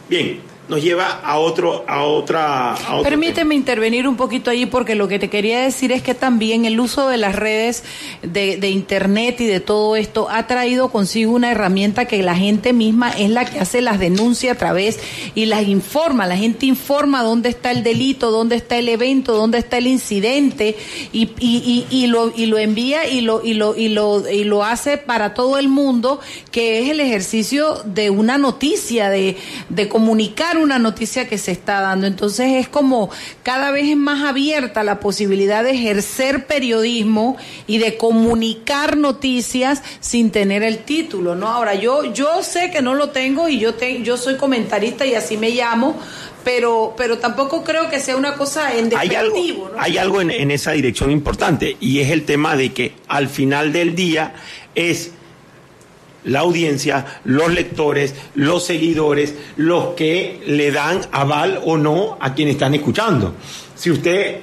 Bien, 0.09 0.50
nos 0.71 0.81
lleva 0.81 1.19
a 1.21 1.37
otro, 1.37 1.83
a 1.85 2.05
otra. 2.05 2.75
Permíteme 3.03 3.55
intervenir 3.55 4.07
un 4.07 4.15
poquito 4.15 4.49
allí 4.49 4.65
porque 4.65 4.95
lo 4.95 5.09
que 5.09 5.19
te 5.19 5.29
quería 5.29 5.59
decir 5.59 5.91
es 5.91 6.01
que 6.01 6.15
también 6.15 6.63
el 6.63 6.79
uso 6.79 7.09
de 7.09 7.17
las 7.17 7.35
redes 7.35 7.83
de, 8.21 8.69
internet 8.69 9.41
y 9.41 9.47
de 9.47 9.59
todo 9.59 9.97
esto 9.97 10.29
ha 10.29 10.47
traído 10.47 10.89
consigo 10.89 11.33
una 11.33 11.51
herramienta 11.51 12.05
que 12.05 12.23
la 12.23 12.35
gente 12.35 12.71
misma 12.71 13.11
es 13.11 13.29
la 13.29 13.43
que 13.43 13.59
hace 13.59 13.81
las 13.81 13.99
denuncias 13.99 14.55
a 14.55 14.57
través 14.57 15.01
y 15.35 15.43
las 15.43 15.67
informa. 15.67 16.25
La 16.25 16.37
gente 16.37 16.67
informa 16.67 17.21
dónde 17.21 17.49
está 17.49 17.71
el 17.71 17.83
delito, 17.83 18.31
dónde 18.31 18.55
está 18.55 18.77
el 18.77 18.87
evento, 18.87 19.33
dónde 19.33 19.57
está 19.57 19.77
el 19.77 19.87
incidente 19.87 20.77
y, 21.11 21.31
y, 21.37 21.85
y 21.89 22.07
lo, 22.07 22.31
y 22.33 22.45
lo 22.45 22.57
envía 22.57 23.09
y 23.09 23.19
lo, 23.19 23.43
y 23.43 23.55
lo, 23.55 23.75
y 23.75 23.89
lo, 23.89 24.29
y 24.29 24.45
lo 24.45 24.63
hace 24.63 24.97
para 24.97 25.33
todo 25.33 25.57
el 25.57 25.67
mundo, 25.67 26.21
que 26.49 26.81
es 26.81 26.89
el 26.89 27.01
ejercicio 27.01 27.81
de 27.83 28.09
una 28.09 28.37
noticia, 28.37 29.09
de, 29.09 29.35
de 29.67 29.89
comunicar 29.89 30.60
una 30.61 30.79
noticia 30.79 31.27
que 31.27 31.37
se 31.37 31.51
está 31.51 31.81
dando. 31.81 32.07
Entonces 32.07 32.53
es 32.53 32.67
como 32.67 33.09
cada 33.43 33.71
vez 33.71 33.89
es 33.89 33.97
más 33.97 34.23
abierta 34.23 34.83
la 34.83 34.99
posibilidad 34.99 35.63
de 35.63 35.71
ejercer 35.71 36.47
periodismo 36.47 37.37
y 37.67 37.77
de 37.77 37.97
comunicar 37.97 38.97
noticias 38.97 39.81
sin 39.99 40.31
tener 40.31 40.63
el 40.63 40.79
título, 40.79 41.35
¿no? 41.35 41.47
Ahora 41.47 41.75
yo 41.75 42.13
yo 42.13 42.43
sé 42.43 42.71
que 42.71 42.81
no 42.81 42.93
lo 42.93 43.09
tengo 43.09 43.49
y 43.49 43.59
yo 43.59 43.75
te, 43.75 44.01
yo 44.01 44.17
soy 44.17 44.37
comentarista 44.37 45.05
y 45.05 45.15
así 45.15 45.37
me 45.37 45.51
llamo, 45.51 45.95
pero, 46.43 46.93
pero 46.97 47.17
tampoco 47.17 47.63
creo 47.63 47.89
que 47.89 47.99
sea 47.99 48.15
una 48.15 48.35
cosa 48.35 48.75
en 48.75 48.91
hay 48.97 49.15
algo, 49.15 49.71
hay 49.77 49.97
algo 49.97 50.21
en, 50.21 50.31
en, 50.31 50.51
esa 50.51 50.71
dirección 50.71 51.11
importante 51.11 51.77
y 51.79 51.99
es 51.99 52.11
el 52.11 52.25
tema 52.25 52.55
de 52.55 52.73
que 52.73 52.93
al 53.07 53.29
final 53.29 53.71
del 53.73 53.95
día 53.95 54.33
es 54.75 55.11
la 56.23 56.39
audiencia, 56.39 57.05
los 57.25 57.51
lectores, 57.51 58.13
los 58.35 58.65
seguidores, 58.65 59.33
los 59.57 59.95
que 59.95 60.41
le 60.45 60.71
dan 60.71 61.01
aval 61.11 61.59
o 61.63 61.77
no 61.77 62.17
a 62.19 62.33
quienes 62.33 62.55
están 62.55 62.75
escuchando. 62.75 63.33
Si 63.75 63.91
usted 63.91 64.41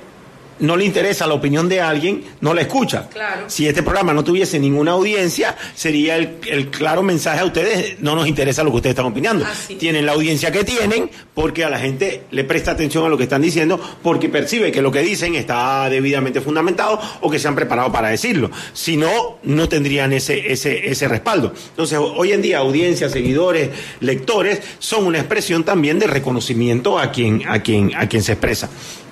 no 0.61 0.77
le 0.77 0.85
interesa 0.85 1.27
la 1.27 1.35
opinión 1.35 1.69
de 1.69 1.81
alguien, 1.81 2.25
no 2.41 2.55
la 2.55 2.63
escucha. 2.63 3.09
Si 3.47 3.67
este 3.67 3.83
programa 3.83 4.13
no 4.13 4.25
tuviese 4.25 4.59
ninguna 4.59 4.93
audiencia, 4.93 5.57
sería 5.75 6.17
el, 6.17 6.69
claro 6.71 7.03
mensaje 7.03 7.41
a 7.41 7.45
ustedes, 7.45 8.01
no 8.01 8.15
nos 8.15 8.29
interesa 8.29 8.63
lo 8.63 8.71
que 8.71 8.77
ustedes 8.77 8.93
están 8.93 9.07
opinando. 9.07 9.45
Ah, 9.47 9.53
tienen 9.79 10.07
la 10.07 10.13
audiencia 10.13 10.51
que 10.51 10.65
tienen 10.65 11.11
porque 11.35 11.65
a 11.65 11.71
la 11.71 11.79
gente 11.79 12.23
le 12.31 12.45
presta 12.45 12.73
atención 12.73 13.05
a 13.05 13.09
lo 13.09 13.17
que 13.17 13.25
están 13.25 13.43
diciendo, 13.43 13.81
porque 14.03 14.29
percibe 14.29 14.73
que 14.73 14.83
lo 14.83 14.91
que 14.91 15.01
dicen 15.01 15.35
está 15.35 15.89
debidamente 15.89 16.41
fundamentado 16.41 17.01
o 17.21 17.31
que 17.31 17.39
se 17.39 17.49
han 17.49 17.55
preparado 17.55 17.93
para 17.93 18.09
decirlo. 18.09 18.51
Si 18.73 18.97
no, 18.97 19.39
no 19.43 19.69
tendrían 19.69 20.13
ese, 20.13 20.53
ese, 20.53 20.89
ese 20.89 21.09
respaldo. 21.09 21.53
Entonces, 21.71 21.99
hoy 21.99 22.33
en 22.33 22.43
día, 22.43 22.59
audiencia, 22.59 23.09
seguidores, 23.09 23.71
lectores, 24.01 24.61
son 24.79 25.07
una 25.07 25.19
expresión 25.19 25.65
también 25.65 25.99
de 25.99 26.07
reconocimiento 26.07 26.99
a 26.99 27.11
quien, 27.11 27.43
a 27.49 27.63
quien, 27.63 27.95
a 27.95 28.09
quien 28.09 28.23
se 28.23 28.33
expresa. 28.33 28.69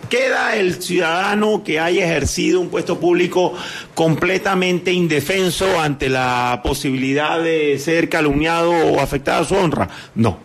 Queda 0.09 0.57
el 0.57 0.83
ciudadano 0.83 1.63
que 1.65 1.81
haya 1.81 2.05
ejercido 2.05 2.61
un 2.61 2.69
puesto 2.69 2.99
público 2.99 3.55
completamente 3.95 4.93
indefenso 4.93 5.81
ante 5.81 6.09
la 6.09 6.61
posibilidad 6.65 7.41
de 7.43 7.79
ser 7.79 8.09
calumniado 8.09 8.71
o 8.71 9.01
afectada 9.01 9.45
su 9.45 9.55
honra. 9.55 9.89
No. 10.15 10.39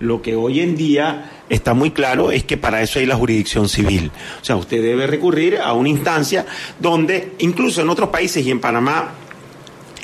Lo 0.00 0.22
que 0.22 0.34
hoy 0.34 0.60
en 0.60 0.76
día 0.76 1.30
está 1.48 1.72
muy 1.74 1.92
claro 1.92 2.32
es 2.32 2.44
que 2.44 2.56
para 2.56 2.82
eso 2.82 2.98
hay 2.98 3.06
la 3.06 3.16
jurisdicción 3.16 3.68
civil. 3.68 4.10
O 4.40 4.44
sea, 4.44 4.56
usted 4.56 4.82
debe 4.82 5.06
recurrir 5.06 5.58
a 5.58 5.72
una 5.72 5.88
instancia 5.88 6.44
donde, 6.80 7.32
incluso 7.38 7.80
en 7.80 7.90
otros 7.90 8.08
países 8.08 8.44
y 8.44 8.50
en 8.50 8.60
Panamá, 8.60 9.14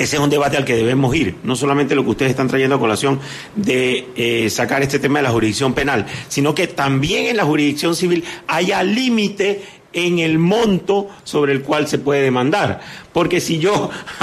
ese 0.00 0.16
es 0.16 0.22
un 0.22 0.30
debate 0.30 0.56
al 0.56 0.64
que 0.64 0.74
debemos 0.74 1.14
ir, 1.14 1.34
no 1.42 1.54
solamente 1.54 1.94
lo 1.94 2.02
que 2.04 2.10
ustedes 2.10 2.30
están 2.30 2.48
trayendo 2.48 2.76
a 2.76 2.78
colación 2.78 3.20
de 3.54 4.08
eh, 4.16 4.48
sacar 4.48 4.82
este 4.82 4.98
tema 4.98 5.18
de 5.18 5.24
la 5.24 5.30
jurisdicción 5.30 5.74
penal, 5.74 6.06
sino 6.26 6.54
que 6.54 6.68
también 6.68 7.26
en 7.26 7.36
la 7.36 7.44
jurisdicción 7.44 7.94
civil 7.94 8.24
haya 8.46 8.82
límite 8.82 9.60
en 9.92 10.18
el 10.18 10.38
monto 10.38 11.10
sobre 11.22 11.52
el 11.52 11.60
cual 11.60 11.86
se 11.86 11.98
puede 11.98 12.22
demandar. 12.22 12.80
Porque 13.12 13.42
si 13.42 13.58
yo 13.58 13.90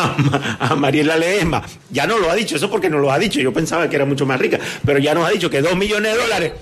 a, 0.60 0.76
Mariela 0.76 1.16
Ledesma, 1.16 1.62
ya 1.92 2.08
no 2.08 2.18
lo 2.18 2.32
ha 2.32 2.36
dicho, 2.36 2.56
eso 2.56 2.72
porque 2.72 2.90
no 2.90 2.98
lo 2.98 3.12
ha 3.12 3.20
dicho, 3.20 3.40
yo 3.40 3.54
pensaba 3.54 3.88
que 3.88 3.98
era 3.98 4.06
mucho 4.06 4.26
más 4.26 4.40
rica, 4.40 4.58
pero 4.84 4.98
ya 4.98 5.14
nos 5.14 5.28
ha 5.28 5.30
dicho 5.30 5.48
que 5.48 5.62
dos 5.62 5.76
millones 5.76 6.12
de 6.12 6.18
dólares 6.18 6.54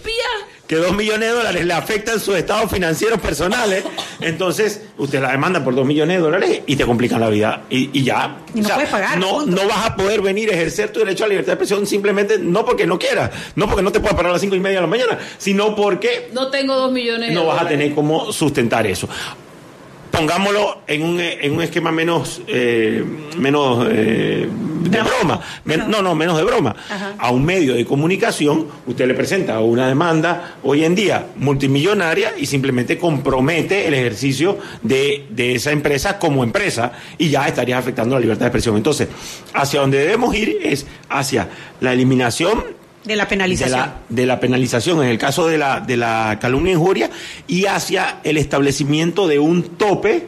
que 0.67 0.75
dos 0.75 0.95
millones 0.95 1.29
de 1.29 1.35
dólares 1.35 1.65
le 1.65 1.73
afectan 1.73 2.19
sus 2.19 2.35
estados 2.35 2.71
financieros 2.71 3.19
personales, 3.19 3.83
entonces 4.19 4.81
usted 4.97 5.21
la 5.21 5.31
demanda 5.31 5.63
por 5.63 5.75
dos 5.75 5.85
millones 5.85 6.17
de 6.17 6.23
dólares 6.23 6.61
y 6.65 6.75
te 6.75 6.85
complican 6.85 7.19
la 7.19 7.29
vida. 7.29 7.63
Y, 7.69 8.03
ya. 8.03 8.37
no 8.53 8.69
puedes 8.69 8.89
pagar. 8.89 9.17
No, 9.17 9.45
no 9.45 9.67
vas 9.67 9.85
a 9.85 9.95
poder 9.95 10.21
venir 10.21 10.49
a 10.51 10.53
ejercer 10.53 10.89
tu 10.89 10.99
derecho 10.99 11.25
a 11.25 11.27
libertad 11.27 11.47
de 11.47 11.53
expresión 11.53 11.85
simplemente 11.85 12.39
no 12.39 12.65
porque 12.65 12.87
no 12.87 12.97
quieras, 12.97 13.31
no 13.55 13.67
porque 13.67 13.83
no 13.83 13.91
te 13.91 13.99
puedas 13.99 14.15
parar 14.15 14.31
a 14.31 14.33
las 14.33 14.41
cinco 14.41 14.55
y 14.55 14.59
media 14.59 14.77
de 14.77 14.81
la 14.81 14.87
mañana, 14.87 15.19
sino 15.37 15.75
porque. 15.75 16.29
No 16.33 16.47
tengo 16.49 16.75
dos 16.75 16.91
millones 16.91 17.31
No 17.31 17.45
vas 17.45 17.61
a 17.61 17.67
tener 17.67 17.93
cómo 17.93 18.31
sustentar 18.31 18.87
eso 18.87 19.07
pongámoslo 20.15 20.81
en 20.87 21.03
un, 21.03 21.19
en 21.19 21.53
un 21.53 21.61
esquema 21.61 21.91
menos, 21.91 22.41
eh, 22.47 23.03
menos 23.37 23.87
eh, 23.89 24.47
de 24.49 25.01
broma, 25.01 25.41
no, 25.87 26.01
no, 26.01 26.15
menos 26.15 26.37
de 26.37 26.43
broma. 26.43 26.75
A 27.17 27.31
un 27.31 27.43
medio 27.43 27.73
de 27.75 27.85
comunicación, 27.85 28.67
usted 28.85 29.07
le 29.07 29.13
presenta 29.13 29.59
una 29.59 29.87
demanda 29.87 30.57
hoy 30.63 30.83
en 30.85 30.95
día 30.95 31.27
multimillonaria 31.35 32.33
y 32.37 32.45
simplemente 32.45 32.97
compromete 32.97 33.87
el 33.87 33.93
ejercicio 33.93 34.57
de, 34.81 35.25
de 35.29 35.55
esa 35.55 35.71
empresa 35.71 36.19
como 36.19 36.43
empresa 36.43 36.93
y 37.17 37.29
ya 37.29 37.47
estaría 37.47 37.77
afectando 37.77 38.15
la 38.15 38.21
libertad 38.21 38.45
de 38.45 38.47
expresión. 38.47 38.77
Entonces, 38.77 39.09
hacia 39.53 39.81
donde 39.81 39.97
debemos 39.99 40.35
ir 40.35 40.59
es 40.63 40.85
hacia 41.09 41.49
la 41.81 41.93
eliminación 41.93 42.63
de 43.05 43.15
la 43.15 43.27
penalización. 43.27 43.91
De 44.09 44.25
la, 44.25 44.39
penalización, 44.39 45.03
en 45.03 45.09
el 45.09 45.17
caso 45.17 45.47
de 45.47 45.57
la, 45.57 45.79
de 45.79 45.97
la 45.97 46.37
calumnia 46.41 46.71
e 46.71 46.75
injuria, 46.75 47.09
y 47.47 47.65
hacia 47.65 48.19
el 48.23 48.37
establecimiento 48.37 49.27
de 49.27 49.39
un 49.39 49.77
tope 49.77 50.27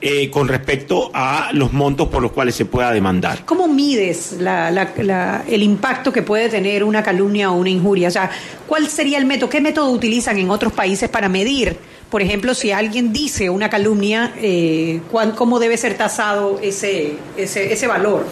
eh, 0.00 0.30
con 0.30 0.46
respecto 0.46 1.10
a 1.14 1.50
los 1.52 1.72
montos 1.72 2.08
por 2.08 2.22
los 2.22 2.32
cuales 2.32 2.54
se 2.54 2.66
pueda 2.66 2.92
demandar. 2.92 3.44
¿Cómo 3.46 3.66
mides 3.66 4.36
el 4.38 5.62
impacto 5.62 6.12
que 6.12 6.22
puede 6.22 6.50
tener 6.50 6.84
una 6.84 7.02
calumnia 7.02 7.50
o 7.50 7.56
una 7.56 7.70
injuria? 7.70 8.08
O 8.08 8.10
sea, 8.10 8.30
¿cuál 8.66 8.88
sería 8.88 9.16
el 9.16 9.24
método? 9.24 9.48
¿Qué 9.48 9.60
método 9.60 9.90
utilizan 9.90 10.36
en 10.38 10.50
otros 10.50 10.74
países 10.74 11.08
para 11.08 11.30
medir? 11.30 11.78
Por 12.10 12.22
ejemplo, 12.22 12.54
si 12.54 12.70
alguien 12.70 13.12
dice 13.12 13.50
una 13.50 13.68
calumnia, 13.68 14.32
eh, 14.38 15.00
¿cómo 15.34 15.58
debe 15.58 15.76
ser 15.76 15.96
tasado 15.96 16.60
ese, 16.62 17.14
ese, 17.36 17.72
ese 17.72 17.86
valor? 17.88 18.24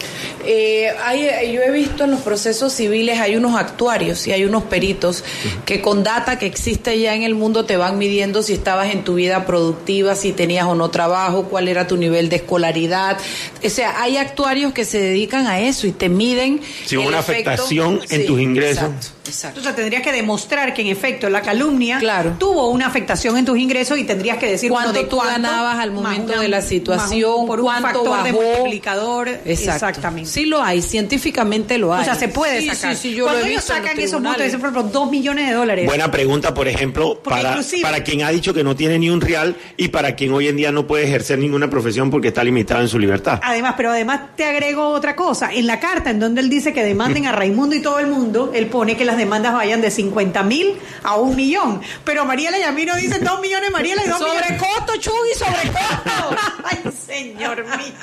Eh, 0.47 0.91
hay, 1.05 1.53
yo 1.53 1.61
he 1.61 1.73
visto 1.73 2.05
en 2.05 2.13
los 2.13 2.21
procesos 2.21 2.73
civiles 2.73 3.19
hay 3.19 3.35
unos 3.35 3.59
actuarios 3.59 4.27
y 4.29 4.33
hay 4.33 4.45
unos 4.45 4.65
peritos 4.65 5.25
que 5.65 5.81
con 5.81 6.05
data 6.05 6.39
que 6.39 6.47
existe 6.47 7.01
ya 7.01 7.15
en 7.15 7.23
el 7.23 7.35
mundo 7.35 7.65
te 7.65 7.77
van 7.77 7.99
midiendo 7.99 8.43
si 8.43 8.53
estabas 8.53 8.93
en 8.93 9.03
tu 9.03 9.15
vida 9.15 9.45
productiva, 9.45 10.15
si 10.15 10.33
tenías 10.33 10.67
o 10.67 10.77
no 10.77 10.91
trabajo, 10.91 11.45
cuál 11.45 11.67
era 11.67 11.89
tu 11.89 11.97
nivel 11.97 12.29
de 12.29 12.37
escolaridad. 12.37 13.19
O 13.65 13.69
sea, 13.69 14.01
hay 14.01 14.19
actuarios 14.19 14.73
que 14.73 14.85
se 14.85 15.01
dedican 15.01 15.49
a 15.49 15.59
eso 15.61 15.89
y 15.89 15.93
te 15.93 16.09
miden. 16.09 16.61
Si 16.85 16.97
una 16.97 17.19
afectación 17.19 18.01
en 18.09 18.27
tus 18.27 18.41
ingresos. 18.41 18.91
Exacto. 19.27 19.61
Entonces 19.61 19.77
tendrías 19.77 20.03
que 20.03 20.13
demostrar 20.13 20.75
que 20.75 20.83
en 20.83 20.89
efecto 20.89 21.29
la 21.31 21.41
calumnia 21.41 21.99
tuvo 22.39 22.69
una 22.69 22.87
afectación 22.87 23.37
en 23.39 23.45
tus 23.45 23.59
ingresos 23.59 23.65
y 23.75 24.05
tendrías 24.05 24.39
que 24.39 24.49
decir 24.49 24.71
cuánto 24.71 25.07
tú 25.07 25.19
ganabas 25.19 25.79
al 25.79 25.91
momento 25.91 26.39
de 26.39 26.49
la 26.49 26.63
situación, 26.63 27.47
por 27.47 27.61
un 27.61 27.67
cuánto 27.67 28.05
factor 28.05 28.23
de 28.25 28.33
multiplicador. 28.33 29.29
Exactamente. 29.45 30.31
Sí 30.31 30.47
lo 30.47 30.63
hay, 30.63 30.81
científicamente 30.83 31.79
lo 31.79 31.93
hay. 31.93 32.03
O 32.03 32.05
sea, 32.05 32.15
se 32.15 32.29
puede 32.29 32.65
sacar. 32.67 32.97
Sí, 32.97 33.15
yo 33.15 33.25
Cuando 33.25 33.47
ellos 33.47 33.65
sacan 33.65 33.99
esos 33.99 34.21
montos, 34.21 34.45
dicen, 34.45 34.61
por 34.61 34.71
ejemplo, 34.71 34.91
dos 34.91 35.11
millones 35.11 35.49
de 35.49 35.55
dólares. 35.55 35.87
Buena 35.87 36.11
pregunta, 36.11 36.55
por 36.55 36.69
ejemplo, 36.69 37.21
para, 37.23 37.59
para 37.83 38.05
quien 38.05 38.23
ha 38.23 38.31
dicho 38.31 38.55
que 38.55 38.65
no 38.65 38.77
tiene 38.77 38.99
ni 38.99 39.11
un 39.11 39.21
real 39.21 39.57
y 39.77 39.89
para 39.89 40.15
quien 40.15 40.33
hoy 40.33 40.49
en 40.49 40.57
día 40.57 40.73
no 40.73 40.87
puede 40.87 41.05
ejercer 41.05 41.39
ninguna 41.39 41.69
profesión 41.69 42.11
porque 42.11 42.29
está 42.29 42.45
limitado 42.45 42.81
en 42.81 42.89
su 42.89 42.99
libertad. 42.99 43.41
Además, 43.43 43.75
pero 43.77 43.91
además 43.91 44.21
te 44.37 44.45
agrego 44.45 44.89
otra 44.89 45.17
cosa. 45.17 45.53
En 45.53 45.67
la 45.67 45.81
carta 45.81 46.11
en 46.11 46.21
donde 46.21 46.41
él 46.41 46.49
dice 46.49 46.73
que 46.73 46.83
demanden 46.83 47.27
a 47.27 47.33
Raimundo 47.33 47.75
y 47.75 47.81
todo 47.81 47.99
el 47.99 48.07
mundo, 48.07 48.53
él 48.55 48.67
pone 48.67 48.97
que 48.97 49.05
las 49.05 49.17
demandas 49.17 49.55
vayan 49.55 49.81
de 49.81 49.91
50 49.91 50.43
mil 50.45 50.75
a 51.03 51.17
un 51.17 51.37
millón. 51.37 51.81
Pero 52.05 52.25
Mariela 52.25 52.59
Yamino 52.59 52.95
dice 52.97 53.19
2 53.19 53.41
millones, 53.41 53.54
Mariela 53.71 54.05
y 54.05 54.09
2 54.09 54.19
sobre 54.19 54.57
costo, 54.57 54.97
Chugui, 54.99 55.35
sobre 55.37 55.73
costo. 55.73 56.37
Ay, 56.65 56.93
señor 57.07 57.65
mío. 57.65 57.95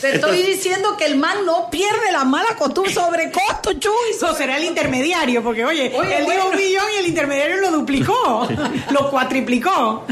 Te 0.00 0.16
estoy 0.16 0.42
diciendo 0.42 0.96
que 0.96 1.06
el 1.06 1.16
man 1.16 1.44
no 1.46 1.70
pierde 1.70 2.12
la 2.12 2.24
mala 2.24 2.54
costumbre 2.56 2.92
sobre 2.92 3.30
costo, 3.30 3.72
Chugui. 3.74 4.10
Eso 4.14 4.34
será 4.34 4.56
el 4.56 4.64
intermediario, 4.64 5.42
porque 5.42 5.64
oye, 5.64 5.86
él 5.86 6.26
dio 6.26 6.48
un 6.50 6.56
millón 6.56 6.84
y 6.94 6.98
el 7.00 7.06
intermediario 7.06 7.56
lo 7.56 7.70
duplicó, 7.70 8.48
lo 8.90 9.10
cuatriplicó. 9.10 10.06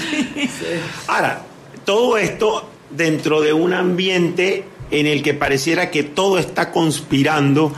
Ahora, 1.06 1.42
todo 1.84 2.16
esto 2.16 2.70
dentro 2.90 3.40
de 3.40 3.52
un 3.52 3.74
ambiente 3.74 4.64
en 4.90 5.06
el 5.06 5.22
que 5.22 5.34
pareciera 5.34 5.90
que 5.90 6.02
todo 6.02 6.38
está 6.38 6.70
conspirando 6.70 7.72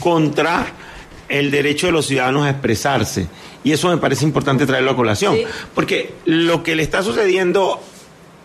contra 0.00 0.66
el 1.28 1.50
derecho 1.50 1.86
de 1.86 1.92
los 1.92 2.06
ciudadanos 2.06 2.46
a 2.46 2.50
expresarse. 2.50 3.28
Y 3.66 3.72
eso 3.72 3.88
me 3.88 3.96
parece 3.96 4.24
importante 4.24 4.64
traerlo 4.64 4.92
a 4.92 4.94
colación, 4.94 5.36
porque 5.74 6.14
lo 6.24 6.62
que 6.62 6.76
le 6.76 6.84
está 6.84 7.02
sucediendo 7.02 7.80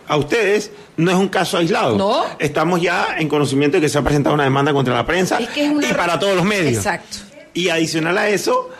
a 0.08 0.16
ustedes 0.16 0.72
no 0.96 1.12
es 1.12 1.16
un 1.16 1.28
caso 1.28 1.58
aislado. 1.58 1.96
No. 1.96 2.24
Estamos 2.40 2.82
ya 2.82 3.06
en 3.16 3.28
conocimiento 3.28 3.76
de 3.76 3.82
que 3.82 3.88
se 3.88 3.98
ha 3.98 4.02
presentado 4.02 4.34
una 4.34 4.42
demanda 4.42 4.72
contra 4.72 4.94
la 4.94 5.06
prensa 5.06 5.38
y 5.40 5.92
para 5.94 6.18
todos 6.18 6.34
los 6.34 6.44
medios. 6.44 6.78
Exacto. 6.78 7.18
Y 7.54 7.68
adicional 7.68 8.18
a 8.18 8.30
eso, 8.30 8.70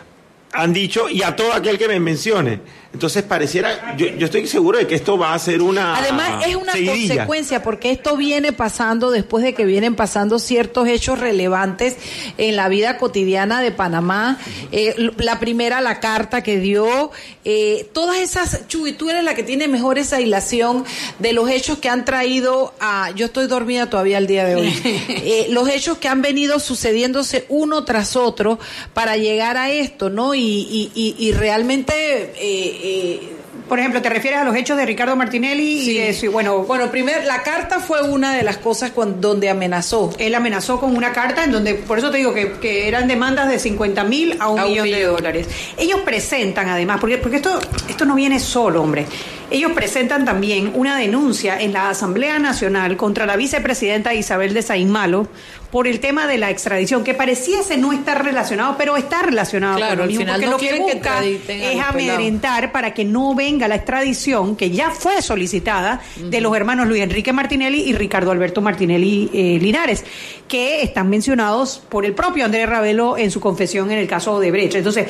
han 0.53 0.71
dicho, 0.71 1.09
y 1.09 1.23
a 1.23 1.35
todo 1.35 1.51
aquel 1.51 1.77
que 1.77 1.87
me 1.87 1.99
mencione, 1.99 2.59
entonces 2.93 3.23
pareciera, 3.23 3.97
yo, 3.97 4.05
yo, 4.05 4.25
estoy 4.25 4.45
seguro 4.45 4.77
de 4.77 4.85
que 4.85 4.93
esto 4.93 5.17
va 5.17 5.33
a 5.33 5.39
ser 5.39 5.63
una... 5.63 5.97
Además 5.97 6.45
es 6.45 6.55
una 6.55 6.73
consecuencia 6.73 7.63
porque 7.63 7.89
esto 7.89 8.15
viene 8.15 8.53
pasando 8.53 9.09
después 9.09 9.43
de 9.43 9.55
que 9.55 9.65
vienen 9.65 9.95
pasando 9.95 10.37
ciertos 10.37 10.87
hechos 10.87 11.17
relevantes 11.17 11.97
en 12.37 12.55
la 12.55 12.69
vida 12.69 12.99
cotidiana 12.99 13.61
de 13.61 13.71
Panamá. 13.71 14.37
Eh, 14.71 15.09
la 15.17 15.39
primera, 15.39 15.81
la 15.81 15.99
carta 15.99 16.43
que 16.43 16.59
dio, 16.59 17.09
eh, 17.45 17.89
todas 17.93 18.17
esas, 18.17 18.67
Chuy, 18.67 18.93
tú 18.93 19.09
eres 19.09 19.23
la 19.23 19.33
que 19.33 19.41
tiene 19.41 19.67
mejor 19.67 19.97
esa 19.97 20.21
hilación 20.21 20.85
de 21.17 21.33
los 21.33 21.49
hechos 21.49 21.79
que 21.79 21.89
han 21.89 22.05
traído 22.05 22.75
a... 22.79 23.09
Yo 23.15 23.25
estoy 23.25 23.47
dormida 23.47 23.89
todavía 23.89 24.19
el 24.19 24.27
día 24.27 24.45
de 24.45 24.55
hoy. 24.55 24.73
Eh, 25.25 25.47
los 25.49 25.69
hechos 25.69 25.97
que 25.99 26.07
han 26.07 26.21
venido 26.21 26.59
sucediéndose 26.59 27.45
uno 27.47 27.85
tras 27.85 28.15
otro 28.15 28.59
para 28.93 29.15
llegar 29.15 29.57
a 29.57 29.71
esto, 29.71 30.09
¿no? 30.09 30.33
Y, 30.35 30.42
y, 30.43 31.13
y, 31.17 31.31
realmente... 31.31 31.93
Eh, 32.37 33.33
por 33.67 33.79
ejemplo, 33.79 34.01
¿te 34.01 34.09
refieres 34.09 34.39
a 34.39 34.43
los 34.43 34.55
hechos 34.55 34.77
de 34.77 34.85
Ricardo 34.85 35.15
Martinelli? 35.15 36.13
Sí. 36.13 36.27
bueno, 36.27 36.59
bueno, 36.63 36.91
primero, 36.91 37.23
la 37.23 37.43
carta 37.43 37.79
fue 37.79 38.03
una 38.03 38.35
de 38.35 38.43
las 38.43 38.57
cosas 38.57 38.91
donde 39.19 39.49
amenazó. 39.49 40.13
Él 40.19 40.35
amenazó 40.35 40.79
con 40.79 40.95
una 40.95 41.11
carta 41.11 41.43
en 41.43 41.51
donde, 41.51 41.75
por 41.75 41.97
eso 41.97 42.11
te 42.11 42.17
digo 42.17 42.33
que, 42.33 42.87
eran 42.87 43.07
demandas 43.07 43.49
de 43.49 43.59
50 43.59 44.03
mil 44.03 44.35
a 44.39 44.49
un 44.49 44.61
millón 44.61 44.91
de 44.91 45.03
dólares. 45.03 45.47
Ellos 45.77 46.01
presentan 46.01 46.69
además, 46.69 46.99
porque, 46.99 47.17
porque 47.17 47.37
esto, 47.37 47.59
esto 47.87 48.05
no 48.05 48.15
viene 48.15 48.39
solo, 48.39 48.81
hombre. 48.81 49.05
Ellos 49.49 49.71
presentan 49.71 50.25
también 50.25 50.71
una 50.75 50.97
denuncia 50.97 51.59
en 51.59 51.73
la 51.73 51.89
Asamblea 51.89 52.39
Nacional 52.39 52.97
contra 52.97 53.25
la 53.25 53.35
vicepresidenta 53.37 54.13
Isabel 54.13 54.53
de 54.53 54.61
Saimalo 54.61 55.27
por 55.73 55.87
el 55.87 55.99
tema 55.99 56.27
de 56.27 56.37
la 56.37 56.51
extradición, 56.51 57.03
que 57.03 57.15
pareciese 57.15 57.77
no 57.77 57.93
estar 57.93 58.23
relacionado, 58.23 58.75
pero 58.77 58.95
está 58.95 59.23
relacionado 59.23 59.79
con 59.79 59.97
lo 59.97 60.05
mismo, 60.05 60.23
porque 60.27 60.45
lo 60.45 60.57
que 60.57 60.77
busca 60.77 61.25
es 61.25 61.81
amedrentar 61.81 62.71
para 62.71 62.93
que 62.93 63.03
no 63.03 63.33
venga 63.33 63.67
la 63.67 63.77
extradición, 63.77 64.55
que 64.55 64.69
ya 64.69 64.91
fue 64.91 65.19
solicitada, 65.23 65.99
de 66.15 66.41
los 66.41 66.55
hermanos 66.55 66.87
Luis 66.87 67.01
Enrique 67.01 67.33
Martinelli 67.33 67.89
y 67.89 67.93
Ricardo 67.93 68.29
Alberto 68.29 68.61
Martinelli 68.61 69.31
eh, 69.33 69.57
Linares, 69.59 70.05
que 70.47 70.83
están 70.83 71.09
mencionados 71.09 71.81
por 71.89 72.05
el 72.05 72.13
propio 72.13 72.45
Andrés 72.45 72.69
Ravelo 72.69 73.17
en 73.17 73.31
su 73.31 73.39
confesión 73.39 73.89
en 73.89 73.97
el 73.97 74.07
caso 74.07 74.39
de 74.39 74.51
Brecha. 74.51 74.77
Entonces, 74.77 75.07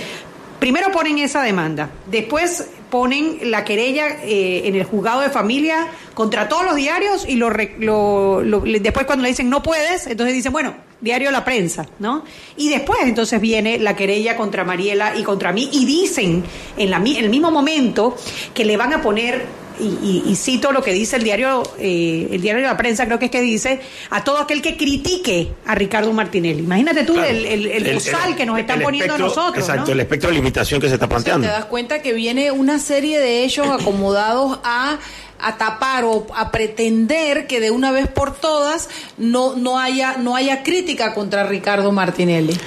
primero 0.59 0.91
ponen 0.91 1.17
esa 1.19 1.41
demanda, 1.41 1.89
después 2.09 2.67
ponen 2.89 3.39
la 3.49 3.63
querella 3.65 4.19
eh, 4.23 4.63
en 4.65 4.75
el 4.75 4.83
juzgado 4.83 5.21
de 5.21 5.29
familia 5.29 5.87
contra 6.13 6.47
todos 6.47 6.63
los 6.63 6.75
diarios 6.75 7.25
y 7.27 7.37
lo, 7.37 7.49
después 7.49 9.05
cuando 9.07 9.23
le 9.23 9.29
dicen 9.29 9.49
no 9.49 9.63
puedes, 9.63 10.05
entonces 10.05 10.35
dicen, 10.35 10.51
bueno, 10.51 10.75
diario 11.01 11.31
La 11.31 11.43
Prensa, 11.43 11.87
¿no? 11.97 12.23
Y 12.55 12.69
después 12.69 12.99
entonces 13.03 13.41
viene 13.41 13.79
la 13.79 13.95
querella 13.95 14.37
contra 14.37 14.63
Mariela 14.63 15.17
y 15.17 15.23
contra 15.23 15.51
mí 15.51 15.69
y 15.71 15.85
dicen 15.85 16.43
en, 16.77 16.89
la, 16.91 16.97
en 16.97 17.17
el 17.17 17.29
mismo 17.29 17.49
momento 17.49 18.15
que 18.53 18.63
le 18.63 18.77
van 18.77 18.93
a 18.93 19.01
poner 19.01 19.62
y, 19.79 20.35
cito 20.35 20.71
lo 20.71 20.81
que 20.81 20.93
dice 20.93 21.15
el 21.15 21.23
diario, 21.23 21.63
eh, 21.79 22.27
el 22.31 22.41
diario 22.41 22.61
de 22.61 22.67
la 22.67 22.77
prensa, 22.77 23.05
creo 23.05 23.19
que 23.19 23.25
es 23.25 23.31
que 23.31 23.41
dice, 23.41 23.79
a 24.09 24.23
todo 24.23 24.37
aquel 24.37 24.61
que 24.61 24.77
critique 24.77 25.51
a 25.65 25.75
Ricardo 25.75 26.11
Martinelli. 26.13 26.59
Imagínate 26.59 27.03
tú 27.03 27.19
el, 27.19 27.45
el, 27.45 27.65
el, 27.67 28.35
que 28.35 28.45
nos 28.45 28.59
están 28.59 28.81
poniendo 28.81 29.13
a 29.15 29.17
nosotros. 29.17 29.57
Exacto, 29.57 29.91
el 29.91 29.99
espectro 29.99 30.29
de 30.29 30.35
limitación 30.35 30.79
que 30.81 30.87
se 30.87 30.95
está 30.95 31.07
planteando. 31.07 31.47
te 31.47 31.53
das 31.53 31.65
cuenta 31.65 32.01
que 32.01 32.13
viene 32.13 32.51
una 32.51 32.79
serie 32.79 33.19
de 33.19 33.43
hechos 33.43 33.67
acomodados 33.81 34.59
a 34.63 34.99
a 35.43 35.57
tapar 35.57 36.05
o 36.05 36.25
a 36.35 36.51
pretender 36.51 37.47
que 37.47 37.59
de 37.59 37.69
una 37.69 37.91
vez 37.91 38.07
por 38.07 38.33
todas 38.33 38.87
no, 39.17 39.57
no, 39.57 39.77
haya, 39.77 40.15
no 40.17 40.37
haya 40.37 40.63
crítica 40.63 41.13
contra 41.13 41.43
Ricardo 41.43 41.91
Martinelli. 41.91 42.57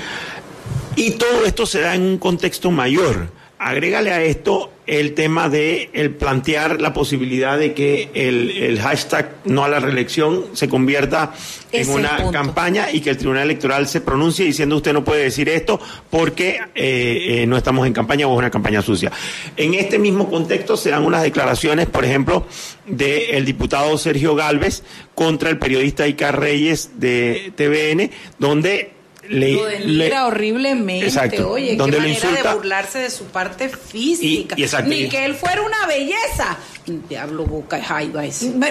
Y 0.94 1.12
todo 1.12 1.46
esto 1.46 1.64
se 1.64 1.80
da 1.80 1.94
en 1.94 2.02
un 2.02 2.18
contexto 2.18 2.70
mayor. 2.70 3.30
Agrégale 3.58 4.12
a 4.12 4.22
esto 4.22 4.70
el 4.86 5.14
tema 5.14 5.48
de 5.48 5.88
el 5.94 6.10
plantear 6.10 6.80
la 6.80 6.92
posibilidad 6.92 7.58
de 7.58 7.72
que 7.72 8.10
el, 8.14 8.78
hashtag 8.78 9.30
no 9.46 9.64
a 9.64 9.68
la 9.68 9.80
reelección 9.80 10.44
se 10.52 10.68
convierta 10.68 11.32
en 11.72 11.88
una 11.88 12.30
campaña 12.30 12.90
y 12.92 13.00
que 13.00 13.10
el 13.10 13.16
Tribunal 13.16 13.44
Electoral 13.44 13.88
se 13.88 14.02
pronuncie 14.02 14.44
diciendo 14.44 14.76
usted 14.76 14.92
no 14.92 15.04
puede 15.04 15.24
decir 15.24 15.48
esto 15.48 15.80
porque 16.10 16.60
eh, 16.74 17.42
eh, 17.42 17.46
no 17.46 17.56
estamos 17.56 17.86
en 17.86 17.94
campaña 17.94 18.26
o 18.26 18.32
es 18.32 18.38
una 18.38 18.50
campaña 18.50 18.82
sucia. 18.82 19.10
En 19.56 19.74
este 19.74 19.98
mismo 19.98 20.28
contexto 20.28 20.76
se 20.76 20.90
dan 20.90 21.04
unas 21.04 21.22
declaraciones, 21.22 21.86
por 21.86 22.04
ejemplo, 22.04 22.46
del 22.86 23.44
diputado 23.46 23.96
Sergio 23.96 24.34
Galvez 24.34 24.82
contra 25.14 25.48
el 25.48 25.58
periodista 25.58 26.06
Icar 26.06 26.38
Reyes 26.38 27.00
de 27.00 27.52
TVN, 27.56 28.10
donde 28.38 28.95
le, 29.28 29.52
lo 29.52 29.64
denira 29.66 30.26
horriblemente. 30.26 31.06
Exacto, 31.06 31.50
Oye, 31.50 31.76
donde 31.76 31.98
qué 31.98 32.02
manera 32.02 32.42
de 32.42 32.54
burlarse 32.54 32.98
de 32.98 33.10
su 33.10 33.24
parte 33.26 33.68
física. 33.68 34.56
Ni 34.84 35.08
que 35.08 35.24
él 35.24 35.34
fuera 35.34 35.62
una 35.62 35.86
belleza. 35.86 36.58
Diablo 36.86 37.44
boca 37.46 37.80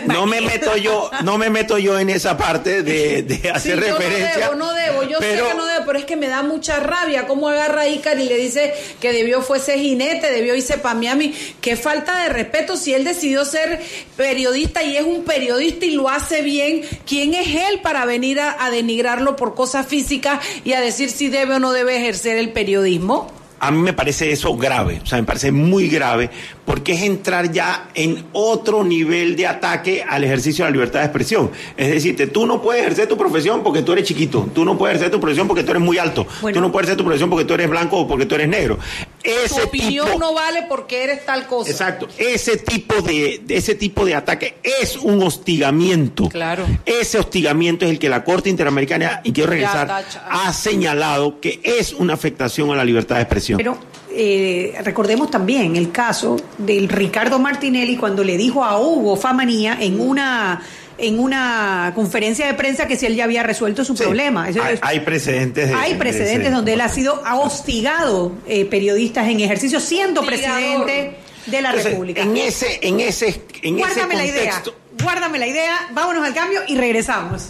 No 0.07 0.26
me 0.26 0.39
meto 0.39 0.78
yo, 0.78 1.09
no 1.24 1.38
me 1.38 1.49
meto 1.49 1.78
yo 1.78 1.99
en 1.99 2.09
esa 2.09 2.38
parte 2.38 2.82
de, 2.82 3.24
de 3.24 3.49
hacer 3.49 3.80
referencia. 3.80 4.51
No 4.55 4.74
debo, 4.74 5.01
no 5.01 5.01
debo, 5.01 5.03
yo 5.03 5.20
sé 5.20 5.36
que 5.36 5.53
no 5.55 5.66
debo, 5.66 5.86
pero 5.86 5.99
es 5.99 6.05
que 6.05 6.16
me 6.16 6.28
da 6.28 6.41
mucha 6.41 6.80
rabia 6.80 7.28
cómo 7.28 7.49
agarra 7.49 7.82
a 7.82 7.88
Icar 7.89 8.18
y 8.20 8.24
le 8.24 8.38
dice 8.38 8.74
que 9.01 9.11
debió 9.11 9.41
fuese 9.41 9.78
jinete, 9.80 10.32
debió 10.32 10.55
irse 10.55 10.78
para 10.78 10.95
Miami. 10.95 11.34
Qué 11.59 11.76
falta 11.76 12.24
de 12.24 12.30
respeto 12.30 12.78
si 12.78 12.93
él 12.93 13.03
decidió 13.03 13.43
ser 13.43 13.82
periodista 14.16 14.82
y 14.84 14.95
es 14.95 15.03
un 15.03 15.26
periodista 15.26 15.86
y 15.86 15.91
lo 15.91 16.09
hace 16.09 16.41
bien. 16.41 16.84
¿Quién 17.05 17.34
es 17.34 17.47
él 17.47 17.82
para 17.82 18.05
venir 18.05 18.39
a 18.39 18.70
denigrarlo 18.72 19.36
por 19.36 19.55
cosas 19.55 19.88
físicas 19.88 20.39
y 20.63 20.74
a 20.74 20.80
decir 20.80 21.09
si 21.09 21.28
debe 21.28 21.55
o 21.55 21.59
no 21.59 21.74
debe 21.74 21.97
ejercer 21.97 22.38
el 22.38 22.51
periodismo? 22.51 23.30
A 23.59 23.72
mí 23.72 23.80
me 23.80 23.93
parece 23.93 24.32
eso 24.32 24.55
grave, 24.57 24.99
o 25.01 25.05
sea, 25.05 25.18
me 25.18 25.24
parece 25.24 25.51
muy 25.51 25.88
grave, 25.88 26.30
porque 26.66 26.93
es 26.93 27.03
entrar 27.03 27.51
ya 27.51 27.89
en 27.93 28.26
otro 28.34 28.84
nivel 28.84 29.36
de 29.36 29.47
ataque 29.47 30.03
al 30.07 30.24
ejercicio 30.24 30.66
de 30.66 30.72
la 30.72 30.74
libertad 30.74 30.99
de 30.99 31.05
expresión. 31.05 31.51
Es 31.78 31.89
decir, 31.89 32.32
tú 32.34 32.45
no 32.45 32.61
puedes 32.61 32.82
ejercer 32.82 33.07
tu 33.07 33.18
profesión 33.18 33.63
porque 33.63 33.84
tú 33.84 33.93
eres 33.93 34.05
chiquito, 34.05 34.49
tú 34.53 34.66
no 34.66 34.78
puedes 34.78 34.95
ejercer 34.95 35.11
tu 35.11 35.20
profesión 35.20 35.47
porque 35.47 35.63
tú 35.63 35.72
eres 35.72 35.84
muy 35.84 35.97
alto, 35.97 36.26
tú 36.41 36.61
no 36.61 36.72
puedes 36.72 36.88
ejercer 36.88 36.97
tu 36.97 37.03
profesión 37.03 37.30
porque 37.30 37.45
tú 37.45 37.53
eres 37.53 37.70
blanco 37.70 37.99
o 37.99 38.07
porque 38.07 38.26
tú 38.26 38.36
eres 38.36 38.47
negro. 38.47 38.80
Ese 39.24 39.61
tu 39.61 39.68
opinión 39.68 40.20
no 40.20 40.34
vale 40.34 40.66
porque 40.68 41.03
eres 41.03 41.26
tal 41.26 41.47
cosa. 41.47 41.70
Exacto, 41.70 42.07
ese 42.18 42.57
tipo 42.57 43.01
de, 43.01 43.41
ese 43.49 43.76
tipo 43.76 44.05
de 44.05 44.16
ataque 44.16 44.57
es 44.63 44.97
un 44.97 45.22
hostigamiento. 45.24 46.30
Claro. 46.30 46.66
Ese 46.86 47.20
hostigamiento 47.20 47.86
es 47.86 47.91
el 47.91 47.99
que 47.99 48.09
la 48.09 48.24
Corte 48.24 48.49
Interamericana, 48.49 49.22
y 49.24 49.34
quiero 49.34 49.51
regresar, 49.51 50.05
ha 50.30 50.53
señalado 50.53 51.39
que 51.39 51.59
es 51.63 51.93
una 51.93 52.13
afectación 52.13 52.72
a 52.72 52.76
la 52.76 52.86
libertad 52.86 53.16
de 53.16 53.22
expresión. 53.22 53.57
Pero 53.57 53.78
eh, 54.18 54.74
recordemos 54.84 55.30
también 55.30 55.76
el 55.76 55.91
caso 55.91 56.38
del 56.57 56.88
Ricardo 56.88 57.38
Martinelli 57.38 57.97
cuando 57.97 58.24
le 58.24 58.38
dijo 58.38 58.63
a 58.63 58.80
Hugo 58.80 59.18
Famanía 59.18 59.78
en 59.80 59.99
una 59.99 60.61
en 60.97 61.20
una 61.20 61.91
conferencia 61.93 62.47
de 62.47 62.53
prensa 62.53 62.88
que 62.88 62.95
si 62.95 63.05
él 63.05 63.16
ya 63.16 63.26
había 63.26 63.43
resuelto 63.43 63.84
su 63.84 63.95
problema. 63.95 64.47
hay, 64.82 64.99
precedentes. 65.01 65.74
hay 65.76 65.95
precedentes 65.95 66.53
donde 66.53 66.74
él 66.74 66.82
ha 66.82 66.88
sido 66.88 67.22
hostigado 67.34 68.32
eh, 68.47 68.63
periodistas 68.63 69.28
en 69.28 69.41
ejercicio 69.41 69.82
siendo 69.82 70.26
presidente 70.26 71.18
de 71.47 71.61
la 71.61 71.74
República. 71.74 72.22
En 72.22 72.38
ese, 72.38 72.80
en 72.82 73.01
ese, 73.01 73.41
en 73.61 73.78
guárdame 73.78 74.16
la 74.16 74.26
idea, 74.26 74.63
guárdame 75.03 75.39
la 75.39 75.47
idea, 75.47 75.88
vámonos 75.91 76.26
al 76.26 76.34
cambio 76.34 76.61
y 76.66 76.78
regresamos. 76.78 77.49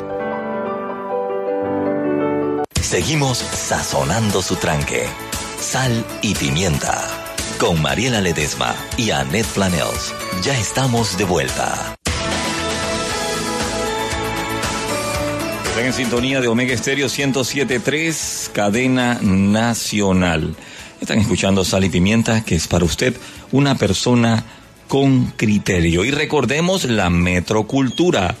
Seguimos 2.81 3.37
sazonando 3.37 4.41
su 4.41 4.55
tranque. 4.55 5.05
Sal 5.59 6.03
y 6.23 6.33
pimienta. 6.33 7.07
Con 7.59 7.81
Mariela 7.81 8.19
Ledesma 8.21 8.75
y 8.97 9.11
Annette 9.11 9.47
Planels. 9.47 10.13
Ya 10.43 10.57
estamos 10.57 11.17
de 11.17 11.23
vuelta. 11.23 11.95
Están 15.69 15.85
en 15.85 15.93
sintonía 15.93 16.41
de 16.41 16.47
Omega 16.47 16.73
Estéreo 16.73 17.07
1073, 17.07 18.51
cadena 18.51 19.19
nacional. 19.21 20.55
Están 20.99 21.19
escuchando 21.19 21.63
Sal 21.63 21.85
y 21.85 21.89
Pimienta, 21.89 22.43
que 22.43 22.55
es 22.55 22.67
para 22.67 22.83
usted 22.83 23.15
una 23.51 23.75
persona 23.75 24.43
con 24.87 25.27
criterio. 25.37 26.03
Y 26.03 26.11
recordemos 26.11 26.85
la 26.85 27.09
metrocultura 27.09 28.35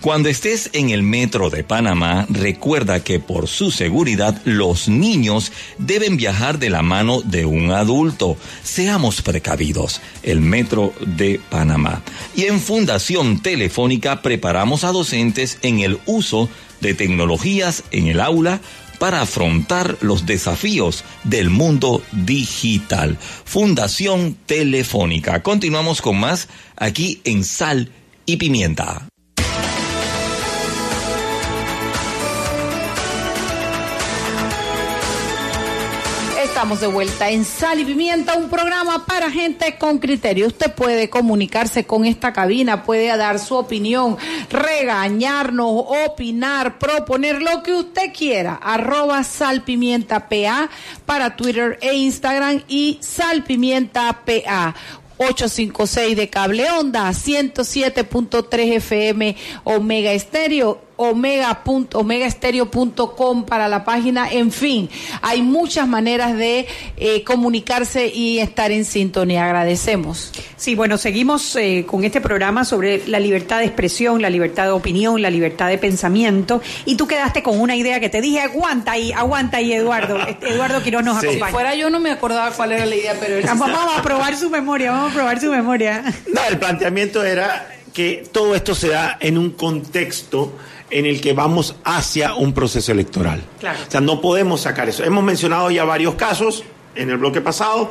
cuando 0.00 0.30
estés 0.30 0.70
en 0.72 0.88
el 0.88 1.02
metro 1.02 1.50
de 1.50 1.62
Panamá, 1.62 2.26
recuerda 2.30 3.04
que 3.04 3.20
por 3.20 3.48
su 3.48 3.70
seguridad 3.70 4.40
los 4.44 4.88
niños 4.88 5.52
deben 5.76 6.16
viajar 6.16 6.58
de 6.58 6.70
la 6.70 6.80
mano 6.80 7.20
de 7.20 7.44
un 7.44 7.70
adulto. 7.70 8.38
Seamos 8.62 9.20
precavidos. 9.20 10.00
El 10.22 10.40
metro 10.40 10.94
de 11.04 11.38
Panamá. 11.50 12.02
Y 12.34 12.44
en 12.44 12.60
Fundación 12.60 13.42
Telefónica 13.42 14.22
preparamos 14.22 14.84
a 14.84 14.92
docentes 14.92 15.58
en 15.60 15.80
el 15.80 15.98
uso 16.06 16.48
de 16.80 16.94
tecnologías 16.94 17.84
en 17.90 18.06
el 18.06 18.20
aula 18.20 18.60
para 18.98 19.20
afrontar 19.20 19.98
los 20.00 20.24
desafíos 20.24 21.04
del 21.24 21.50
mundo 21.50 22.02
digital. 22.12 23.18
Fundación 23.44 24.36
Telefónica. 24.46 25.42
Continuamos 25.42 26.00
con 26.00 26.18
más 26.18 26.48
aquí 26.76 27.20
en 27.24 27.44
Sal 27.44 27.90
y 28.24 28.36
Pimienta. 28.36 29.09
Estamos 36.60 36.80
de 36.82 36.88
vuelta 36.88 37.30
en 37.30 37.46
Sal 37.46 37.80
y 37.80 37.86
Pimienta, 37.86 38.36
un 38.36 38.50
programa 38.50 39.06
para 39.06 39.30
gente 39.30 39.78
con 39.78 39.96
criterio. 39.96 40.46
Usted 40.46 40.70
puede 40.70 41.08
comunicarse 41.08 41.86
con 41.86 42.04
esta 42.04 42.34
cabina, 42.34 42.82
puede 42.82 43.16
dar 43.16 43.38
su 43.38 43.54
opinión, 43.54 44.18
regañarnos, 44.50 45.70
opinar, 46.06 46.78
proponer 46.78 47.40
lo 47.40 47.62
que 47.62 47.72
usted 47.72 48.12
quiera. 48.12 48.60
Arroba 48.62 49.22
Pimienta 49.64 50.28
PA 50.28 50.68
para 51.06 51.34
Twitter 51.34 51.78
e 51.80 51.94
Instagram 51.94 52.62
y 52.68 52.98
Salpimienta 53.00 54.20
PA. 54.26 54.74
856 55.16 56.14
de 56.14 56.28
cable 56.28 56.70
onda, 56.70 57.08
107.3 57.08 58.76
FM 58.76 59.36
Omega 59.64 60.12
Estéreo 60.12 60.89
omega 61.00 61.62
omegaestereo.com 61.94 63.44
para 63.46 63.68
la 63.68 63.84
página. 63.84 64.30
En 64.30 64.52
fin, 64.52 64.90
hay 65.22 65.40
muchas 65.40 65.88
maneras 65.88 66.36
de 66.36 66.66
eh, 66.98 67.24
comunicarse 67.24 68.08
y 68.08 68.38
estar 68.38 68.70
en 68.70 68.84
sintonía. 68.84 69.46
Agradecemos. 69.46 70.30
Sí, 70.56 70.74
bueno, 70.74 70.98
seguimos 70.98 71.56
eh, 71.56 71.86
con 71.86 72.04
este 72.04 72.20
programa 72.20 72.66
sobre 72.66 73.06
la 73.08 73.18
libertad 73.18 73.60
de 73.60 73.64
expresión, 73.64 74.20
la 74.20 74.28
libertad 74.28 74.64
de 74.64 74.72
opinión, 74.72 75.22
la 75.22 75.30
libertad 75.30 75.68
de 75.68 75.78
pensamiento. 75.78 76.60
Y 76.84 76.96
tú 76.96 77.06
quedaste 77.06 77.42
con 77.42 77.58
una 77.58 77.76
idea 77.76 77.98
que 77.98 78.10
te 78.10 78.20
dije, 78.20 78.40
aguanta 78.40 78.92
ahí, 78.92 79.10
aguanta 79.12 79.56
ahí, 79.56 79.72
Eduardo. 79.72 80.18
Eduardo 80.42 80.82
Quiroz 80.82 81.02
nos 81.02 81.16
acompaña. 81.16 81.46
Si 81.46 81.52
fuera 81.52 81.74
yo 81.74 81.88
no 81.88 81.98
me 82.00 82.10
acordaba 82.10 82.50
cuál 82.50 82.72
era 82.72 82.84
la 82.84 82.94
idea, 82.94 83.16
pero... 83.18 83.40
Vamos 83.46 83.70
a 83.96 84.02
probar 84.02 84.36
su 84.36 84.50
memoria, 84.50 84.92
vamos 84.92 85.12
a 85.12 85.14
probar 85.14 85.40
su 85.40 85.50
memoria. 85.50 86.04
No, 86.32 86.40
el 86.48 86.58
planteamiento 86.58 87.24
era 87.24 87.68
que 87.92 88.24
todo 88.30 88.54
esto 88.54 88.74
se 88.74 88.88
da 88.88 89.16
en 89.20 89.38
un 89.38 89.50
contexto 89.50 90.52
en 90.90 91.06
el 91.06 91.20
que 91.20 91.32
vamos 91.32 91.76
hacia 91.84 92.34
un 92.34 92.52
proceso 92.52 92.92
electoral. 92.92 93.42
Claro. 93.60 93.78
O 93.86 93.90
sea, 93.90 94.00
no 94.00 94.20
podemos 94.20 94.60
sacar 94.62 94.88
eso. 94.88 95.04
Hemos 95.04 95.22
mencionado 95.24 95.70
ya 95.70 95.84
varios 95.84 96.14
casos 96.16 96.64
en 96.94 97.10
el 97.10 97.16
bloque 97.18 97.40
pasado. 97.40 97.90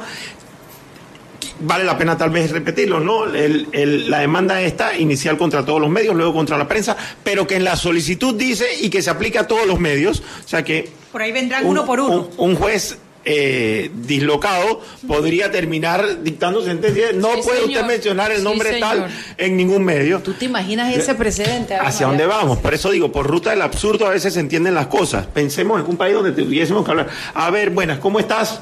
Vale 1.62 1.84
la 1.84 1.97
pena 1.97 2.18
tal 2.18 2.30
vez 2.30 2.52
repetirlo, 2.52 3.00
¿no? 3.02 3.26
El- 3.26 3.68
el- 3.74 4.10
la 4.10 4.20
demanda 4.20 4.62
está 4.62 4.97
inicial 4.97 5.38
contra 5.38 5.66
todos 5.66 5.82
los 5.82 5.89
medios, 5.89 6.16
luego 6.16 6.34
contra 6.34 6.58
la 6.58 6.68
prensa, 6.68 6.95
pero 7.24 7.45
que 7.47 7.56
en 7.58 7.66
la 7.66 7.76
solicitud 7.76 8.36
dice 8.36 8.66
y 8.82 8.89
que 8.89 9.02
se 9.02 9.10
aplica 9.10 9.41
a 9.41 9.47
todos 9.47 9.68
los 9.68 9.80
medios. 9.80 10.22
O 10.45 10.47
sea 10.47 10.64
que 10.64 10.89
Por 11.12 11.22
ahí 11.22 11.32
vendrán 11.34 11.66
uno 11.66 11.86
por 11.86 12.00
uno. 12.00 12.30
un, 12.38 12.52
un 12.52 12.56
juez 12.56 12.97
eh, 13.26 13.92
dislocado 13.94 14.82
podría 15.08 15.52
terminar 15.52 16.24
dictando 16.24 16.64
sentencia. 16.64 17.12
No 17.14 17.36
Sí, 17.36 17.42
puede 17.44 17.66
usted 17.66 17.86
mencionar 17.86 18.32
el 18.32 18.44
nombre 18.44 18.80
tal 18.80 19.08
en 19.38 19.58
ningún 19.58 19.84
medio. 19.84 20.20
¿Tú 20.20 20.34
te 20.34 20.46
imaginas 20.46 20.96
ese 20.96 21.16
precedente? 21.16 21.76
¿Hacia 21.76 22.08
dónde 22.08 22.26
vamos? 22.26 22.60
Por 22.60 22.74
eso 22.74 22.92
digo, 22.92 23.12
por 23.12 23.28
ruta 23.28 23.50
del 23.52 23.62
absurdo 23.62 24.08
a 24.08 24.12
veces 24.12 24.34
se 24.34 24.40
entienden 24.40 24.74
las 24.74 24.88
cosas. 24.88 25.26
Pensemos 25.28 25.80
en 25.80 25.88
un 25.88 25.98
país 25.98 26.16
donde 26.16 26.32
tuviésemos 26.32 26.84
que 26.86 26.92
hablar. 26.92 27.10
A 27.34 27.50
ver, 27.50 27.70
buenas, 27.72 28.00
¿cómo 28.00 28.20
estás? 28.20 28.62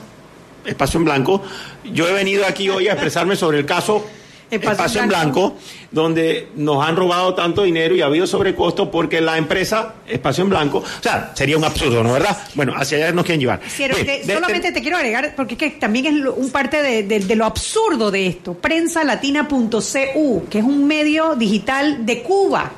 Espacio 0.65 0.97
en 0.97 1.05
blanco. 1.05 1.41
Yo 1.93 2.07
he 2.07 2.13
venido 2.13 2.45
aquí 2.45 2.69
hoy 2.69 2.87
a 2.87 2.93
expresarme 2.93 3.35
sobre 3.35 3.59
el 3.59 3.65
caso 3.65 4.05
Espacio 4.49 4.71
Espacio, 4.71 5.01
en 5.01 5.07
Blanco. 5.09 5.41
blanco, 5.49 5.57
donde 5.91 6.47
nos 6.55 6.85
han 6.87 6.95
robado 6.95 7.33
tanto 7.35 7.63
dinero 7.63 7.95
y 7.95 8.01
ha 8.01 8.05
habido 8.05 8.25
sobrecosto 8.25 8.89
porque 8.89 9.19
la 9.19 9.37
empresa 9.37 9.95
Espacio 10.07 10.43
en 10.43 10.49
Blanco, 10.49 10.77
o 10.77 11.03
sea, 11.03 11.31
sería 11.35 11.57
un 11.57 11.63
absurdo, 11.65 12.01
¿no 12.03 12.13
verdad? 12.13 12.37
Bueno, 12.55 12.73
hacia 12.77 12.97
allá 12.97 13.11
nos 13.11 13.25
quieren 13.25 13.41
llevar. 13.41 13.59
Cierto, 13.67 13.97
Bien, 13.97 14.07
que 14.21 14.25
de- 14.25 14.33
solamente 14.33 14.71
te 14.71 14.81
quiero 14.81 14.95
agregar, 14.97 15.33
porque 15.35 15.55
es 15.55 15.59
que 15.59 15.69
también 15.71 16.05
es 16.05 16.13
lo- 16.13 16.33
un 16.35 16.49
parte 16.49 16.81
de, 16.81 17.03
de- 17.03 17.19
de 17.19 17.35
lo 17.35 17.45
absurdo 17.45 18.09
de 18.09 18.27
esto. 18.27 18.53
Prensalatina.cu, 18.53 20.45
que 20.49 20.59
es 20.59 20.63
un 20.63 20.87
medio 20.87 21.35
digital 21.35 22.05
de 22.05 22.21
Cuba. 22.23 22.71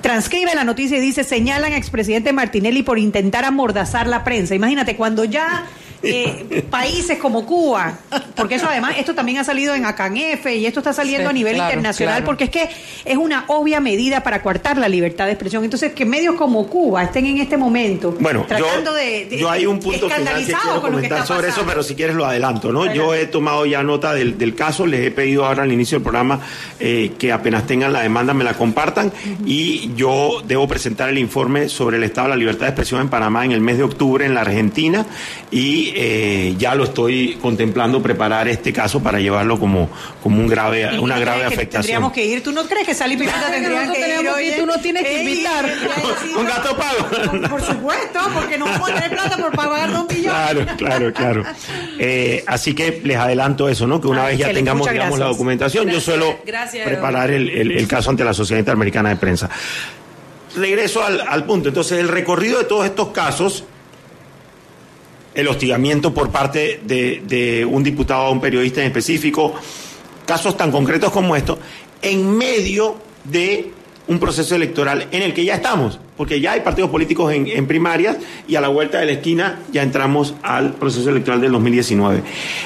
Transcribe 0.00 0.54
la 0.54 0.64
noticia 0.64 0.96
y 0.96 1.00
dice, 1.00 1.24
señalan 1.24 1.74
a 1.74 1.76
expresidente 1.76 2.32
Martinelli 2.32 2.82
por 2.82 2.98
intentar 2.98 3.44
amordazar 3.44 4.06
la 4.06 4.24
prensa. 4.24 4.54
Imagínate, 4.54 4.96
cuando 4.96 5.24
ya 5.24 5.66
eh, 6.02 6.64
países 6.70 7.18
como 7.18 7.44
Cuba, 7.46 7.98
porque 8.36 8.54
eso 8.56 8.66
además, 8.68 8.94
esto 8.98 9.14
también 9.14 9.38
ha 9.38 9.44
salido 9.44 9.74
en 9.74 9.84
ACANF 9.84 10.46
y 10.46 10.66
esto 10.66 10.80
está 10.80 10.92
saliendo 10.92 11.28
Sí, 11.28 11.30
a 11.30 11.32
nivel 11.34 11.54
claro, 11.54 11.70
internacional, 11.70 12.14
claro. 12.16 12.26
porque 12.26 12.44
es 12.44 12.50
que 12.50 12.68
es 13.04 13.16
una 13.16 13.44
obvia 13.48 13.80
medida 13.80 14.22
para 14.22 14.42
coartar 14.42 14.78
la 14.78 14.88
libertad 14.88 15.26
de 15.26 15.32
expresión. 15.32 15.62
Entonces, 15.64 15.92
que 15.92 16.04
medios 16.04 16.34
como 16.36 16.66
Cuba 16.68 17.02
estén 17.04 17.26
en 17.26 17.38
este 17.38 17.56
momento 17.56 18.16
Bueno, 18.18 18.44
tratando 18.48 18.90
yo, 18.92 18.96
de, 18.96 19.26
de- 19.26 19.38
yo 19.38 19.50
hay 19.50 19.66
un 19.66 19.78
punto 19.80 20.08
final 20.08 20.38
que 20.38 20.44
quiero 20.44 20.60
con 20.62 20.74
lo 20.74 20.80
que 20.82 21.08
comentar 21.08 21.18
está 21.20 21.34
sobre 21.34 21.48
eso, 21.48 21.62
pero 21.66 21.82
si 21.82 21.94
quieres 21.94 22.16
lo 22.16 22.24
adelanto, 22.24 22.72
¿no? 22.72 22.92
Yo 22.92 23.14
he 23.14 23.26
tomado 23.26 23.66
ya 23.66 23.82
nota 23.82 24.14
del, 24.14 24.38
del 24.38 24.54
caso, 24.54 24.86
les 24.86 25.06
he 25.06 25.10
pedido 25.10 25.44
ahora 25.44 25.62
al 25.64 25.72
inicio 25.72 25.96
del 25.98 26.02
programa 26.02 26.40
eh, 26.78 27.12
que 27.18 27.32
apenas 27.32 27.66
tengan 27.66 27.92
la 27.92 28.00
demanda 28.02 28.32
me 28.34 28.44
la 28.44 28.54
compartan 28.54 29.12
y 29.44 29.92
yo 29.94 30.42
debo 30.46 30.66
presentar 30.68 31.08
el 31.08 31.18
informe 31.18 31.68
sobre 31.68 31.96
el 31.98 32.04
estado 32.04 32.28
de 32.28 32.30
la 32.30 32.36
libertad 32.36 32.60
de 32.62 32.68
expresión 32.70 33.00
en 33.00 33.08
Panamá 33.08 33.44
en 33.44 33.52
el 33.52 33.60
mes 33.60 33.76
de 33.78 33.84
octubre 33.84 34.24
en 34.24 34.34
la 34.34 34.42
Argentina 34.42 35.04
y 35.50 35.89
eh, 35.94 36.54
ya 36.58 36.74
lo 36.74 36.84
estoy 36.84 37.38
contemplando 37.40 38.02
preparar 38.02 38.48
este 38.48 38.72
caso 38.72 39.02
para 39.02 39.20
llevarlo 39.20 39.58
como, 39.58 39.88
como 40.22 40.40
un 40.40 40.46
grave, 40.48 40.88
¿Y 40.92 40.98
una 40.98 41.14
no 41.16 41.20
grave 41.20 41.44
afectación. 41.44 41.82
Tendríamos 41.82 42.12
que 42.12 42.24
ir. 42.26 42.42
¿Tú 42.42 42.52
no 42.52 42.64
crees 42.66 42.86
que 42.86 42.94
Sal 42.94 43.12
y 43.12 43.16
Pimienta 43.16 43.38
Claro 43.40 43.54
que 43.54 43.60
que 43.60 43.66
ir? 43.66 43.76
tenemos 43.76 43.96
que 43.96 44.20
ir, 44.22 44.28
oye? 44.50 44.52
tú 44.60 44.66
nos 44.66 44.82
tienes 44.82 45.02
que 45.04 45.20
invitar. 45.22 45.64
Un 45.64 46.32
no. 46.44 46.48
gato 46.48 46.76
pago. 46.76 47.30
Por, 47.30 47.50
por 47.50 47.62
supuesto, 47.62 48.20
porque 48.34 48.58
no 48.58 48.64
vamos 48.66 48.90
a 48.90 48.94
tener 48.94 49.10
plata 49.10 49.36
por 49.36 49.52
pagar 49.56 49.92
dos 49.92 50.08
millones. 50.08 50.30
Claro, 50.32 50.66
claro, 50.76 51.12
claro. 51.12 51.44
Eh, 52.02 52.42
así 52.46 52.74
que 52.74 53.00
les 53.04 53.16
adelanto 53.18 53.68
eso, 53.68 53.86
¿no? 53.86 54.00
Que 54.00 54.08
una 54.08 54.24
vez 54.24 54.38
ya 54.38 54.52
tengamos, 54.52 54.90
digamos, 54.90 55.18
la 55.18 55.26
documentación, 55.26 55.84
Gracias, 55.84 56.06
yo 56.06 56.12
suelo 56.12 56.38
gracias, 56.46 56.86
preparar 56.86 57.30
el, 57.30 57.48
el- 57.50 57.72
el 57.72 57.86
caso 57.86 58.08
ante 58.10 58.24
la 58.24 58.32
Sociedad 58.32 58.58
Interamericana 58.58 59.10
de 59.10 59.16
Prensa. 59.16 59.50
Regreso 60.56 61.04
al, 61.04 61.20
al 61.20 61.44
punto. 61.44 61.68
Entonces, 61.68 61.98
el 61.98 62.08
recorrido 62.08 62.58
de 62.58 62.64
todos 62.64 62.84
estos 62.86 63.08
casos, 63.08 63.64
el 65.40 65.48
hostigamiento 65.48 66.12
por 66.12 66.30
parte 66.30 66.80
de, 66.84 67.66
un 67.68 67.82
diputado 67.82 68.26
a 68.26 68.30
un 68.30 68.40
periodista 68.40 68.80
en 68.80 68.88
específico, 68.88 69.54
casos 70.26 70.56
tan 70.56 70.70
concretos 70.70 71.10
como 71.10 71.34
estos, 71.34 71.58
en 72.02 72.36
medio 72.36 72.96
de 73.24 73.72
un 74.10 74.18
proceso 74.18 74.56
electoral 74.56 75.06
en 75.12 75.22
el 75.22 75.32
que 75.32 75.44
ya 75.44 75.54
estamos, 75.54 76.00
porque 76.16 76.40
ya 76.40 76.50
hay 76.50 76.62
partidos 76.62 76.90
políticos 76.90 77.32
en, 77.32 77.66
primarias 77.68 78.16
y 78.48 78.56
a 78.56 78.60
la 78.60 78.66
vuelta 78.66 78.98
de 78.98 79.06
la 79.06 79.12
esquina 79.12 79.60
ya 79.70 79.84
entramos 79.84 80.34
al 80.42 80.72
proceso 80.72 81.10
electoral 81.10 81.40
del 81.40 81.52
2019. 81.52 82.24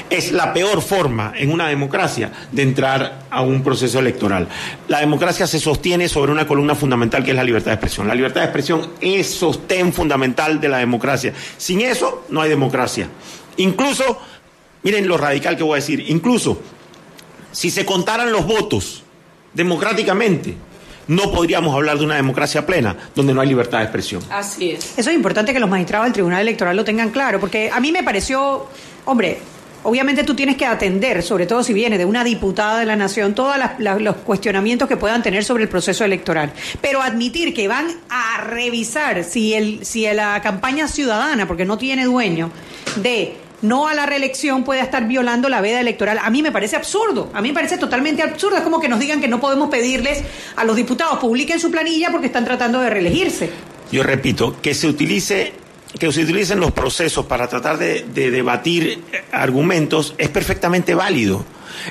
Es 0.08 0.32
la 0.32 0.54
peor 0.54 0.80
forma 0.80 1.34
en 1.36 1.52
una 1.52 1.68
democracia 1.68 2.32
de 2.50 2.62
entrar 2.62 3.26
a 3.28 3.42
un 3.42 3.62
proceso 3.62 3.98
electoral. 3.98 4.48
La 4.88 5.00
democracia 5.00 5.46
se 5.46 5.60
sostiene 5.60 6.08
sobre 6.08 6.32
una 6.32 6.46
columna 6.46 6.74
fundamental 6.74 7.22
que 7.22 7.32
es 7.32 7.36
la 7.36 7.44
libertad 7.44 7.72
de 7.72 7.74
expresión. 7.74 8.08
La 8.08 8.14
libertad 8.14 8.40
de 8.40 8.46
expresión 8.46 8.92
es 9.02 9.28
sostén 9.28 9.92
fundamental 9.92 10.62
de 10.62 10.68
la 10.70 10.78
democracia. 10.78 11.34
Sin 11.58 11.82
eso 11.82 12.24
no 12.30 12.40
hay 12.40 12.48
democracia. 12.48 13.10
Incluso, 13.58 14.18
miren 14.82 15.06
lo 15.06 15.18
radical 15.18 15.58
que 15.58 15.62
voy 15.62 15.74
a 15.74 15.82
decir, 15.82 16.06
incluso 16.08 16.58
si 17.52 17.68
se 17.68 17.84
contaran 17.84 18.32
los 18.32 18.46
votos 18.46 19.02
democráticamente, 19.52 20.56
no 21.08 21.30
podríamos 21.32 21.74
hablar 21.74 21.98
de 21.98 22.04
una 22.04 22.16
democracia 22.16 22.66
plena 22.66 22.96
donde 23.14 23.34
no 23.34 23.40
hay 23.40 23.48
libertad 23.48 23.78
de 23.78 23.84
expresión. 23.84 24.22
Así 24.30 24.72
es. 24.72 24.98
Eso 24.98 25.10
es 25.10 25.16
importante 25.16 25.52
que 25.52 25.60
los 25.60 25.70
magistrados 25.70 26.06
del 26.06 26.12
Tribunal 26.12 26.40
Electoral 26.40 26.76
lo 26.76 26.84
tengan 26.84 27.10
claro, 27.10 27.40
porque 27.40 27.70
a 27.72 27.80
mí 27.80 27.92
me 27.92 28.02
pareció, 28.02 28.66
hombre, 29.04 29.38
obviamente 29.84 30.24
tú 30.24 30.34
tienes 30.34 30.56
que 30.56 30.66
atender, 30.66 31.22
sobre 31.22 31.46
todo 31.46 31.62
si 31.62 31.72
viene 31.72 31.98
de 31.98 32.04
una 32.04 32.24
diputada 32.24 32.80
de 32.80 32.86
la 32.86 32.96
Nación, 32.96 33.34
todos 33.34 33.56
los 33.78 34.16
cuestionamientos 34.16 34.88
que 34.88 34.96
puedan 34.96 35.22
tener 35.22 35.44
sobre 35.44 35.62
el 35.62 35.68
proceso 35.68 36.04
electoral, 36.04 36.52
pero 36.80 37.02
admitir 37.02 37.54
que 37.54 37.68
van 37.68 37.86
a 38.08 38.40
revisar 38.42 39.24
si, 39.24 39.54
el, 39.54 39.84
si 39.84 40.04
la 40.12 40.40
campaña 40.42 40.88
ciudadana, 40.88 41.46
porque 41.46 41.64
no 41.64 41.78
tiene 41.78 42.04
dueño, 42.04 42.50
de 42.96 43.36
no 43.64 43.88
a 43.88 43.94
la 43.94 44.06
reelección 44.06 44.64
puede 44.64 44.80
estar 44.80 45.06
violando 45.06 45.48
la 45.48 45.60
veda 45.60 45.80
electoral. 45.80 46.18
A 46.22 46.30
mí 46.30 46.42
me 46.42 46.52
parece 46.52 46.76
absurdo, 46.76 47.30
a 47.34 47.40
mí 47.40 47.48
me 47.48 47.54
parece 47.54 47.78
totalmente 47.78 48.22
absurdo. 48.22 48.56
Es 48.56 48.62
como 48.62 48.80
que 48.80 48.88
nos 48.88 49.00
digan 49.00 49.20
que 49.20 49.28
no 49.28 49.40
podemos 49.40 49.70
pedirles 49.70 50.22
a 50.56 50.64
los 50.64 50.76
diputados 50.76 51.18
publiquen 51.18 51.58
su 51.58 51.70
planilla 51.70 52.10
porque 52.10 52.26
están 52.26 52.44
tratando 52.44 52.80
de 52.80 52.90
reelegirse. 52.90 53.50
Yo 53.90 54.02
repito, 54.02 54.60
que 54.60 54.74
se 54.74 54.86
utilice 54.86 55.52
que 55.98 56.10
se 56.10 56.24
utilicen 56.24 56.58
los 56.58 56.72
procesos 56.72 57.24
para 57.26 57.46
tratar 57.46 57.78
de, 57.78 58.04
de 58.12 58.32
debatir 58.32 59.04
eh, 59.12 59.24
argumentos 59.30 60.14
es 60.18 60.28
perfectamente 60.28 60.94
válido. 60.94 61.44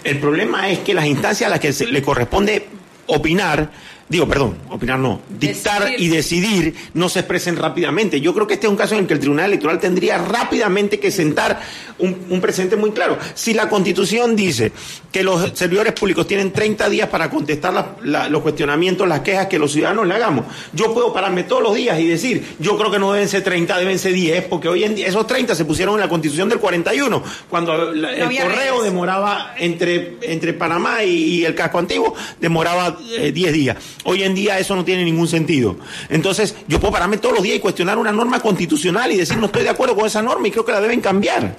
El 0.04 0.20
problema 0.20 0.70
es 0.70 0.80
que 0.80 0.94
las 0.94 1.06
instancias 1.06 1.48
a 1.48 1.52
las 1.52 1.62
que 1.62 1.72
se 1.72 1.88
le 1.88 2.02
corresponde 2.02 2.68
opinar, 3.08 3.72
digo, 4.10 4.28
perdón, 4.28 4.58
opinar 4.70 5.00
no, 5.00 5.22
dictar 5.40 5.84
Decidir. 5.86 6.02
y 6.02 6.08
decidir 6.10 6.76
no 6.94 7.10
se 7.10 7.20
expresen 7.20 7.56
rápidamente. 7.56 8.22
Yo 8.22 8.34
creo 8.34 8.46
que 8.46 8.56
este 8.56 8.68
es 8.68 8.72
un 8.72 8.78
caso 8.78 8.94
en 8.96 9.02
el 9.02 9.08
que 9.08 9.14
el 9.14 9.20
Tribunal 9.20 9.46
Electoral 9.48 9.80
tendría 9.80 10.18
rápidamente 10.20 11.00
que 11.00 11.10
sentar 11.10 11.62
un, 12.00 12.18
un 12.30 12.42
precedente 12.42 12.76
muy 12.76 12.92
claro. 12.92 13.18
Si 13.34 13.54
la 13.54 13.70
Constitución 13.70 14.36
dice 14.36 14.72
que 15.12 15.24
los 15.24 15.52
servidores 15.58 15.94
públicos 15.94 16.28
tienen 16.28 16.52
30 16.52 16.90
días 16.90 17.10
para 17.10 17.30
contestar 17.30 17.74
la- 17.74 17.96
la- 18.04 18.30
los 18.30 18.42
cuestionamientos, 18.42 19.08
las 19.08 19.22
quejas 19.22 19.48
que 19.48 19.58
los 19.58 19.72
ciudadanos 19.72 20.06
le 20.08 20.14
hagamos, 20.16 20.46
yo 20.74 20.94
puedo 20.94 21.12
pararme 21.14 21.44
todos 21.44 21.64
los 21.64 21.74
días 21.76 22.00
y 22.00 22.06
decir, 22.08 22.56
yo 22.60 22.78
creo 22.78 22.92
que 22.92 23.00
no 23.00 23.14
deben 23.14 23.30
ser 23.30 23.44
30, 23.44 23.78
deben 23.80 23.98
ser 24.00 24.14
10, 24.14 24.46
porque 24.46 24.68
hoy 24.70 24.84
en 24.84 24.96
día 24.96 25.08
esos 25.08 25.26
30 25.26 25.56
se 25.56 25.66
pusieron 25.66 25.96
en 25.96 26.02
la 26.02 26.10
Constitución 26.10 26.50
del 26.50 26.60
41, 26.60 27.24
cuando 27.50 27.92
la- 27.94 28.14
el 28.14 28.24
había 28.24 28.44
correo 28.44 28.76
redes. 28.78 28.84
demoraba 28.84 29.54
entre, 29.58 30.18
entre 30.22 30.54
Panamá 30.54 31.04
y, 31.04 31.10
y 31.40 31.46
el 31.46 31.56
casco 31.56 31.80
antiguo, 31.80 32.14
demoraba 32.40 32.98
eh, 33.18 33.32
10 33.32 33.54
días. 33.54 33.78
Hoy 34.06 34.24
en 34.24 34.36
día 34.36 34.60
eso 34.60 34.76
no 34.76 34.84
tiene 34.84 35.04
ningún 35.04 35.28
sentido. 35.28 35.78
Entonces, 36.10 36.56
yo 36.68 36.80
puedo 36.80 36.94
pararme 36.94 37.18
todos 37.18 37.36
los 37.36 37.44
días 37.44 37.58
y 37.58 37.60
cuestionar 37.60 37.98
una 37.98 38.12
norma 38.12 38.40
constitucional 38.40 39.12
y 39.12 39.18
decir 39.18 39.38
no 39.38 39.48
estoy 39.48 39.64
de 39.64 39.70
acuerdo 39.70 39.96
con 39.96 40.06
esa 40.06 40.22
norma 40.22 40.48
y 40.48 40.52
creo 40.52 40.66
que 40.66 40.72
la 40.72 40.82
deben 40.82 41.02
cambiar. 41.02 41.56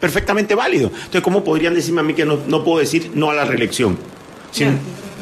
Perfectamente 0.00 0.54
válido. 0.54 0.88
Entonces, 0.88 1.22
¿cómo 1.22 1.42
podrían 1.42 1.74
decirme 1.74 2.00
a 2.00 2.04
mí 2.04 2.14
que 2.14 2.24
no, 2.24 2.38
no 2.46 2.62
puedo 2.62 2.78
decir 2.78 3.10
no 3.14 3.30
a 3.30 3.34
la 3.34 3.44
reelección? 3.44 3.98
Si 4.50 4.64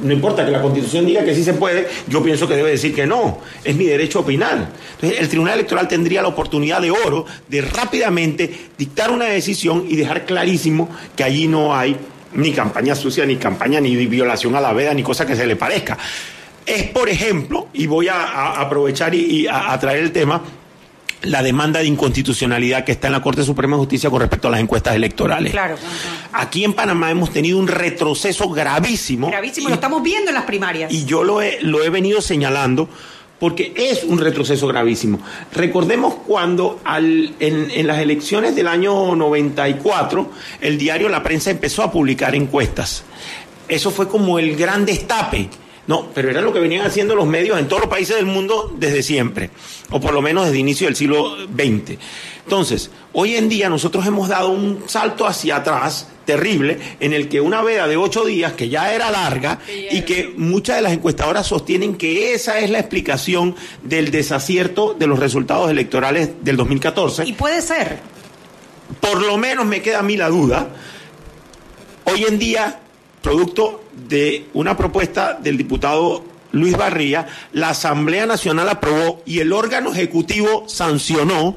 no 0.02 0.12
importa 0.12 0.44
que 0.44 0.50
la 0.50 0.60
constitución 0.60 1.06
diga 1.06 1.24
que 1.24 1.34
sí 1.34 1.44
se 1.44 1.54
puede, 1.54 1.88
yo 2.08 2.22
pienso 2.22 2.48
que 2.48 2.56
debe 2.56 2.70
decir 2.70 2.94
que 2.94 3.06
no. 3.06 3.38
Es 3.62 3.76
mi 3.76 3.84
derecho 3.84 4.18
a 4.18 4.22
opinar. 4.22 4.70
Entonces, 4.94 5.20
el 5.20 5.28
Tribunal 5.28 5.54
Electoral 5.54 5.88
tendría 5.88 6.22
la 6.22 6.28
oportunidad 6.28 6.82
de 6.82 6.90
oro 6.90 7.24
de 7.48 7.62
rápidamente 7.62 8.68
dictar 8.76 9.10
una 9.10 9.26
decisión 9.26 9.86
y 9.88 9.96
dejar 9.96 10.26
clarísimo 10.26 10.88
que 11.16 11.24
allí 11.24 11.46
no 11.46 11.74
hay 11.74 11.96
ni 12.34 12.52
campaña 12.52 12.94
sucia, 12.94 13.24
ni 13.26 13.36
campaña, 13.36 13.80
ni 13.80 13.94
violación 14.06 14.54
a 14.56 14.60
la 14.60 14.72
veda, 14.72 14.94
ni 14.94 15.02
cosa 15.02 15.26
que 15.26 15.36
se 15.36 15.46
le 15.46 15.56
parezca. 15.56 15.98
es, 16.66 16.84
por 16.90 17.08
ejemplo, 17.08 17.68
y 17.72 17.86
voy 17.86 18.08
a, 18.08 18.14
a 18.22 18.60
aprovechar 18.60 19.14
y, 19.14 19.20
y 19.42 19.46
a, 19.46 19.72
a 19.72 19.78
traer 19.80 19.98
el 20.02 20.12
tema, 20.12 20.40
la 21.22 21.42
demanda 21.42 21.80
de 21.80 21.86
inconstitucionalidad 21.86 22.84
que 22.84 22.92
está 22.92 23.06
en 23.08 23.12
la 23.12 23.22
Corte 23.22 23.44
Suprema 23.44 23.76
de 23.76 23.80
Justicia 23.80 24.10
con 24.10 24.20
respecto 24.20 24.48
a 24.48 24.50
las 24.50 24.60
encuestas 24.60 24.94
electorales. 24.96 25.52
Claro. 25.52 25.76
Aquí 26.32 26.64
en 26.64 26.72
Panamá 26.72 27.10
hemos 27.10 27.32
tenido 27.32 27.58
un 27.58 27.68
retroceso 27.68 28.48
gravísimo. 28.50 29.28
Gravísimo, 29.28 29.68
y- 29.68 29.70
lo 29.70 29.74
estamos 29.74 30.02
viendo 30.02 30.30
en 30.30 30.34
las 30.34 30.44
primarias. 30.44 30.92
y 30.92 31.04
yo 31.04 31.22
lo 31.24 31.40
he, 31.42 31.58
lo 31.62 31.82
he 31.84 31.90
venido 31.90 32.20
señalando 32.20 32.88
porque 33.42 33.72
es 33.74 34.04
un 34.04 34.18
retroceso 34.18 34.68
gravísimo. 34.68 35.18
Recordemos 35.52 36.14
cuando 36.28 36.78
al- 36.84 37.34
en, 37.40 37.72
en 37.72 37.88
las 37.88 37.98
elecciones 37.98 38.54
del 38.54 38.68
año 38.68 39.16
94 39.16 40.30
el 40.60 40.78
diario 40.78 41.08
La 41.08 41.24
Prensa 41.24 41.50
empezó 41.50 41.82
a 41.82 41.90
publicar 41.90 42.36
encuestas. 42.36 43.02
Eso 43.66 43.90
fue 43.90 44.06
como 44.06 44.38
el 44.38 44.54
gran 44.54 44.86
destape. 44.86 45.48
No, 45.86 46.08
pero 46.14 46.30
era 46.30 46.40
lo 46.40 46.52
que 46.52 46.60
venían 46.60 46.86
haciendo 46.86 47.16
los 47.16 47.26
medios 47.26 47.58
en 47.58 47.66
todos 47.66 47.82
los 47.82 47.90
países 47.90 48.14
del 48.14 48.26
mundo 48.26 48.72
desde 48.78 49.02
siempre, 49.02 49.50
o 49.90 50.00
por 50.00 50.14
lo 50.14 50.22
menos 50.22 50.46
desde 50.46 50.58
inicio 50.58 50.86
del 50.86 50.94
siglo 50.94 51.36
XX. 51.46 51.98
Entonces, 52.44 52.90
hoy 53.12 53.34
en 53.34 53.48
día 53.48 53.68
nosotros 53.68 54.06
hemos 54.06 54.28
dado 54.28 54.50
un 54.50 54.84
salto 54.86 55.26
hacia 55.26 55.56
atrás 55.56 56.08
terrible 56.24 56.78
en 57.00 57.12
el 57.12 57.28
que 57.28 57.40
una 57.40 57.62
veda 57.62 57.88
de 57.88 57.96
ocho 57.96 58.24
días, 58.24 58.52
que 58.52 58.68
ya 58.68 58.94
era 58.94 59.10
larga, 59.10 59.58
y 59.90 60.02
que 60.02 60.32
muchas 60.36 60.76
de 60.76 60.82
las 60.82 60.92
encuestadoras 60.92 61.48
sostienen 61.48 61.96
que 61.96 62.32
esa 62.32 62.60
es 62.60 62.70
la 62.70 62.78
explicación 62.78 63.56
del 63.82 64.12
desacierto 64.12 64.94
de 64.94 65.08
los 65.08 65.18
resultados 65.18 65.68
electorales 65.68 66.30
del 66.42 66.56
2014 66.56 67.24
Y 67.26 67.32
puede 67.32 67.60
ser. 67.60 67.98
por 69.00 69.20
lo 69.20 69.36
menos 69.36 69.66
me 69.66 69.82
queda 69.82 69.98
a 69.98 70.02
mí 70.02 70.16
la 70.16 70.28
duda, 70.28 70.68
hoy 72.04 72.24
en 72.24 72.38
día, 72.38 72.78
producto 73.22 73.84
de 74.08 74.46
una 74.52 74.76
propuesta 74.76 75.34
del 75.34 75.56
diputado 75.56 76.24
Luis 76.52 76.76
Barría, 76.76 77.26
la 77.52 77.70
Asamblea 77.70 78.26
Nacional 78.26 78.68
aprobó 78.68 79.22
y 79.24 79.40
el 79.40 79.52
órgano 79.52 79.92
ejecutivo 79.92 80.64
sancionó 80.68 81.56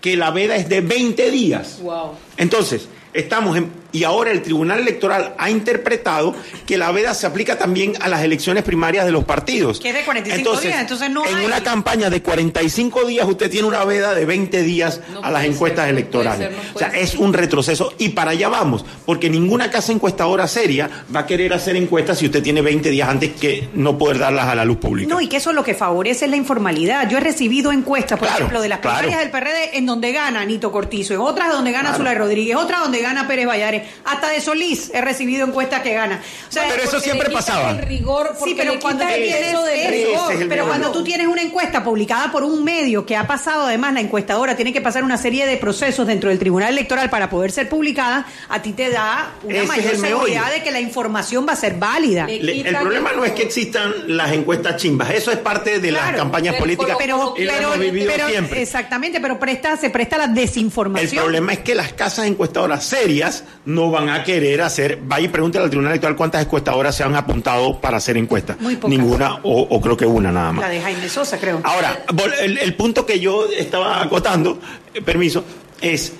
que 0.00 0.16
la 0.16 0.30
veda 0.30 0.56
es 0.56 0.68
de 0.68 0.82
20 0.82 1.30
días. 1.30 1.78
Wow. 1.80 2.12
Entonces, 2.36 2.88
estamos 3.14 3.56
en... 3.56 3.83
Y 3.94 4.04
ahora 4.04 4.30
el 4.32 4.42
Tribunal 4.42 4.80
Electoral 4.80 5.34
ha 5.38 5.48
interpretado 5.50 6.34
que 6.66 6.76
la 6.76 6.90
veda 6.92 7.14
se 7.14 7.26
aplica 7.26 7.56
también 7.56 7.94
a 8.00 8.08
las 8.08 8.22
elecciones 8.22 8.62
primarias 8.64 9.06
de 9.06 9.12
los 9.12 9.24
partidos. 9.24 9.80
Que 9.80 9.88
es 9.90 9.94
de 9.94 10.02
45 10.04 10.60
días, 10.60 10.80
entonces 10.80 11.10
no 11.10 11.24
En 11.24 11.34
hay- 11.36 11.46
una 11.46 11.62
campaña 11.62 12.10
de 12.10 12.20
45 12.20 13.04
días 13.06 13.26
usted 13.26 13.50
tiene 13.50 13.66
una 13.68 13.84
veda 13.84 14.12
de 14.14 14.24
20 14.26 14.62
días 14.62 15.00
No 15.12 15.22
a 15.24 15.30
las 15.30 15.44
encuestas 15.44 15.86
ser, 15.86 15.94
no 15.94 16.00
puede 16.10 16.26
electorales. 16.26 16.48
ser, 16.48 16.70
o 16.74 16.78
sea, 16.78 16.88
es 16.88 17.14
un 17.14 17.32
retroceso 17.32 17.92
y 17.98 18.10
para 18.10 18.32
allá 18.32 18.48
vamos, 18.48 18.84
porque 19.06 19.30
ninguna 19.30 19.70
casa 19.70 19.92
encuestadora 19.92 20.48
seria 20.48 20.90
va 21.14 21.20
a 21.20 21.26
querer 21.26 21.54
hacer 21.54 21.76
encuestas 21.76 22.18
si 22.18 22.26
usted 22.26 22.42
tiene 22.42 22.60
20 22.62 22.90
días 22.90 23.08
antes 23.08 23.30
que 23.40 23.68
no 23.74 23.96
poder 23.96 24.18
darlas 24.18 24.48
a 24.48 24.54
la 24.56 24.64
luz 24.64 24.78
pública. 24.78 25.08
No, 25.08 25.20
y 25.20 25.28
que 25.28 25.36
eso 25.36 25.52
lo 25.52 25.62
que 25.62 25.74
favorece 25.74 26.24
es 26.24 26.30
la 26.32 26.36
informalidad. 26.36 27.08
Yo 27.08 27.18
he 27.18 27.20
recibido 27.20 27.70
encuestas, 27.70 28.18
por 28.18 28.26
Claro, 28.26 28.40
ejemplo, 28.44 28.60
de 28.60 28.68
las 28.68 28.80
claro. 28.80 28.98
primarias 28.98 29.20
del 29.20 29.30
PRD 29.30 29.78
en 29.78 29.86
donde 29.86 30.10
gana 30.12 30.44
Nito 30.44 30.72
Cortizo, 30.72 31.14
en 31.14 31.20
otras 31.20 31.52
donde 31.52 31.70
gana 31.70 31.90
Claro. 31.90 31.98
Zulay 31.98 32.14
Rodríguez, 32.16 32.56
otras 32.56 32.80
donde 32.80 33.00
gana 33.00 33.28
Pérez 33.28 33.46
Vallares, 33.46 33.83
hasta 34.04 34.28
de 34.30 34.40
Solís 34.40 34.90
he 34.94 35.00
recibido 35.00 35.46
encuestas 35.46 35.82
que 35.82 35.94
gana. 35.94 36.20
O 36.48 36.52
sea, 36.52 36.64
Pero 36.68 36.82
eso 36.84 37.00
siempre 37.00 37.30
pasaba. 37.30 37.70
El 37.70 37.82
rigor, 37.82 38.34
Sí, 38.42 38.54
pero 38.56 38.78
cuando 38.80 39.04
el 39.04 39.14
tienes 39.14 39.48
eso, 39.48 39.64
rigor. 39.66 40.32
Es 40.32 40.40
el 40.40 40.48
pero 40.48 40.66
cuando 40.66 40.90
tú 40.92 41.02
tienes 41.04 41.26
una 41.26 41.42
encuesta 41.42 41.82
publicada 41.84 42.30
por 42.32 42.42
un 42.44 42.64
medio 42.64 43.04
que 43.06 43.16
ha 43.16 43.26
pasado, 43.26 43.66
además 43.66 43.94
la 43.94 44.00
encuestadora 44.00 44.56
tiene 44.56 44.72
que 44.72 44.80
pasar 44.80 45.04
una 45.04 45.16
serie 45.16 45.46
de 45.46 45.56
procesos 45.56 46.06
dentro 46.06 46.30
del 46.30 46.38
Tribunal 46.38 46.70
Electoral 46.70 47.10
para 47.10 47.28
poder 47.30 47.50
ser 47.52 47.68
publicada, 47.68 48.26
a 48.48 48.62
ti 48.62 48.72
te 48.72 48.90
da 48.90 49.32
una 49.42 49.58
Ese 49.58 49.66
mayor 49.66 49.92
el 49.94 49.98
seguridad 50.00 50.50
de 50.52 50.62
que 50.62 50.70
la 50.70 50.80
información 50.80 51.46
va 51.48 51.52
a 51.52 51.56
ser 51.56 51.74
válida. 51.74 52.26
Le- 52.26 52.60
el 52.60 52.76
problema 52.76 53.10
el 53.10 53.16
no 53.16 53.24
es 53.24 53.32
que 53.32 53.42
existan 53.42 53.92
las 54.16 54.32
encuestas 54.32 54.76
chimbas, 54.76 55.10
eso 55.10 55.30
es 55.30 55.38
parte 55.38 55.80
de 55.80 55.90
las 55.90 56.14
campañas 56.16 56.54
pero- 56.54 56.64
políticas 56.64 56.96
Pero, 56.98 57.34
y 57.36 57.46
pero, 57.46 57.70
pero- 58.06 58.28
siempre. 58.28 58.62
exactamente, 58.62 59.20
pero 59.20 59.38
presta, 59.38 59.76
se 59.76 59.90
presta 59.90 60.18
la 60.18 60.24
El 60.24 60.34
desinformación. 60.34 61.22
problema 61.22 61.52
es 61.52 61.58
que 61.60 61.74
las 61.74 61.92
casas 61.92 62.26
encuestadoras 62.26 62.84
serias 62.84 63.44
no 63.64 63.73
van 63.90 64.08
a 64.08 64.22
querer 64.24 64.62
hacer. 64.62 64.98
Vaya 65.02 65.26
y 65.26 65.28
pregúntale 65.28 65.64
al 65.64 65.70
Tribunal 65.70 65.92
Electoral 65.92 66.16
cuántas 66.16 66.42
encuestadoras 66.42 66.94
se 66.96 67.02
han 67.04 67.14
apuntado 67.14 67.80
para 67.80 67.98
hacer 67.98 68.16
encuestas. 68.16 68.60
Muy 68.60 68.76
pocas. 68.76 68.90
Ninguna, 68.90 69.34
o, 69.42 69.62
o 69.62 69.80
creo 69.80 69.96
que 69.96 70.06
una 70.06 70.32
nada 70.32 70.52
más. 70.52 70.64
La 70.64 70.70
de 70.70 70.80
Jaime 70.80 71.08
Sosa, 71.08 71.38
creo. 71.38 71.60
Ahora, 71.64 72.04
el, 72.40 72.58
el 72.58 72.74
punto 72.74 73.04
que 73.04 73.20
yo 73.20 73.46
estaba 73.48 74.02
acotando, 74.02 74.58
eh, 74.92 75.02
permiso, 75.02 75.44
es 75.80 76.12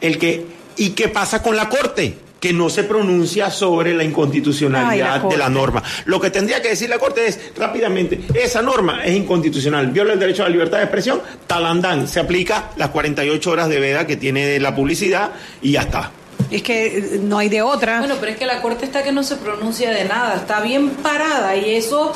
el 0.00 0.18
que. 0.18 0.46
¿Y 0.76 0.90
qué 0.90 1.08
pasa 1.08 1.42
con 1.42 1.56
la 1.56 1.68
Corte? 1.68 2.18
Que 2.38 2.52
no 2.52 2.70
se 2.70 2.84
pronuncia 2.84 3.50
sobre 3.50 3.92
la 3.94 4.02
Ay, 4.02 4.10
inconstitucionalidad 4.10 5.24
la 5.24 5.28
de 5.28 5.36
la 5.36 5.48
norma. 5.48 5.82
Lo 6.04 6.20
que 6.20 6.30
tendría 6.30 6.62
que 6.62 6.68
decir 6.68 6.88
la 6.88 6.98
Corte 6.98 7.26
es 7.26 7.50
rápidamente: 7.56 8.20
esa 8.32 8.62
norma 8.62 9.04
es 9.04 9.16
inconstitucional, 9.16 9.88
viola 9.88 10.12
el 10.12 10.20
derecho 10.20 10.42
a 10.44 10.46
la 10.46 10.52
libertad 10.52 10.78
de 10.78 10.84
expresión, 10.84 11.20
talandán, 11.48 12.06
se 12.06 12.20
aplica 12.20 12.70
las 12.76 12.90
48 12.90 13.50
horas 13.50 13.68
de 13.68 13.80
veda 13.80 14.06
que 14.06 14.16
tiene 14.16 14.60
la 14.60 14.72
publicidad 14.76 15.30
y 15.62 15.72
ya 15.72 15.80
está. 15.80 16.12
Es 16.50 16.62
que 16.62 16.98
eh, 16.98 17.20
no 17.22 17.38
hay 17.38 17.48
de 17.48 17.62
otra. 17.62 17.98
Bueno, 17.98 18.16
pero 18.20 18.32
es 18.32 18.38
que 18.38 18.46
la 18.46 18.62
corte 18.62 18.84
está 18.84 19.02
que 19.02 19.12
no 19.12 19.22
se 19.22 19.36
pronuncia 19.36 19.90
de 19.90 20.04
nada, 20.04 20.36
está 20.36 20.60
bien 20.60 20.90
parada 20.90 21.56
y 21.56 21.74
eso 21.74 22.12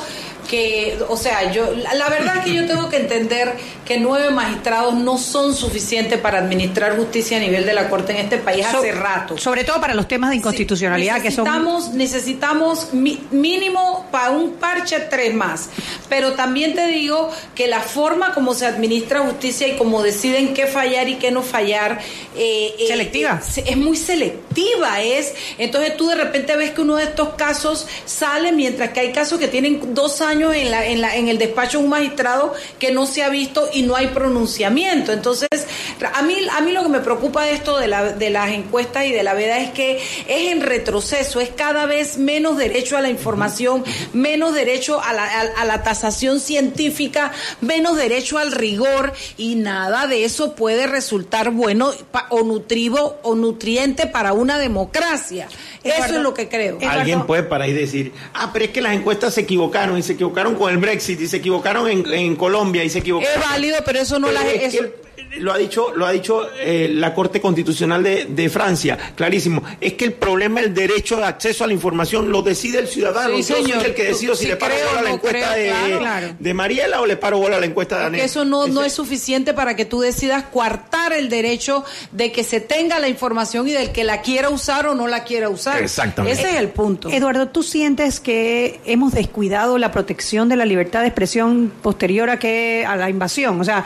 que, 0.49 0.97
o 1.09 1.17
sea, 1.17 1.51
yo, 1.51 1.71
la, 1.73 2.09
verdad 2.09 2.37
es 2.37 2.43
que 2.45 2.53
yo 2.53 2.65
tengo 2.65 2.89
que 2.89 2.97
entender 2.97 3.53
que 3.85 3.99
nueve 3.99 4.29
magistrados 4.31 4.93
no 4.95 5.17
son 5.17 5.53
suficientes 5.55 6.19
para 6.19 6.39
administrar 6.39 6.95
justicia 6.97 7.37
a 7.37 7.39
nivel 7.39 7.65
de 7.65 7.73
la 7.73 7.89
corte 7.89 8.11
en 8.13 8.19
este 8.19 8.37
país 8.37 8.65
So- 8.71 8.77
hace 8.79 8.91
rato. 8.91 9.37
Sobre 9.37 9.63
todo 9.63 9.79
para 9.81 9.93
los 9.93 10.07
temas 10.07 10.29
de 10.31 10.37
inconstitucionalidad 10.37 11.17
Sí, 11.17 11.21
que 11.23 11.31
son. 11.31 11.45
necesitamos, 11.45 11.93
necesitamos 11.93 12.93
mi- 12.93 13.21
mínimo 13.31 14.05
para 14.11 14.31
un 14.31 14.53
parche 14.53 14.99
tres 15.01 15.33
más. 15.33 15.69
Pero 16.09 16.33
también 16.33 16.75
te 16.75 16.87
digo 16.87 17.29
que 17.55 17.67
la 17.67 17.81
forma 17.81 18.33
como 18.33 18.53
se 18.53 18.65
administra 18.65 19.19
justicia 19.21 19.67
y 19.67 19.75
como 19.77 20.01
deciden 20.03 20.53
qué 20.53 20.67
fallar 20.67 21.09
y 21.09 21.15
qué 21.15 21.31
no 21.31 21.41
fallar 21.41 21.99
eh, 22.35 22.73
eh, 22.79 22.87
Selectiva. 22.87 23.41
eh, 23.57 23.63
es 23.67 23.77
muy 23.77 23.97
selectiva. 23.97 25.01
Es 25.01 25.33
entonces 25.57 25.95
tú 25.97 26.07
de 26.07 26.15
repente 26.15 26.55
ves 26.55 26.71
que 26.71 26.81
uno 26.81 26.95
de 26.95 27.03
estos 27.05 27.29
casos 27.35 27.87
sale 28.05 28.51
mientras 28.51 28.89
que 28.91 28.99
hay 28.99 29.11
casos 29.11 29.39
que 29.39 29.47
tienen 29.47 29.93
dos 29.93 30.21
años 30.21 30.32
en 30.41 30.71
la, 30.71 30.85
en 30.85 31.01
la 31.01 31.15
en 31.15 31.27
el 31.27 31.37
despacho 31.37 31.77
de 31.77 31.83
un 31.83 31.89
magistrado 31.89 32.53
que 32.79 32.91
no 32.91 33.05
se 33.05 33.23
ha 33.23 33.29
visto 33.29 33.69
y 33.71 33.83
no 33.83 33.95
hay 33.95 34.07
pronunciamiento. 34.07 35.11
Entonces 35.13 35.47
a 36.13 36.21
mí 36.23 36.35
a 36.51 36.61
mí 36.61 36.71
lo 36.71 36.83
que 36.83 36.89
me 36.89 36.99
preocupa 36.99 37.45
de 37.45 37.53
esto 37.53 37.77
de 37.77 37.87
la 37.87 38.03
de 38.13 38.29
las 38.29 38.49
encuestas 38.51 39.05
y 39.05 39.11
de 39.11 39.23
la 39.23 39.33
veda 39.33 39.59
es 39.59 39.71
que 39.71 39.97
es 40.27 40.51
en 40.51 40.61
retroceso, 40.61 41.39
es 41.39 41.49
cada 41.49 41.85
vez 41.85 42.17
menos 42.17 42.57
derecho 42.57 42.97
a 42.97 43.01
la 43.01 43.09
información, 43.09 43.83
menos 44.13 44.53
derecho 44.53 45.01
a 45.01 45.13
la, 45.13 45.23
a- 45.23 45.61
a 45.61 45.65
la 45.65 45.83
tasación 45.83 46.39
científica, 46.39 47.31
menos 47.61 47.95
derecho 47.97 48.37
al 48.37 48.51
rigor 48.51 49.13
y 49.37 49.55
nada 49.55 50.07
de 50.07 50.25
eso 50.25 50.55
puede 50.55 50.87
resultar 50.87 51.51
bueno 51.51 51.91
pa- 52.11 52.27
o 52.29 52.41
nutrivo 52.43 53.17
o 53.23 53.35
nutriente 53.35 54.07
para 54.07 54.33
una 54.33 54.57
democracia. 54.57 55.47
Eso 55.83 55.95
Eduardo, 55.95 56.15
es 56.17 56.21
lo 56.23 56.33
que 56.33 56.47
creo. 56.49 56.77
Eduardo. 56.77 56.99
Alguien 56.99 57.25
puede 57.25 57.43
para 57.43 57.65
ahí 57.65 57.73
decir, 57.73 58.13
ah, 58.33 58.51
pero 58.53 58.65
es 58.65 58.71
que 58.71 58.81
las 58.81 58.93
encuestas 58.93 59.33
se 59.33 59.41
equivocaron 59.41 59.97
y 59.97 60.01
se 60.03 60.13
equivocaron 60.13 60.55
con 60.55 60.71
el 60.71 60.77
Brexit 60.77 61.19
y 61.21 61.27
se 61.27 61.37
equivocaron 61.37 61.89
en, 61.89 62.11
en 62.13 62.35
Colombia 62.35 62.83
y 62.83 62.89
se 62.89 62.99
equivocaron. 62.99 63.41
Es 63.41 63.49
válido, 63.49 63.77
pero 63.85 63.99
eso 63.99 64.17
no 64.19 64.27
Pero 64.27 64.39
la 64.41 64.49
es 64.49 64.73
eso- 64.73 64.83
lo 65.37 65.51
ha 65.53 65.57
dicho, 65.57 65.93
lo 65.95 66.05
ha 66.05 66.11
dicho 66.11 66.47
eh, 66.59 66.87
la 66.91 67.13
Corte 67.13 67.41
Constitucional 67.41 68.03
de, 68.03 68.25
de 68.25 68.49
Francia, 68.49 68.97
clarísimo. 69.15 69.63
Es 69.81 69.93
que 69.93 70.05
el 70.05 70.13
problema, 70.13 70.59
el 70.61 70.73
derecho 70.73 71.17
de 71.17 71.25
acceso 71.25 71.63
a 71.63 71.67
la 71.67 71.73
información, 71.73 72.31
lo 72.31 72.41
decide 72.41 72.79
el 72.79 72.87
ciudadano. 72.87 73.35
Sí, 73.37 73.43
Yo 73.43 73.55
soy 73.55 73.65
señor. 73.65 73.85
el 73.85 73.93
que 73.93 74.03
decido 74.03 74.35
si 74.35 74.47
le 74.47 74.55
paro 74.55 74.73
creo, 74.73 74.87
bola 74.87 74.99
a 74.99 75.03
la 75.03 75.09
no 75.09 75.15
encuesta 75.15 75.53
creo, 75.53 75.87
de, 75.87 75.97
claro, 75.99 76.35
de 76.39 76.53
Mariela 76.53 77.01
o 77.01 77.05
le 77.05 77.17
paro 77.17 77.37
bola 77.39 77.57
a 77.57 77.59
la 77.59 77.65
encuesta 77.65 77.99
de 77.99 78.05
Anet. 78.05 78.21
eso 78.23 78.45
no, 78.45 78.67
no 78.67 78.83
es 78.83 78.93
suficiente 78.93 79.53
para 79.53 79.75
que 79.75 79.85
tú 79.85 80.01
decidas 80.01 80.43
coartar 80.51 81.13
el 81.13 81.29
derecho 81.29 81.83
de 82.11 82.31
que 82.31 82.43
se 82.43 82.59
tenga 82.59 82.99
la 82.99 83.09
información 83.09 83.67
y 83.67 83.71
del 83.71 83.91
que 83.91 84.03
la 84.03 84.21
quiera 84.21 84.49
usar 84.49 84.87
o 84.87 84.95
no 84.95 85.07
la 85.07 85.23
quiera 85.23 85.49
usar. 85.49 85.81
Exactamente. 85.81 86.39
Ese 86.39 86.51
es 86.51 86.57
el 86.57 86.69
punto. 86.69 87.09
Eduardo, 87.09 87.47
¿tú 87.47 87.63
sientes 87.63 88.19
que 88.19 88.79
hemos 88.85 89.13
descuidado 89.13 89.77
la 89.77 89.91
protección 89.91 90.49
de 90.49 90.55
la 90.55 90.65
libertad 90.65 91.01
de 91.01 91.07
expresión 91.07 91.71
posterior 91.81 92.29
a 92.29 92.39
que 92.39 92.85
a 92.87 92.95
la 92.95 93.09
invasión? 93.09 93.59
O 93.59 93.63
sea, 93.63 93.83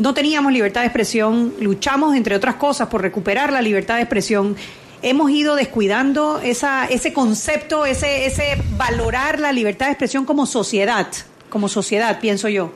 no 0.00 0.14
teníamos 0.14 0.52
libertad 0.52 0.80
de 0.80 0.86
expresión, 0.86 1.54
luchamos 1.60 2.16
entre 2.16 2.34
otras 2.34 2.54
cosas 2.56 2.88
por 2.88 3.02
recuperar 3.02 3.52
la 3.52 3.60
libertad 3.60 3.96
de 3.96 4.02
expresión. 4.02 4.56
Hemos 5.02 5.30
ido 5.30 5.56
descuidando 5.56 6.40
esa, 6.40 6.86
ese 6.86 7.12
concepto, 7.12 7.84
ese, 7.84 8.26
ese 8.26 8.62
valorar 8.76 9.38
la 9.38 9.52
libertad 9.52 9.86
de 9.86 9.92
expresión 9.92 10.24
como 10.24 10.46
sociedad, 10.46 11.06
como 11.50 11.68
sociedad, 11.68 12.18
pienso 12.18 12.48
yo. 12.48 12.72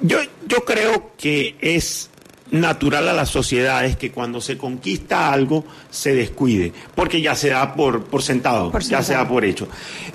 Yo, 0.00 0.18
yo 0.46 0.64
creo 0.64 1.12
que 1.18 1.56
es 1.60 2.08
natural 2.50 3.08
a 3.08 3.12
las 3.12 3.28
sociedades 3.28 3.96
que 3.96 4.10
cuando 4.10 4.40
se 4.40 4.56
conquista 4.56 5.30
algo 5.30 5.64
se 5.90 6.14
descuide, 6.14 6.72
porque 6.94 7.20
ya 7.20 7.34
se 7.34 7.50
da 7.50 7.74
por, 7.74 8.04
por 8.04 8.22
sentado, 8.22 8.70
Por 8.70 8.82
ya 8.82 9.02
se 9.02 9.12
da 9.12 9.28
por 9.28 9.44
hecho. 9.44 9.68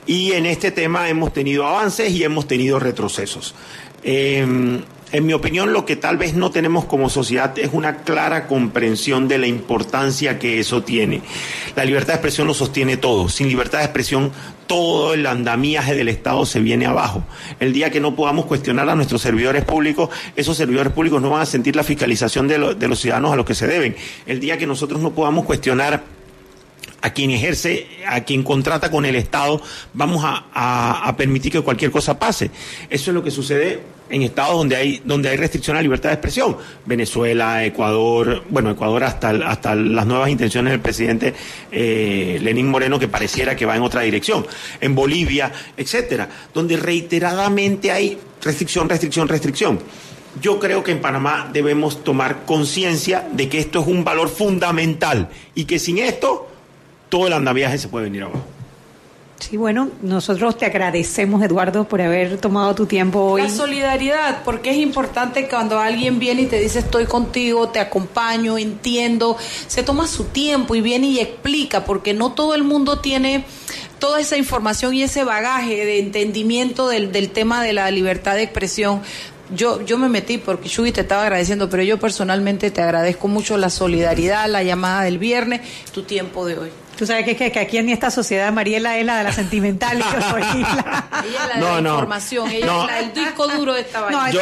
Y 0.08 0.32
en 0.32 0.48
este 0.48 0.72
tema 0.72 1.08
hemos 1.08 1.34
tenido 1.34 1.68
avances 1.68 2.12
y 2.12 2.24
hemos 2.24 2.48
tenido 2.48 2.80
retrocesos. 2.80 3.54
Eh, 4.04 4.82
En 5.12 5.26
mi 5.26 5.34
opinión, 5.34 5.74
lo 5.74 5.86
que 5.86 5.96
tal 5.96 6.18
vez 6.18 6.36
no 6.36 6.52
tenemos 6.52 6.86
como 6.86 7.10
sociedad 7.10 7.58
es 7.58 7.72
una 7.74 8.04
clara 8.04 8.46
comprensión 8.46 9.28
de 9.28 9.40
la 9.40 9.48
importancia 9.48 10.38
que 10.38 10.60
eso 10.60 10.84
tiene. 10.84 11.22
La 11.76 11.84
libertad 11.84 12.10
de 12.10 12.14
expresión 12.16 12.46
lo 12.46 12.54
sostiene 12.54 12.96
todo. 12.96 13.28
Sin 13.28 13.48
libertad 13.48 13.80
de 13.80 13.86
expresión, 13.86 14.32
todo 14.68 15.16
el 15.16 15.26
andamiaje 15.26 15.96
del 15.96 16.10
Estado 16.10 16.46
se 16.46 16.60
viene 16.60 16.86
abajo. 16.86 17.24
El 17.60 17.74
día 17.74 17.90
que 17.90 18.00
no 18.00 18.16
podamos 18.16 18.46
cuestionar 18.46 18.88
a 18.88 18.94
nuestros 18.94 19.24
servidores 19.24 19.66
públicos, 19.66 20.12
esos 20.36 20.56
servidores 20.56 20.94
públicos 20.94 21.20
no 21.20 21.32
van 21.32 21.42
a 21.42 21.48
sentir 21.48 21.76
la 21.76 21.84
fiscalización 21.84 22.48
de, 22.48 22.76
de 22.76 22.88
los 22.88 23.00
ciudadanos 23.00 23.34
a 23.34 23.36
los 23.36 23.48
que 23.48 23.56
se 23.56 23.66
deben. 23.66 23.96
El 24.28 24.40
día 24.40 24.60
que 24.60 24.68
nosotros 24.68 25.02
no 25.02 25.12
podamos 25.16 25.46
cuestionar 25.46 26.04
a 27.02 27.10
quien 27.14 27.32
ejerce, 27.32 27.88
a 28.08 28.22
quien 28.22 28.44
contrata 28.44 28.92
con 28.92 29.06
el 29.06 29.16
Estado, 29.16 29.60
vamos 29.94 30.24
a, 30.24 30.46
a, 30.54 31.16
permitir 31.18 31.52
que 31.52 31.62
cualquier 31.62 31.90
cosa 31.90 32.20
pase. 32.20 32.52
Eso 32.90 33.10
es 33.10 33.16
lo 33.16 33.24
que 33.24 33.32
sucede 33.32 33.82
en 34.10 34.22
estados 34.22 34.58
donde 34.58 34.76
hay, 34.76 35.02
donde 35.04 35.30
hay 35.30 35.38
restricción 35.38 35.76
a 35.78 35.80
la 35.80 35.84
libertad 35.84 36.10
de 36.10 36.16
expresión. 36.16 36.58
Venezuela, 36.86 37.64
Ecuador, 37.64 38.44
bueno, 38.50 38.72
Ecuador 38.72 39.04
hasta, 39.04 39.30
hasta 39.30 39.76
las 39.76 40.06
nuevas 40.06 40.30
intenciones 40.30 40.72
del 40.72 40.80
presidente 40.80 41.34
eh, 41.72 42.40
Lenín 42.42 42.68
Moreno 42.68 43.00
que 43.00 43.08
pareciera 43.08 43.56
que 43.56 43.66
va 43.66 43.76
en 43.76 43.84
otra 43.84 44.02
dirección. 44.02 44.46
En 44.82 44.96
Bolivia, 44.96 45.52
etcétera, 45.78 46.30
donde 46.54 46.78
reiteradamente 46.78 47.92
hay 47.92 48.18
restricción, 48.42 48.90
restricción, 48.90 49.28
restricción. 49.28 49.80
Yo 50.42 50.60
creo 50.60 50.84
que 50.84 50.92
en 50.92 51.02
Panamá 51.02 51.50
debemos 51.52 52.04
tomar 52.04 52.46
conciencia 52.46 53.28
de 53.32 53.50
que 53.50 53.60
esto 53.60 53.82
es 53.82 53.88
un 53.88 54.04
valor 54.04 54.30
fundamental 54.30 55.30
y 55.56 55.66
que 55.66 55.80
sin 55.80 55.98
esto 55.98 56.48
todo 57.10 57.28
el 57.28 57.34
andamiaje 57.34 57.78
se 57.78 57.88
puede 57.88 58.06
venir 58.06 58.24
abajo. 58.24 58.59
Sí, 59.40 59.56
bueno, 59.56 59.90
nosotros 60.02 60.58
te 60.58 60.66
agradecemos, 60.66 61.42
Eduardo, 61.42 61.88
por 61.88 62.02
haber 62.02 62.38
tomado 62.38 62.76
tu 62.76 62.86
tiempo 62.86 63.20
hoy. 63.20 63.44
La 63.44 63.50
solidaridad, 63.50 64.44
porque 64.44 64.72
es 64.72 64.78
importante 64.78 65.48
cuando 65.48 65.80
alguien 65.80 66.20
viene 66.20 66.42
y 66.42 66.46
te 66.46 66.60
dice 66.60 66.80
estoy 66.80 67.06
contigo, 67.06 67.70
te 67.70 67.80
acompaño, 67.80 68.58
entiendo, 68.58 69.38
se 69.68 69.82
toma 69.82 70.08
su 70.08 70.26
tiempo 70.26 70.76
y 70.76 70.82
viene 70.82 71.08
y 71.08 71.20
explica, 71.20 71.86
porque 71.86 72.14
no 72.14 72.34
todo 72.34 72.54
el 72.54 72.64
mundo 72.64 73.00
tiene 73.00 73.46
toda 73.98 74.20
esa 74.20 74.36
información 74.36 74.94
y 74.94 75.04
ese 75.04 75.24
bagaje 75.24 75.86
de 75.86 76.00
entendimiento 76.00 76.90
del, 76.90 77.14
del 77.14 77.30
tema 77.30 77.64
de 77.64 77.72
la 77.74 77.90
libertad 77.92 78.36
de 78.36 78.44
expresión. 78.44 79.02
Yo, 79.56 79.84
yo 79.84 79.98
me 79.98 80.10
metí 80.10 80.38
porque 80.38 80.68
Shugi 80.68 80.92
te 80.92 81.02
estaba 81.02 81.24
agradeciendo, 81.24 81.70
pero 81.70 81.82
yo 81.82 81.98
personalmente 81.98 82.72
te 82.72 82.82
agradezco 82.82 83.28
mucho 83.30 83.58
la 83.58 83.70
solidaridad, 83.70 84.48
la 84.50 84.64
llamada 84.64 85.04
del 85.04 85.18
viernes, 85.18 85.62
tu 85.92 86.04
tiempo 86.04 86.46
de 86.46 86.58
hoy. 86.60 86.70
Tú 87.00 87.06
sabes 87.06 87.24
que, 87.24 87.34
que, 87.34 87.50
que, 87.50 87.60
aquí 87.60 87.78
en 87.78 87.88
esta 87.88 88.12
sociedad 88.12 88.52
Mariela 88.52 88.98
es 88.98 89.06
la 89.06 89.20
de 89.20 89.24
la 89.24 89.32
sentimental 89.32 90.00
y 90.00 90.02
yo 90.14 90.22
soy 90.30 90.42
la... 90.42 91.08
Ella 91.24 91.44
es 91.44 91.62
la 91.62 91.76
de 91.76 91.82
la 91.82 91.90
información, 91.92 92.50
ella 92.50 92.82
es 92.82 92.88
la 92.88 92.96
del 92.96 93.14
disco 93.14 93.48
duro 93.48 93.74
de 93.74 93.80
esta 93.80 94.02
vaina. 94.02 94.32
yo 94.32 94.42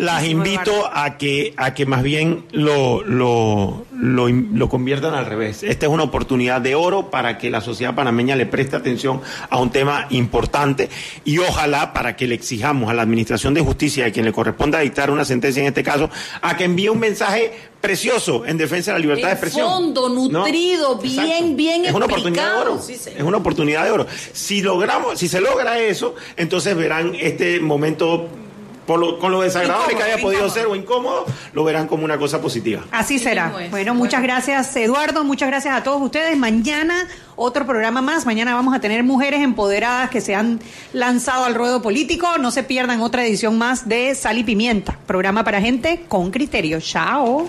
las 0.00 0.24
invito 0.26 0.90
a 0.92 1.16
que, 1.16 1.54
a 1.56 1.72
que 1.72 1.86
más 1.86 2.02
bien 2.02 2.44
lo, 2.52 3.02
lo, 3.02 3.86
lo, 3.92 4.28
lo, 4.28 4.68
conviertan 4.68 5.14
al 5.14 5.24
revés. 5.24 5.62
Esta 5.62 5.86
es 5.86 5.92
una 5.92 6.02
oportunidad 6.02 6.60
de 6.60 6.74
oro 6.74 7.10
para 7.10 7.38
que 7.38 7.48
la 7.48 7.62
sociedad 7.62 7.94
panameña 7.94 8.36
le 8.36 8.44
preste 8.44 8.76
atención 8.76 9.22
a 9.48 9.58
un 9.58 9.70
tema 9.70 10.06
importante 10.10 10.90
y 11.24 11.38
ojalá 11.38 11.94
para 11.94 12.14
que 12.14 12.26
le 12.26 12.34
exijamos 12.34 12.90
a 12.90 12.94
la 12.94 13.00
Administración 13.00 13.54
de 13.54 13.62
Justicia, 13.62 14.04
a 14.04 14.10
quien 14.10 14.26
le 14.26 14.32
corresponda 14.32 14.80
dictar 14.80 15.10
una 15.10 15.24
sentencia 15.24 15.62
en 15.62 15.68
este 15.68 15.82
caso, 15.82 16.10
a 16.42 16.58
que 16.58 16.64
envíe 16.64 16.90
un 16.90 17.00
mensaje 17.00 17.52
precioso 17.80 18.44
en 18.46 18.56
defensa 18.56 18.92
de 18.92 18.98
la 18.98 19.02
libertad 19.02 19.28
de 19.28 19.32
expresión. 19.32 19.68
Fondo, 19.68 20.08
nutrido, 20.08 20.96
bien, 20.96 21.56
bien 21.56 21.84
es 21.84 21.92
una 21.92 22.06
oportunidad 22.06 22.52
de 22.52 22.60
oro. 22.60 22.80
es 22.88 23.22
una 23.22 23.36
oportunidad 23.36 23.84
de 23.84 23.90
oro. 23.90 24.06
Si 24.32 24.62
logramos, 24.62 25.18
si 25.18 25.28
se 25.28 25.40
logra 25.40 25.78
eso, 25.78 26.14
entonces 26.36 26.76
verán 26.76 27.14
este 27.14 27.60
momento 27.60 28.28
con 28.86 29.32
lo 29.32 29.40
desagradable 29.40 29.96
que 29.96 30.02
haya 30.02 30.22
podido 30.22 30.48
ser 30.48 30.66
o 30.66 30.76
incómodo, 30.76 31.26
lo 31.52 31.64
verán 31.64 31.88
como 31.88 32.04
una 32.04 32.18
cosa 32.18 32.40
positiva. 32.40 32.84
Así 32.92 33.18
será. 33.18 33.52
Bueno, 33.70 33.94
muchas 33.94 34.22
gracias 34.22 34.74
Eduardo, 34.76 35.24
muchas 35.24 35.48
gracias 35.48 35.76
a 35.76 35.82
todos 35.82 36.00
ustedes. 36.00 36.36
Mañana 36.36 37.08
otro 37.34 37.66
programa 37.66 38.00
más. 38.00 38.26
Mañana 38.26 38.54
vamos 38.54 38.74
a 38.74 38.80
tener 38.80 39.02
mujeres 39.02 39.42
empoderadas 39.42 40.10
que 40.10 40.20
se 40.20 40.34
han 40.34 40.60
lanzado 40.92 41.44
al 41.44 41.54
ruedo 41.54 41.82
político. 41.82 42.38
No 42.38 42.50
se 42.50 42.62
pierdan 42.62 43.00
otra 43.00 43.26
edición 43.26 43.58
más 43.58 43.88
de 43.88 44.14
Sal 44.14 44.38
y 44.38 44.44
Pimienta, 44.44 44.98
programa 45.06 45.42
para 45.42 45.60
gente 45.60 46.04
con 46.08 46.30
criterio. 46.30 46.80
Chao. 46.80 47.48